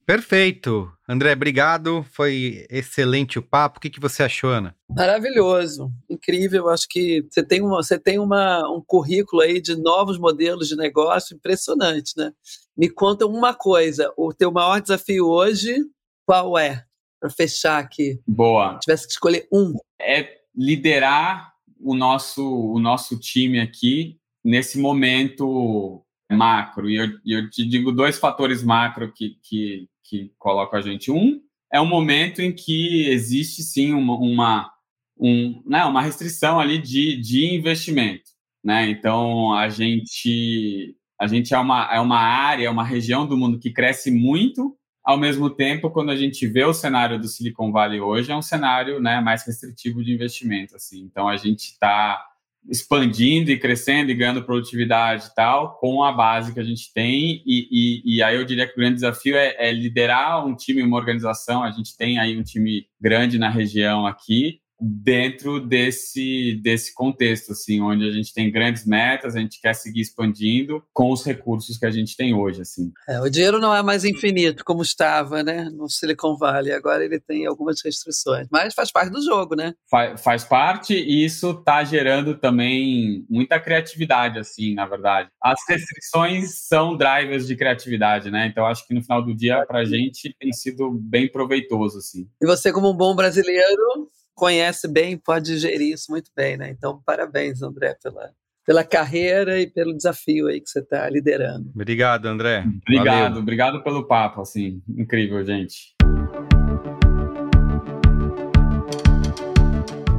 Perfeito. 0.08 0.90
André, 1.06 1.32
obrigado. 1.32 2.02
Foi 2.12 2.66
excelente 2.70 3.38
o 3.38 3.42
papo. 3.42 3.76
O 3.76 3.80
que, 3.80 3.90
que 3.90 4.00
você 4.00 4.22
achou, 4.22 4.48
Ana? 4.48 4.74
Maravilhoso, 4.88 5.92
incrível. 6.08 6.70
Acho 6.70 6.88
que 6.88 7.26
você 7.28 7.42
tem, 7.42 7.60
uma, 7.60 7.76
você 7.76 7.98
tem 7.98 8.18
uma, 8.18 8.66
um 8.74 8.80
currículo 8.80 9.42
aí 9.42 9.60
de 9.60 9.76
novos 9.76 10.18
modelos 10.18 10.66
de 10.66 10.76
negócio 10.76 11.36
impressionante, 11.36 12.14
né? 12.16 12.32
Me 12.74 12.88
conta 12.88 13.26
uma 13.26 13.52
coisa: 13.52 14.10
o 14.16 14.32
teu 14.32 14.50
maior 14.50 14.80
desafio 14.80 15.26
hoje, 15.26 15.76
qual 16.24 16.56
é? 16.56 16.86
Para 17.20 17.28
fechar 17.28 17.78
aqui. 17.78 18.18
Boa. 18.26 18.74
Se 18.74 18.80
tivesse 18.80 19.06
que 19.06 19.12
escolher 19.12 19.46
um. 19.52 19.74
É 20.00 20.38
liderar 20.56 21.52
o 21.78 21.94
nosso, 21.94 22.42
o 22.42 22.78
nosso 22.78 23.18
time 23.18 23.60
aqui 23.60 24.18
nesse 24.48 24.78
momento 24.78 26.02
macro. 26.30 26.88
E 26.88 26.96
eu, 26.96 27.08
eu 27.24 27.50
te 27.50 27.66
digo 27.66 27.92
dois 27.92 28.18
fatores 28.18 28.62
macro 28.62 29.12
que, 29.12 29.36
que, 29.42 29.88
que 30.02 30.32
colocam 30.38 30.78
a 30.78 30.82
gente. 30.82 31.10
Um 31.10 31.40
é 31.70 31.78
um 31.78 31.86
momento 31.86 32.40
em 32.40 32.50
que 32.50 33.08
existe 33.10 33.62
sim 33.62 33.92
uma, 33.92 34.16
uma, 34.16 34.72
um, 35.18 35.62
né, 35.66 35.84
uma 35.84 36.00
restrição 36.00 36.58
ali 36.58 36.78
de, 36.78 37.20
de 37.20 37.54
investimento. 37.54 38.30
Né? 38.64 38.88
Então, 38.88 39.52
a 39.52 39.68
gente, 39.68 40.96
a 41.20 41.26
gente 41.26 41.52
é, 41.52 41.58
uma, 41.58 41.94
é 41.94 42.00
uma 42.00 42.18
área, 42.18 42.66
é 42.66 42.70
uma 42.70 42.84
região 42.84 43.26
do 43.26 43.36
mundo 43.36 43.58
que 43.58 43.70
cresce 43.70 44.10
muito, 44.10 44.74
ao 45.04 45.18
mesmo 45.18 45.50
tempo, 45.50 45.90
quando 45.90 46.10
a 46.10 46.16
gente 46.16 46.46
vê 46.46 46.64
o 46.64 46.72
cenário 46.72 47.18
do 47.18 47.28
Silicon 47.28 47.70
Valley 47.70 48.00
hoje, 48.00 48.32
é 48.32 48.36
um 48.36 48.42
cenário 48.42 48.98
né, 48.98 49.20
mais 49.20 49.46
restritivo 49.46 50.02
de 50.02 50.12
investimento. 50.12 50.74
Assim. 50.74 51.02
Então, 51.02 51.28
a 51.28 51.36
gente 51.36 51.64
está 51.64 52.22
expandindo 52.68 53.50
e 53.50 53.58
crescendo 53.58 54.10
e 54.10 54.14
ganhando 54.14 54.44
produtividade 54.44 55.26
e 55.26 55.34
tal, 55.34 55.78
com 55.78 56.02
a 56.02 56.12
base 56.12 56.52
que 56.52 56.60
a 56.60 56.64
gente 56.64 56.92
tem. 56.92 57.42
E, 57.46 57.68
e, 57.70 58.16
e 58.16 58.22
aí 58.22 58.36
eu 58.36 58.44
diria 58.44 58.66
que 58.66 58.74
o 58.74 58.76
grande 58.76 58.96
desafio 58.96 59.36
é, 59.36 59.54
é, 59.58 59.72
liderar 59.72 60.46
um 60.46 60.54
time, 60.54 60.82
uma 60.82 60.96
organização. 60.96 61.62
A 61.62 61.70
gente 61.70 61.96
tem 61.96 62.18
aí 62.18 62.38
um 62.38 62.42
time 62.42 62.86
grande 63.00 63.38
na 63.38 63.48
região 63.48 64.06
aqui, 64.06 64.60
dentro 64.80 65.60
desse, 65.60 66.60
desse 66.62 66.94
contexto, 66.94 67.52
assim, 67.52 67.80
onde 67.80 68.08
a 68.08 68.12
gente 68.12 68.32
tem 68.32 68.50
grandes 68.50 68.86
metas, 68.86 69.34
a 69.34 69.40
gente 69.40 69.60
quer 69.60 69.74
seguir 69.74 70.00
expandindo 70.00 70.82
com 70.92 71.10
os 71.10 71.24
recursos 71.24 71.76
que 71.76 71.86
a 71.86 71.90
gente 71.90 72.16
tem 72.16 72.34
hoje, 72.34 72.62
assim. 72.62 72.92
É, 73.08 73.20
o 73.20 73.28
dinheiro 73.28 73.58
não 73.58 73.74
é 73.74 73.82
mais 73.82 74.04
infinito 74.04 74.64
como 74.64 74.82
estava, 74.82 75.42
né, 75.42 75.68
no 75.70 75.88
Silicon 75.88 76.36
Valley. 76.36 76.72
Agora 76.72 77.04
ele 77.04 77.20
tem 77.20 77.46
algumas 77.46 77.80
restrições, 77.84 78.46
mas 78.50 78.74
faz 78.74 78.90
parte 78.90 79.10
do 79.10 79.22
jogo, 79.22 79.54
né? 79.54 79.74
Faz, 79.90 80.20
faz 80.22 80.44
parte 80.44 80.94
e 80.94 81.24
isso 81.24 81.50
está 81.50 81.82
gerando 81.84 82.36
também 82.36 83.26
muita 83.28 83.58
criatividade, 83.58 84.38
assim, 84.38 84.74
na 84.74 84.86
verdade. 84.86 85.28
As 85.42 85.58
restrições 85.68 86.66
são 86.66 86.96
drivers 86.96 87.46
de 87.46 87.56
criatividade, 87.56 88.30
né? 88.30 88.46
Então 88.46 88.66
acho 88.66 88.86
que 88.86 88.94
no 88.94 89.02
final 89.02 89.24
do 89.24 89.34
dia 89.34 89.64
para 89.66 89.80
a 89.80 89.84
gente 89.84 90.34
tem 90.38 90.52
sido 90.52 90.90
bem 90.90 91.30
proveitoso, 91.30 91.98
assim. 91.98 92.28
E 92.40 92.46
você 92.46 92.72
como 92.72 92.90
um 92.90 92.96
bom 92.96 93.14
brasileiro 93.14 94.08
conhece 94.38 94.86
bem, 94.86 95.18
pode 95.18 95.58
gerir 95.58 95.92
isso 95.94 96.12
muito 96.12 96.30
bem, 96.34 96.56
né? 96.56 96.70
Então, 96.70 97.02
parabéns, 97.04 97.60
André, 97.60 97.96
pela, 98.00 98.30
pela 98.64 98.84
carreira 98.84 99.60
e 99.60 99.66
pelo 99.66 99.94
desafio 99.94 100.46
aí 100.46 100.60
que 100.60 100.70
você 100.70 100.78
está 100.78 101.10
liderando. 101.10 101.70
Obrigado, 101.74 102.26
André. 102.26 102.64
Obrigado, 102.86 103.28
Valeu. 103.30 103.42
obrigado 103.42 103.82
pelo 103.82 104.06
papo, 104.06 104.40
assim, 104.40 104.80
incrível, 104.88 105.44
gente. 105.44 105.92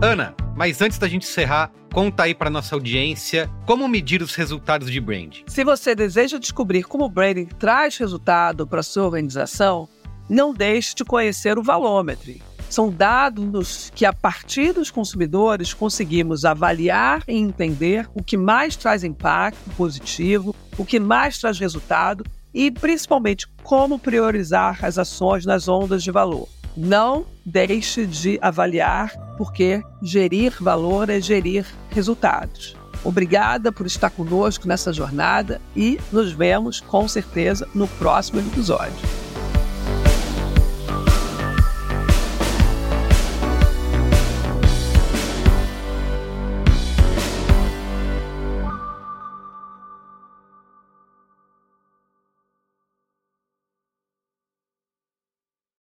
Ana, 0.02 0.36
mas 0.56 0.82
antes 0.82 0.98
da 1.00 1.08
gente 1.08 1.24
encerrar, 1.24 1.72
conta 1.94 2.24
aí 2.24 2.36
para 2.36 2.50
nossa 2.50 2.76
audiência 2.76 3.50
como 3.66 3.88
medir 3.88 4.22
os 4.22 4.36
resultados 4.36 4.92
de 4.92 5.00
brand. 5.00 5.38
Se 5.48 5.64
você 5.64 5.96
deseja 5.96 6.38
descobrir 6.38 6.84
como 6.84 7.06
o 7.06 7.10
branding 7.10 7.46
traz 7.46 7.98
resultado 7.98 8.68
para 8.68 8.84
sua 8.84 9.06
organização, 9.06 9.88
não 10.30 10.54
deixe 10.54 10.94
de 10.94 11.06
conhecer 11.06 11.58
o 11.58 11.64
Valômetro 11.64 12.49
são 12.70 12.92
dados 12.92 13.92
que, 13.96 14.06
a 14.06 14.14
partir 14.14 14.74
dos 14.74 14.92
consumidores, 14.92 15.74
conseguimos 15.74 16.46
avaliar 16.46 17.24
e 17.28 17.36
entender 17.36 18.10
o 18.14 18.24
que 18.24 18.38
mais 18.38 18.76
traz 18.76 19.04
impacto 19.04 19.70
positivo, 19.76 20.56
o 20.78 20.86
que 20.86 21.00
mais 21.00 21.38
traz 21.38 21.60
resultado 21.60 22.26
e, 22.54 22.72
principalmente, 22.72 23.48
como 23.64 24.00
priorizar 24.00 24.84
as 24.84 24.98
ações 24.98 25.46
nas 25.46 25.68
ondas 25.68 26.04
de 26.04 26.12
valor. 26.12 26.48
Não 26.76 27.26
deixe 27.46 28.06
de 28.06 28.40
avaliar, 28.42 29.12
porque 29.38 29.82
gerir 30.02 30.54
valor 30.62 31.10
é 31.10 31.20
gerir 31.20 31.66
resultados. 31.90 32.76
Obrigada 33.04 33.72
por 33.72 33.86
estar 33.86 34.10
conosco 34.10 34.68
nessa 34.68 34.92
jornada 34.92 35.62
e 35.76 36.00
nos 36.12 36.32
vemos 36.32 36.80
com 36.82 37.08
certeza 37.08 37.68
no 37.74 37.88
próximo 37.88 38.40
episódio. 38.40 39.19